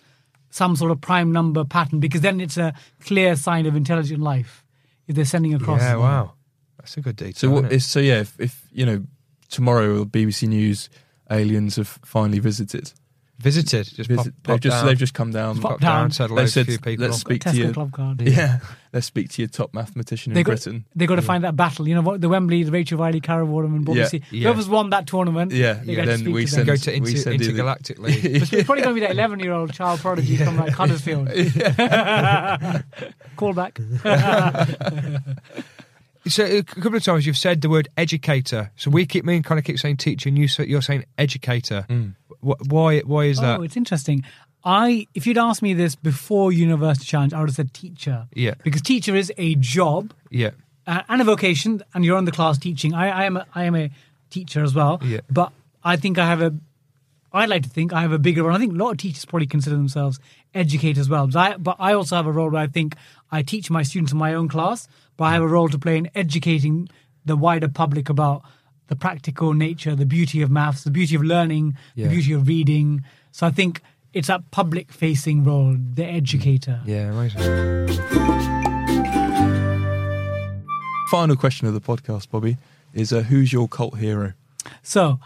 some 0.50 0.76
sort 0.76 0.92
of 0.92 1.02
prime 1.02 1.32
number 1.32 1.66
pattern 1.66 2.00
because 2.00 2.22
then 2.22 2.40
it's 2.40 2.58
a 2.58 2.74
clear 3.02 3.36
sign 3.36 3.66
of 3.66 3.76
intelligent 3.76 4.22
life 4.22 4.64
if 5.08 5.16
they're 5.16 5.26
sending 5.26 5.54
across. 5.54 5.82
Yeah, 5.82 5.98
wow, 5.98 6.34
that's 6.78 6.96
a 6.98 7.02
good 7.02 7.16
detail. 7.16 7.34
So 7.36 7.50
what 7.50 7.58
isn't 7.66 7.72
it? 7.72 7.76
is 7.76 7.86
so 7.86 8.00
yeah? 8.00 8.20
If, 8.22 8.40
if 8.40 8.64
you 8.72 8.86
know 8.86 9.06
tomorrow 9.50 10.06
BBC 10.06 10.48
News 10.48 10.90
aliens 11.30 11.76
have 11.78 12.00
finally 12.06 12.40
visited. 12.40 12.92
visited? 13.40 13.86
Just 13.94 14.10
Visit, 14.10 14.16
pop, 14.16 14.26
pop 14.44 14.54
they've 14.54 14.60
just 14.62 14.78
down, 14.78 14.86
they've 14.88 14.98
just 14.98 15.14
come 15.14 15.32
down. 15.32 15.60
Pop 15.60 15.72
pop 15.74 15.80
down, 15.82 16.10
down. 16.10 16.30
They 16.30 16.34
hello 16.36 16.46
said, 16.48 16.68
people. 16.68 16.96
let's 17.06 17.18
speak 17.20 17.44
to 17.44 17.56
your 17.56 17.72
Club 17.74 17.92
Card. 17.92 18.22
yeah. 18.28 18.60
Let's 18.94 19.06
speak 19.06 19.30
to 19.32 19.42
your 19.44 19.50
top 19.50 19.74
mathematician 19.76 20.32
in 20.32 20.38
got, 20.44 20.50
Britain. 20.52 20.86
they 20.96 21.06
got 21.06 21.18
to 21.18 21.22
find 21.22 21.44
that 21.44 21.56
battle. 21.56 21.88
You 21.88 21.94
know 21.96 22.02
what? 22.02 22.20
The 22.22 22.30
Wembley, 22.30 22.64
the 22.64 22.72
Rachel 22.72 22.98
Riley, 22.98 23.20
Carol 23.22 23.48
Vorderman, 23.48 23.76
and 23.76 23.86
Bobby 23.86 24.00
Yeah. 24.00 24.10
Yeah. 24.32 24.44
Whoever's 24.48 24.68
won 24.70 24.90
that 24.92 25.06
tournament, 25.06 25.52
Yeah, 25.52 25.82
yeah, 25.84 25.96
get 25.96 26.02
to 26.06 26.08
then 26.08 26.20
speak 26.20 26.34
we 26.34 26.46
to 26.46 26.52
send- 26.52 26.68
them. 26.68 26.76
Go 26.76 26.78
to 26.78 26.92
We 26.92 26.96
inter, 26.98 27.18
send 27.20 27.34
you 27.34 27.40
the- 27.40 27.46
intergalactic 27.52 28.00
league. 28.04 28.26
It's 28.26 28.50
probably 28.64 28.84
going 28.84 28.96
to 28.96 29.02
be 29.02 29.02
that 29.02 29.12
11 29.12 29.40
year 29.42 29.52
old 29.54 29.74
child 29.74 30.00
prodigy 30.00 30.38
from 30.38 30.58
like 30.58 30.72
Huddersfield. 30.72 31.28
Call 33.36 33.54
back. 33.54 33.78
So 36.30 36.44
a 36.46 36.64
couple 36.64 36.96
of 36.96 37.04
times 37.04 37.26
you've 37.26 37.38
said 37.38 37.62
the 37.62 37.70
word 37.70 37.88
educator. 37.98 38.72
So 38.76 38.90
we 38.92 39.06
keep 39.06 39.26
me 39.26 39.36
and 39.36 39.46
kind 39.46 39.60
of 39.60 39.66
keep 39.66 39.80
saying 39.80 39.98
teacher, 39.98 40.30
and 40.30 40.38
you 40.38 40.48
say, 40.48 40.66
you're 40.66 40.82
saying 40.82 41.06
educator. 41.18 41.86
Wh- 42.42 42.62
Why? 42.68 43.00
Why 43.00 43.26
is 43.26 43.40
that? 43.40 43.60
Oh, 43.60 43.64
it's 43.64 43.78
interesting. 43.78 44.24
I, 44.64 45.08
if 45.14 45.26
you'd 45.26 45.38
asked 45.38 45.62
me 45.62 45.74
this 45.74 45.96
before 45.96 46.52
University 46.52 47.06
Challenge, 47.06 47.34
I 47.34 47.40
would 47.40 47.50
have 47.50 47.56
said 47.56 47.74
teacher. 47.74 48.28
Yeah. 48.34 48.56
Because 48.64 48.82
teacher 48.82 49.16
is 49.16 49.32
a 49.38 49.56
job 49.56 50.14
yeah, 50.30 50.50
uh, 50.86 51.04
and 51.08 51.22
a 51.22 51.24
vocation, 51.24 51.82
and 51.94 52.04
you're 52.04 52.18
on 52.18 52.26
the 52.26 52.32
class 52.34 52.58
teaching. 52.58 52.94
I, 52.94 53.10
I 53.10 53.24
am, 53.26 53.38
a, 53.38 53.46
I 53.56 53.64
am 53.64 53.76
a 53.76 53.90
teacher 54.30 54.64
as 54.64 54.74
well. 54.76 55.00
Yeah. 55.04 55.22
But 55.30 55.54
I 55.84 55.96
think 55.96 56.18
I 56.18 56.26
have 56.26 56.42
a, 56.42 56.54
I'd 57.32 57.48
like 57.50 57.64
to 57.64 57.70
think 57.70 57.94
I 57.94 58.02
have 58.02 58.12
a 58.12 58.20
bigger 58.20 58.44
role. 58.44 58.56
I 58.56 58.60
think 58.60 58.74
a 58.74 58.76
lot 58.76 58.92
of 58.92 58.98
teachers 58.98 59.24
probably 59.24 59.48
consider 59.48 59.76
themselves 59.78 60.20
educators 60.54 61.00
as 61.02 61.10
well. 61.10 61.28
But 61.28 61.38
I, 61.38 61.58
but 61.58 61.76
I 61.80 61.94
also 61.94 62.16
have 62.18 62.26
a 62.26 62.32
role 62.32 62.50
where 62.50 62.62
I 62.64 62.68
think 62.68 62.96
I 63.32 63.44
teach 63.44 63.70
my 63.70 63.84
students 63.84 64.12
in 64.12 64.18
my 64.18 64.34
own 64.34 64.50
class, 64.50 64.88
but 65.18 65.26
I 65.26 65.34
have 65.34 65.44
a 65.44 65.48
role 65.48 65.68
to 65.70 65.78
play 65.80 65.98
in 65.98 66.10
educating 66.16 66.88
the 67.26 67.36
wider 67.36 67.68
public 67.68 68.08
about 68.10 68.44
the 68.88 68.96
practical 68.96 69.54
nature, 69.54 69.96
the 69.96 70.06
beauty 70.06 70.42
of 70.42 70.50
maths, 70.50 70.84
the 70.84 70.92
beauty 70.92 71.16
of 71.16 71.24
learning, 71.24 71.76
Yeah. 71.96 72.08
the 72.08 72.14
beauty 72.16 72.32
of 72.34 72.48
reading. 72.48 73.04
So 73.32 73.46
I 73.46 73.52
think 73.52 73.82
it's 74.14 74.28
that 74.30 74.50
public 74.52 74.92
facing 74.94 75.44
role, 75.44 75.76
the 75.94 76.06
educator. 76.06 76.80
Yeah, 76.86 77.10
right. 77.10 77.34
Final 81.10 81.38
question 81.38 81.68
of 81.68 81.74
the 81.74 81.80
podcast, 81.82 82.30
Bobby, 82.30 82.58
is 82.94 83.14
uh, 83.14 83.22
who's 83.22 83.54
your 83.54 83.68
cult 83.70 83.98
hero? 83.98 84.34
So 84.84 85.20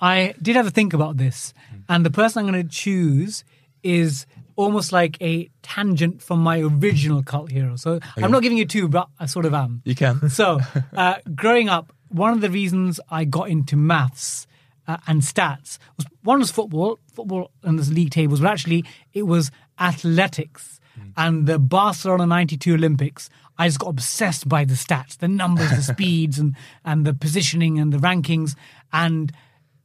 I 0.00 0.34
did 0.42 0.56
have 0.56 0.66
a 0.66 0.70
think 0.70 0.92
about 0.92 1.16
this, 1.16 1.54
and 1.88 2.04
the 2.04 2.10
person 2.10 2.40
I'm 2.46 2.52
going 2.52 2.64
to 2.64 2.68
choose 2.68 3.44
is 3.84 4.26
almost 4.56 4.92
like 4.92 5.16
a 5.20 5.50
tangent 5.62 6.22
from 6.22 6.40
my 6.40 6.60
original 6.60 7.22
cult 7.22 7.50
hero. 7.50 7.76
So 7.76 8.00
I'm 8.16 8.30
not 8.30 8.42
giving 8.42 8.58
you 8.58 8.66
two, 8.66 8.88
but 8.88 9.08
I 9.18 9.26
sort 9.26 9.46
of 9.46 9.54
am. 9.54 9.82
You 9.84 9.94
can. 9.94 10.30
So, 10.30 10.60
uh, 10.92 11.16
growing 11.34 11.68
up, 11.68 11.92
one 12.08 12.32
of 12.32 12.40
the 12.40 12.50
reasons 12.50 13.00
I 13.10 13.24
got 13.24 13.48
into 13.48 13.76
maths 13.76 14.46
uh, 14.86 14.98
and 15.06 15.22
stats 15.22 15.78
was 15.96 16.06
one 16.22 16.40
was 16.40 16.50
football, 16.50 16.98
football 17.12 17.50
and 17.62 17.78
the 17.78 17.92
league 17.92 18.10
tables, 18.10 18.40
but 18.40 18.50
actually 18.50 18.84
it 19.12 19.22
was 19.22 19.50
athletics 19.78 20.80
and 21.16 21.46
the 21.46 21.58
Barcelona 21.58 22.26
92 22.26 22.74
Olympics. 22.74 23.30
I 23.58 23.68
just 23.68 23.78
got 23.78 23.88
obsessed 23.88 24.48
by 24.48 24.64
the 24.64 24.74
stats, 24.74 25.16
the 25.18 25.28
numbers, 25.28 25.70
the 25.70 25.82
speeds, 25.94 26.38
and, 26.38 26.56
and 26.84 27.04
the 27.04 27.14
positioning 27.14 27.78
and 27.78 27.92
the 27.92 27.98
rankings. 27.98 28.56
And 28.92 29.32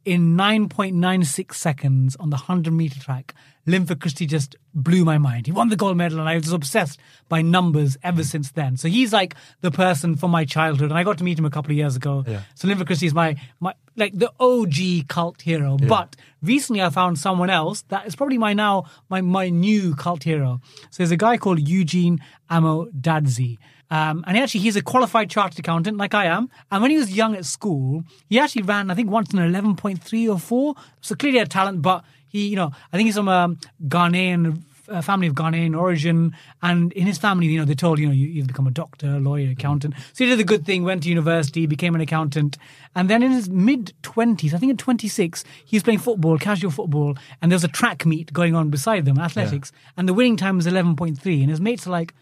in 0.07 0.37
9.96 0.37 1.53
seconds 1.53 2.15
on 2.15 2.29
the 2.29 2.37
100 2.37 2.71
meter 2.71 2.97
track, 2.97 3.35
Linford 3.65 3.99
Christie 3.99 4.25
just 4.25 4.55
blew 4.73 5.03
my 5.03 5.17
mind. 5.17 5.47
He 5.47 5.51
won 5.51 5.67
the 5.67 5.75
gold 5.75 5.97
medal, 5.97 6.21
and 6.21 6.29
I 6.29 6.35
was 6.35 6.53
obsessed 6.53 6.97
by 7.27 7.41
numbers 7.41 7.97
ever 8.03 8.23
since 8.23 8.51
then. 8.51 8.77
So 8.77 8.87
he's 8.87 9.11
like 9.11 9.35
the 9.59 9.69
person 9.69 10.15
from 10.15 10.31
my 10.31 10.45
childhood, 10.45 10.91
and 10.91 10.97
I 10.97 11.03
got 11.03 11.17
to 11.17 11.25
meet 11.25 11.37
him 11.37 11.43
a 11.43 11.49
couple 11.49 11.71
of 11.71 11.77
years 11.77 11.97
ago. 11.97 12.23
So 12.55 12.69
Linford 12.69 12.87
Christie 12.87 13.07
is 13.07 13.13
my, 13.13 13.35
my 13.59 13.73
like 13.97 14.13
the 14.17 14.31
OG 14.39 15.09
cult 15.09 15.41
hero. 15.41 15.75
But 15.89 16.15
recently 16.41 16.81
I 16.81 16.89
found 16.89 17.19
someone 17.19 17.49
else 17.49 17.81
that 17.89 18.07
is 18.07 18.15
probably 18.15 18.37
my 18.37 18.53
now 18.53 18.85
my 19.09 19.19
my 19.19 19.49
new 19.49 19.93
cult 19.93 20.23
hero. 20.23 20.61
So 20.89 21.03
there's 21.03 21.11
a 21.11 21.17
guy 21.17 21.35
called 21.35 21.67
Eugene 21.67 22.21
Amo 22.49 22.85
Dadzie. 22.97 23.57
Um, 23.89 24.23
and 24.27 24.35
he 24.35 24.43
actually 24.43 24.61
he's 24.61 24.75
a 24.75 24.81
qualified 24.81 25.29
chartered 25.29 25.59
accountant 25.59 25.97
like 25.97 26.13
I 26.13 26.25
am. 26.25 26.49
And 26.71 26.81
when 26.81 26.91
he 26.91 26.97
was 26.97 27.11
young 27.11 27.35
at 27.35 27.45
school, 27.45 28.03
he 28.27 28.39
actually 28.39 28.63
ran 28.63 28.91
I 28.91 28.95
think 28.95 29.09
once 29.09 29.33
an 29.33 29.39
eleven 29.39 29.75
point 29.75 30.03
three 30.03 30.27
or 30.27 30.39
four. 30.39 30.75
So 31.01 31.15
clearly 31.15 31.39
had 31.39 31.49
talent, 31.49 31.81
but 31.81 32.03
he 32.27 32.47
you 32.47 32.55
know 32.55 32.71
I 32.91 32.97
think 32.97 33.07
he's 33.07 33.15
from 33.15 33.29
a 33.29 33.55
Ghanaian 33.83 34.63
a 34.89 35.01
family 35.01 35.27
of 35.27 35.33
Ghanaian 35.33 35.77
origin, 35.77 36.33
and 36.61 36.93
in 36.93 37.07
his 37.07 37.17
family, 37.17 37.47
you 37.47 37.59
know, 37.59 37.65
they 37.65 37.75
told 37.75 37.99
you 37.99 38.07
know 38.07 38.13
you 38.13 38.27
either 38.27 38.47
become 38.47 38.67
a 38.67 38.71
doctor, 38.71 39.07
a 39.07 39.19
lawyer, 39.19 39.51
accountant. 39.51 39.93
So 40.13 40.23
he 40.23 40.29
did 40.29 40.39
the 40.39 40.43
good 40.43 40.65
thing, 40.65 40.83
went 40.83 41.03
to 41.03 41.09
university, 41.09 41.65
became 41.65 41.95
an 41.95 42.01
accountant, 42.01 42.57
and 42.95 43.09
then 43.09 43.23
in 43.23 43.31
his 43.31 43.49
mid 43.49 43.93
twenties, 44.01 44.53
I 44.53 44.57
think 44.57 44.71
at 44.71 44.77
twenty 44.77 45.07
six, 45.07 45.43
he 45.65 45.75
was 45.75 45.83
playing 45.83 45.99
football, 45.99 46.37
casual 46.37 46.71
football, 46.71 47.17
and 47.41 47.51
there 47.51 47.55
was 47.55 47.63
a 47.63 47.69
track 47.69 48.05
meet 48.05 48.31
going 48.31 48.55
on 48.55 48.69
beside 48.69 49.05
them, 49.05 49.19
athletics, 49.19 49.71
and 49.97 50.07
the 50.07 50.13
winning 50.13 50.37
time 50.37 50.55
was 50.55 50.67
eleven 50.67 50.95
point 50.95 51.19
three, 51.19 51.41
and 51.41 51.49
his 51.49 51.61
mates 51.61 51.87
are 51.87 51.91
like, 51.91 52.13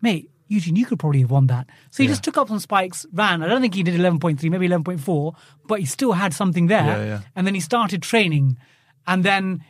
mate. 0.00 0.30
Eugene, 0.48 0.76
you 0.76 0.86
could 0.86 0.98
probably 0.98 1.20
have 1.20 1.30
won 1.30 1.46
that. 1.46 1.68
So 1.90 2.02
he 2.02 2.08
just 2.08 2.24
took 2.24 2.36
up 2.36 2.48
some 2.48 2.58
spikes, 2.58 3.06
ran. 3.12 3.42
I 3.42 3.46
don't 3.46 3.60
think 3.60 3.74
he 3.74 3.82
did 3.82 3.94
11.3, 3.94 4.50
maybe 4.50 4.68
11.4, 4.68 5.34
but 5.66 5.80
he 5.80 5.86
still 5.86 6.12
had 6.12 6.34
something 6.34 6.66
there. 6.66 6.84
Yeah, 6.84 7.04
yeah. 7.04 7.20
And 7.36 7.46
then 7.46 7.54
he 7.54 7.60
started 7.60 8.02
training. 8.02 8.58
And 9.06 9.24
then 9.24 9.62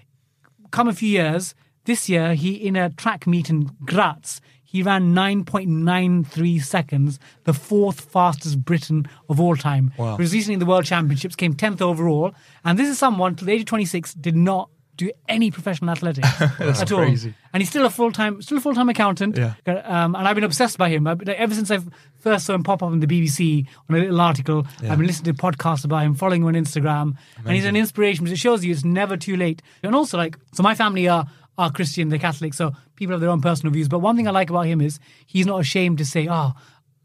come 0.70 0.88
a 0.88 0.92
few 0.92 1.08
years, 1.08 1.54
this 1.84 2.08
year 2.08 2.34
he 2.34 2.54
in 2.54 2.76
a 2.76 2.90
track 2.90 3.26
meet 3.26 3.50
in 3.50 3.70
Graz, 3.84 4.40
he 4.62 4.82
ran 4.82 5.14
9.93 5.14 6.62
seconds, 6.62 7.18
the 7.44 7.54
fourth 7.54 8.02
fastest 8.02 8.62
Briton 8.66 9.06
of 9.30 9.40
all 9.40 9.56
time. 9.56 9.92
Wow. 9.96 10.16
He 10.16 10.22
was 10.22 10.34
recently 10.34 10.54
in 10.54 10.60
the 10.60 10.66
World 10.66 10.84
Championships, 10.84 11.34
came 11.34 11.54
10th 11.54 11.80
overall. 11.80 12.34
And 12.64 12.78
this 12.78 12.88
is 12.88 12.98
someone, 12.98 13.34
till 13.34 13.46
the 13.46 13.52
age 13.52 13.60
of 13.60 13.66
26, 13.66 14.12
did 14.12 14.36
not 14.36 14.68
do 14.99 15.11
any 15.28 15.51
professional 15.51 15.90
athletics 15.90 16.28
at 16.40 16.92
all. 16.92 16.99
crazy. 16.99 17.32
And 17.55 17.62
he's 17.62 17.70
still 17.70 17.86
a 17.86 17.90
full 17.90 18.12
time, 18.12 18.42
still 18.42 18.59
a 18.59 18.61
full 18.61 18.74
time 18.74 18.88
accountant. 18.88 19.38
Yeah. 19.38 19.55
Um, 19.66 20.14
and 20.14 20.28
I've 20.28 20.34
been 20.34 20.44
obsessed 20.44 20.76
by 20.76 20.90
him. 20.90 21.07
Ever 21.07 21.55
since 21.55 21.70
I 21.70 21.78
first 22.18 22.44
saw 22.44 22.55
him 22.55 22.64
pop 22.64 22.82
up 22.82 22.92
in 22.92 23.01
the 23.01 23.07
BBC 23.07 23.66
on 23.88 23.96
a 23.96 24.01
little 24.01 24.20
article, 24.20 24.66
I've 24.82 24.99
been 24.99 25.07
listening 25.07 25.34
to 25.34 25.40
podcasts 25.42 25.84
about 25.84 26.03
him, 26.03 26.14
following 26.14 26.42
him 26.42 26.49
on 26.49 26.55
Instagram, 26.55 27.16
and 27.44 27.55
he's 27.55 27.64
an 27.64 27.76
inspiration 27.76 28.24
because 28.24 28.38
it 28.38 28.40
shows 28.40 28.64
you 28.64 28.72
it's 28.72 28.84
never 28.84 29.16
too 29.16 29.36
late. 29.36 29.62
And 29.82 29.94
also, 29.94 30.18
like, 30.18 30.36
so 30.53 30.62
my 30.62 30.74
family 30.74 31.09
are 31.09 31.26
are 31.57 31.72
Christian, 31.72 32.09
they're 32.09 32.18
Catholic, 32.20 32.55
so 32.55 32.72
people 32.96 33.12
have 33.14 33.20
their 33.20 33.30
own 33.30 33.40
personal 33.40 33.72
views. 33.72 33.88
But 33.88 34.01
one 34.01 34.14
thing 34.16 34.28
I 34.28 34.30
like 34.32 34.51
about 34.51 34.66
him 34.66 34.80
is 34.80 35.01
he's 35.26 35.46
not 35.46 35.61
ashamed 35.61 35.99
to 35.99 36.05
say, 36.05 36.28
"Oh, 36.28 36.53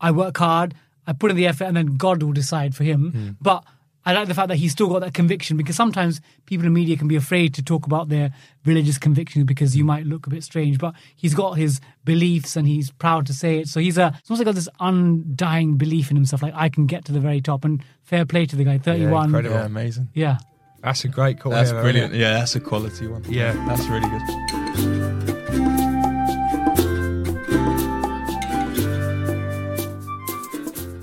I 0.02 0.12
work 0.12 0.38
hard, 0.38 0.74
I 1.08 1.14
put 1.14 1.32
in 1.32 1.38
the 1.38 1.48
effort, 1.48 1.66
and 1.66 1.78
then 1.78 1.96
God 1.98 2.22
will 2.22 2.34
decide 2.34 2.76
for 2.76 2.84
him." 2.84 3.38
But 3.42 3.64
I 4.06 4.12
like 4.14 4.28
the 4.28 4.34
fact 4.34 4.50
that 4.50 4.58
he's 4.58 4.74
still 4.74 4.90
got 4.90 5.00
that 5.00 5.14
conviction 5.14 5.56
because 5.56 5.76
sometimes 5.78 6.20
people 6.46 6.66
in 6.68 6.74
media 6.74 6.98
can 6.98 7.08
be 7.08 7.16
afraid 7.16 7.54
to 7.54 7.64
talk 7.64 7.86
about 7.86 8.10
their 8.10 8.34
religious 8.66 8.98
convictions 8.98 9.46
because 9.46 9.78
you 9.78 9.86
might 9.86 10.06
look 10.06 10.28
a 10.28 10.30
bit 10.30 10.44
strange. 10.44 10.78
But 10.78 10.94
he's 11.16 11.34
got 11.34 11.54
his 11.54 11.80
beliefs 12.04 12.58
and 12.58 12.68
he's 12.68 12.92
proud 12.92 13.26
to 13.28 13.34
say 13.34 13.60
it. 13.60 13.70
So 13.70 13.80
he's 13.80 13.98
a, 13.98 14.12
he's 14.12 14.32
also 14.32 14.44
got 14.44 14.56
this 14.56 14.68
undying 14.80 15.78
belief 15.78 16.10
in 16.12 16.18
himself. 16.18 16.42
Like 16.42 16.54
I 16.54 16.68
can 16.68 16.86
get 16.86 17.06
to 17.06 17.12
the 17.14 17.22
very 17.22 17.40
top. 17.40 17.64
And 17.64 17.82
fair 18.04 18.26
play 18.26 18.46
to 18.46 18.56
the 18.58 18.66
guy. 18.66 18.78
Thirty-one. 18.78 19.26
incredible. 19.26 19.56
Yeah, 19.56 19.66
amazing. 19.66 20.10
Yeah. 20.14 20.38
That's 20.82 21.06
a 21.06 21.08
great 21.08 21.40
call. 21.40 21.54
That's 21.54 21.70
hero, 21.70 21.82
brilliant. 21.82 22.12
isn't? 22.12 22.22
Yeah, 22.22 22.34
that's 22.34 22.56
a 22.56 22.60
quality 22.60 23.08
one. 23.08 23.24
Yeah. 23.30 23.54
That's 23.68 23.86
really 23.86 24.10
good. 24.10 24.22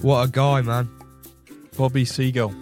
What 0.02 0.28
a 0.28 0.28
guy, 0.30 0.60
man. 0.62 0.88
Bobby 1.76 2.04
Seagull. 2.04 2.54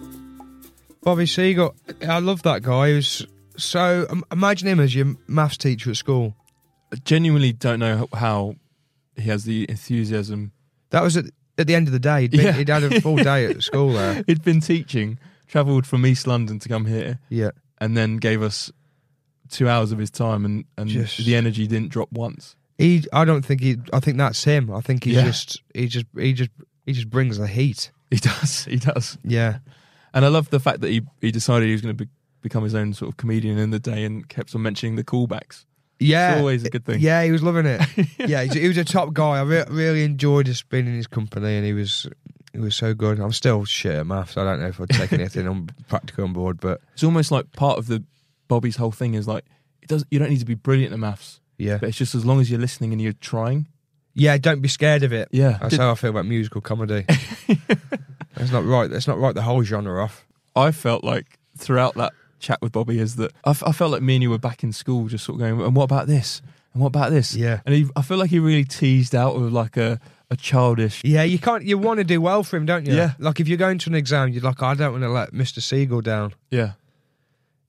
Bobby 1.01 1.25
Seagull. 1.25 1.75
I 2.07 2.19
love 2.19 2.43
that 2.43 2.61
guy. 2.61 2.89
He 2.89 2.95
was 2.95 3.25
so. 3.57 4.05
um, 4.09 4.23
Imagine 4.31 4.67
him 4.67 4.79
as 4.79 4.93
your 4.95 5.15
maths 5.27 5.57
teacher 5.57 5.89
at 5.91 5.97
school. 5.97 6.35
I 6.93 6.97
genuinely 6.97 7.53
don't 7.53 7.79
know 7.79 8.07
how 8.13 8.55
he 9.15 9.23
has 9.29 9.43
the 9.45 9.65
enthusiasm. 9.69 10.51
That 10.89 11.03
was 11.03 11.15
at, 11.17 11.25
at 11.57 11.67
the 11.67 11.75
end 11.75 11.87
of 11.87 11.93
the 11.93 11.99
day. 11.99 12.21
He'd, 12.21 12.31
been, 12.31 12.41
Yeah. 12.41 12.51
he'd 12.53 12.69
had 12.69 12.83
a 12.83 12.99
full 13.01 13.17
day 13.17 13.45
at 13.45 13.61
school 13.69 13.93
there. 13.93 14.23
He'd 14.27 14.43
been 14.43 14.59
teaching, 14.61 15.19
travelled 15.47 15.85
from 15.85 16.05
East 16.05 16.25
London 16.27 16.57
to 16.59 16.69
come 16.69 16.85
here, 16.85 17.19
Yeah. 17.29 17.51
and 17.79 17.95
then 17.95 18.17
gave 18.17 18.41
us 18.41 18.71
two 19.49 19.69
hours 19.69 19.91
of 19.91 19.99
his 19.99 20.09
time, 20.11 20.45
and, 20.45 20.65
and 20.77 20.89
Just- 20.89 21.17
the 21.25 21.35
energy 21.35 21.67
didn't 21.67 21.89
drop 21.89 22.11
once. 22.11 22.55
He. 22.77 23.03
I 23.11 23.25
don't 23.25 23.43
think 23.43 23.59
he. 23.61 23.75
I 23.91 23.99
think 23.99 24.17
that's 24.17 24.41
him. 24.45 24.71
I 24.71 24.79
think 24.79 25.03
he's 25.03 25.15
Yeah. 25.15 25.25
just. 25.25 25.61
He 25.73 25.87
just. 25.87 26.05
He 26.17 26.31
just. 26.33 26.49
He 26.85 26.93
just 26.93 27.09
brings 27.09 27.37
the 27.37 27.45
heat. 27.45 27.91
He 28.09 28.17
does. 28.17 28.63
He 28.69 28.77
does. 28.77 29.17
Yeah. 29.23 29.57
And 30.13 30.25
I 30.25 30.27
love 30.29 30.49
the 30.49 30.59
fact 30.59 30.81
that 30.81 30.89
he, 30.89 31.01
he 31.21 31.31
decided 31.31 31.67
he 31.67 31.71
was 31.73 31.81
going 31.81 31.95
to 31.95 32.05
be, 32.05 32.09
become 32.41 32.63
his 32.63 32.73
own 32.75 32.93
sort 32.93 33.09
of 33.09 33.17
comedian 33.17 33.57
in 33.57 33.69
the 33.71 33.79
day 33.79 34.03
and 34.05 34.27
kept 34.27 34.55
on 34.55 34.61
mentioning 34.61 34.95
the 34.95 35.03
callbacks. 35.03 35.65
Yeah. 35.99 36.31
It's 36.33 36.39
always 36.39 36.63
a 36.63 36.69
good 36.69 36.85
thing. 36.85 36.99
Yeah, 37.01 37.23
he 37.23 37.31
was 37.31 37.43
loving 37.43 37.65
it. 37.65 37.81
yeah, 38.17 38.43
he 38.43 38.67
was 38.67 38.77
a 38.77 38.85
top 38.85 39.13
guy. 39.13 39.37
I 39.37 39.41
re- 39.41 39.65
really 39.69 40.03
enjoyed 40.03 40.45
just 40.45 40.69
being 40.69 40.87
in 40.87 40.93
his 40.93 41.07
company, 41.07 41.57
and 41.57 41.65
he 41.65 41.73
was 41.73 42.07
he 42.53 42.59
was 42.59 42.75
so 42.75 42.93
good. 42.93 43.19
I'm 43.19 43.33
still 43.33 43.65
shit 43.65 43.95
at 43.95 44.07
maths. 44.07 44.37
I 44.37 44.43
don't 44.45 44.61
know 44.61 44.67
if 44.67 44.79
I'd 44.79 44.89
take 44.89 45.11
anything 45.13 45.47
on 45.47 45.69
practical 45.89 46.23
on 46.23 46.31
board, 46.33 46.59
but 46.61 46.79
It's 46.93 47.03
almost 47.03 47.31
like 47.31 47.51
part 47.51 47.77
of 47.77 47.87
the 47.87 48.01
Bobby's 48.47 48.77
whole 48.77 48.91
thing 48.93 49.13
is 49.13 49.27
like 49.27 49.43
it 49.81 49.89
does. 49.89 50.05
You 50.09 50.19
don't 50.19 50.29
need 50.29 50.39
to 50.39 50.45
be 50.45 50.55
brilliant 50.55 50.93
at 50.93 50.99
maths, 50.99 51.41
yeah, 51.57 51.77
but 51.77 51.89
it's 51.89 51.97
just 51.97 52.15
as 52.15 52.25
long 52.25 52.39
as 52.39 52.49
you're 52.49 52.61
listening 52.61 52.93
and 52.93 53.01
you're 53.01 53.11
trying. 53.13 53.67
yeah. 54.15 54.37
Don't 54.37 54.61
be 54.61 54.69
scared 54.69 55.03
of 55.03 55.11
it. 55.11 55.27
Yeah. 55.31 55.57
that's 55.61 55.71
Did- 55.71 55.81
how 55.81 55.91
I 55.91 55.95
feel 55.95 56.11
about 56.11 56.25
musical 56.25 56.61
comedy. 56.61 57.05
that's 58.39 58.51
not 58.51 58.65
right. 58.65 58.89
That's 58.89 59.07
not 59.07 59.19
right. 59.19 59.35
The 59.35 59.43
whole 59.43 59.61
genre 59.63 60.03
off. 60.03 60.25
I 60.55 60.71
felt 60.71 61.03
like 61.03 61.37
throughout 61.57 61.93
that 61.95 62.13
chat 62.39 62.61
with 62.61 62.71
Bobby 62.71 62.99
is 62.99 63.17
that 63.17 63.31
I, 63.43 63.51
f- 63.51 63.63
I 63.65 63.71
felt 63.73 63.91
like 63.91 64.01
me 64.01 64.15
and 64.15 64.23
you 64.23 64.29
were 64.29 64.37
back 64.39 64.63
in 64.63 64.71
school, 64.71 65.07
just 65.07 65.25
sort 65.25 65.35
of 65.35 65.39
going, 65.41 65.61
and 65.61 65.75
what 65.75 65.83
about 65.83 66.07
this? 66.07 66.41
And 66.73 66.81
what 66.81 66.87
about 66.87 67.11
this? 67.11 67.35
Yeah. 67.35 67.59
And 67.65 67.75
he, 67.75 67.87
I 67.95 68.01
feel 68.01 68.17
like 68.17 68.29
he 68.29 68.39
really 68.39 68.63
teased 68.63 69.13
out 69.13 69.39
with 69.39 69.51
like 69.51 69.75
a, 69.77 69.99
a 70.31 70.35
childish. 70.35 71.01
Yeah, 71.03 71.23
you 71.23 71.37
can't. 71.39 71.63
You 71.63 71.77
want 71.77 71.97
to 71.99 72.03
do 72.03 72.21
well 72.21 72.43
for 72.43 72.57
him, 72.57 72.65
don't 72.65 72.85
you? 72.85 72.95
Yeah. 72.95 73.13
Like 73.19 73.39
if 73.39 73.47
you're 73.47 73.57
going 73.57 73.77
to 73.79 73.89
an 73.89 73.95
exam, 73.95 74.29
you're 74.29 74.41
like, 74.43 74.61
I 74.63 74.73
don't 74.73 74.91
want 74.93 75.03
to 75.03 75.09
let 75.09 75.33
Mr. 75.33 75.61
Seagull 75.61 76.01
down. 76.01 76.33
Yeah. 76.49 76.73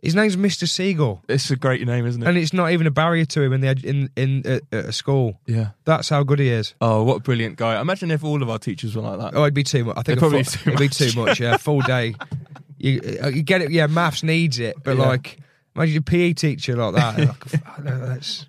His 0.02 0.14
name's 0.14 0.36
Mr. 0.36 0.66
Seagull, 0.66 1.22
It's 1.28 1.50
a 1.50 1.56
great 1.56 1.86
name, 1.86 2.06
isn't 2.06 2.22
it? 2.22 2.26
and 2.28 2.38
it's 2.38 2.52
not 2.54 2.72
even 2.72 2.86
a 2.86 2.90
barrier 2.90 3.26
to 3.26 3.42
him 3.42 3.52
in 3.52 3.60
the 3.60 3.68
ed- 3.68 3.84
in 3.84 4.08
in 4.16 4.46
at, 4.46 4.62
at 4.72 4.84
a 4.86 4.92
school. 4.92 5.38
yeah. 5.46 5.70
That's 5.84 6.08
how 6.08 6.22
good 6.22 6.38
he 6.38 6.48
is. 6.48 6.74
Oh, 6.80 7.02
what 7.02 7.16
a 7.16 7.20
brilliant 7.20 7.56
guy. 7.56 7.78
Imagine 7.80 8.10
if 8.10 8.24
all 8.24 8.42
of 8.42 8.48
our 8.48 8.58
teachers 8.58 8.96
were 8.96 9.02
like 9.02 9.18
that. 9.18 9.36
Oh, 9.38 9.42
it'd 9.42 9.52
be 9.54 9.62
too 9.62 9.84
much. 9.84 9.96
I 9.98 10.02
think 10.02 10.16
It'd 10.16 10.18
a 10.18 10.20
probably 10.20 10.44
full, 10.44 10.52
be 10.52 10.58
too 10.64 10.70
it'd 10.70 10.78
be 10.78 10.84
much. 10.86 11.12
too 11.14 11.20
much. 11.20 11.40
Yeah, 11.40 11.56
full 11.58 11.80
day. 11.82 12.14
You, 12.78 13.18
uh, 13.22 13.28
you 13.28 13.42
get 13.42 13.60
it. 13.60 13.70
Yeah, 13.72 13.88
maths 13.88 14.22
needs 14.22 14.58
it, 14.58 14.76
but 14.82 14.96
Yeah. 14.96 15.06
like, 15.06 15.38
imagine 15.76 15.98
a 15.98 16.02
PE 16.02 16.32
teacher 16.32 16.76
like 16.76 16.94
that. 16.94 17.18
like, 17.28 17.44
"Fuck, 17.44 17.84
no, 17.84 17.96
let's 18.08 18.46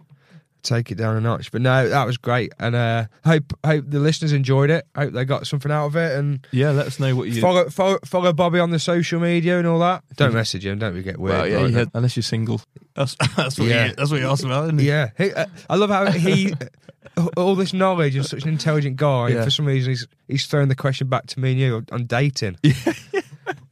take 0.64 0.92
it 0.92 0.96
down 0.96 1.16
a 1.18 1.22
notch. 1.22 1.52
But 1.52 1.62
no, 1.62 1.90
that 1.90 2.06
was 2.06 2.18
great, 2.18 2.54
and 2.60 2.76
uh, 2.76 3.06
hope 3.26 3.54
hope 3.66 3.86
the 3.88 4.00
listeners 4.00 4.34
enjoyed 4.34 4.70
it. 4.70 4.86
Hope 4.96 5.14
they 5.14 5.26
got 5.26 5.48
something 5.48 5.72
out 5.72 5.88
of 5.88 5.96
it, 5.96 6.18
and 6.18 6.46
Yeah, 6.52 6.72
let 6.72 6.88
us 6.88 7.00
know 7.00 7.16
what 7.16 7.28
you. 7.30 7.42
follow 7.42 7.70
follow, 7.70 8.00
follow 8.06 8.34
Bobby 8.34 8.60
on 8.60 8.72
the 8.72 8.80
social 8.80 9.20
media 9.20 9.58
and 9.58 9.68
all 9.68 9.80
that. 9.80 10.04
Don't 10.16 10.34
message 10.34 10.66
him. 10.66 10.80
Don't 10.80 10.94
we 10.94 11.04
get 11.04 11.18
weird. 11.20 11.38
well, 11.38 11.48
yeah, 11.48 11.58
like 11.58 11.66
you 11.68 11.72
that. 11.74 11.80
had- 11.80 11.90
unless 11.94 12.16
you're 12.16 12.24
single. 12.24 12.62
That's 12.96 13.16
that's 13.36 13.58
what 13.60 13.68
Yeah. 13.68 13.88
you, 13.88 13.94
that's 13.96 14.12
what 14.12 14.20
you 14.20 14.28
asked 14.30 14.44
about, 14.44 14.64
isn't 14.66 14.80
it? 14.80 14.84
Yeah, 14.84 15.10
he, 15.18 15.32
uh, 15.34 15.46
I 15.70 15.76
love 15.76 15.90
how 15.90 16.10
he 16.12 16.54
all 17.38 17.56
this 17.56 17.74
knowledge 17.74 18.16
and 18.16 18.26
such 18.26 18.44
an 18.44 18.50
intelligent 18.50 18.96
guy. 18.98 19.30
Yeah. 19.30 19.44
For 19.44 19.50
some 19.50 19.66
reason, 19.66 19.92
he's 19.92 20.08
he's 20.28 20.46
throwing 20.46 20.68
the 20.70 20.76
question 20.76 21.08
back 21.08 21.26
to 21.28 21.40
me 21.40 21.52
and 21.52 21.60
you 21.60 21.86
on 21.92 22.06
dating. 22.06 22.58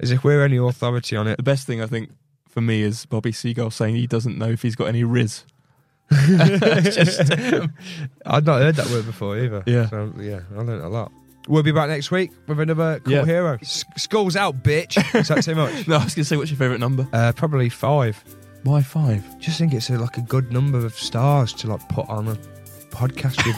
As 0.01 0.11
if 0.11 0.23
we're 0.23 0.43
any 0.43 0.57
authority 0.57 1.15
on 1.15 1.27
it. 1.27 1.37
The 1.37 1.43
best 1.43 1.67
thing 1.67 1.81
I 1.81 1.85
think 1.85 2.09
for 2.47 2.61
me 2.61 2.81
is 2.81 3.05
Bobby 3.05 3.31
Seagull 3.31 3.69
saying 3.69 3.95
he 3.95 4.07
doesn't 4.07 4.37
know 4.37 4.49
if 4.49 4.61
he's 4.61 4.75
got 4.75 4.85
any 4.85 5.03
riz. 5.03 5.43
Just, 6.83 7.31
um, 7.53 7.73
I'd 8.25 8.45
not 8.45 8.61
heard 8.61 8.75
that 8.75 8.89
word 8.89 9.05
before 9.05 9.37
either. 9.37 9.63
Yeah. 9.65 9.87
So, 9.89 10.11
yeah, 10.19 10.41
I 10.55 10.61
learned 10.61 10.83
a 10.83 10.89
lot. 10.89 11.11
We'll 11.47 11.63
be 11.63 11.71
back 11.71 11.89
next 11.89 12.11
week 12.11 12.31
with 12.47 12.59
another 12.59 12.99
cool 12.99 13.13
Yeah. 13.13 13.25
hero. 13.25 13.57
S- 13.61 13.85
school's 13.97 14.35
out, 14.35 14.63
bitch. 14.63 14.97
Is 15.15 15.29
that 15.29 15.43
too 15.43 15.55
much? 15.55 15.87
no, 15.87 15.95
I 15.97 16.03
was 16.03 16.13
going 16.15 16.23
to 16.23 16.25
say, 16.25 16.37
what's 16.37 16.51
your 16.51 16.57
favourite 16.57 16.79
number? 16.79 17.07
Uh, 17.13 17.31
probably 17.35 17.69
five. 17.69 18.23
Why 18.63 18.81
five? 18.81 19.23
Just 19.39 19.57
think 19.57 19.73
it's 19.73 19.89
a, 19.89 19.97
like 19.97 20.17
a 20.17 20.21
good 20.21 20.51
number 20.51 20.85
of 20.85 20.93
stars 20.93 21.53
to 21.53 21.67
like 21.67 21.87
put 21.89 22.07
on 22.09 22.27
a 22.27 22.35
podcast 22.91 23.37
with 23.45 23.57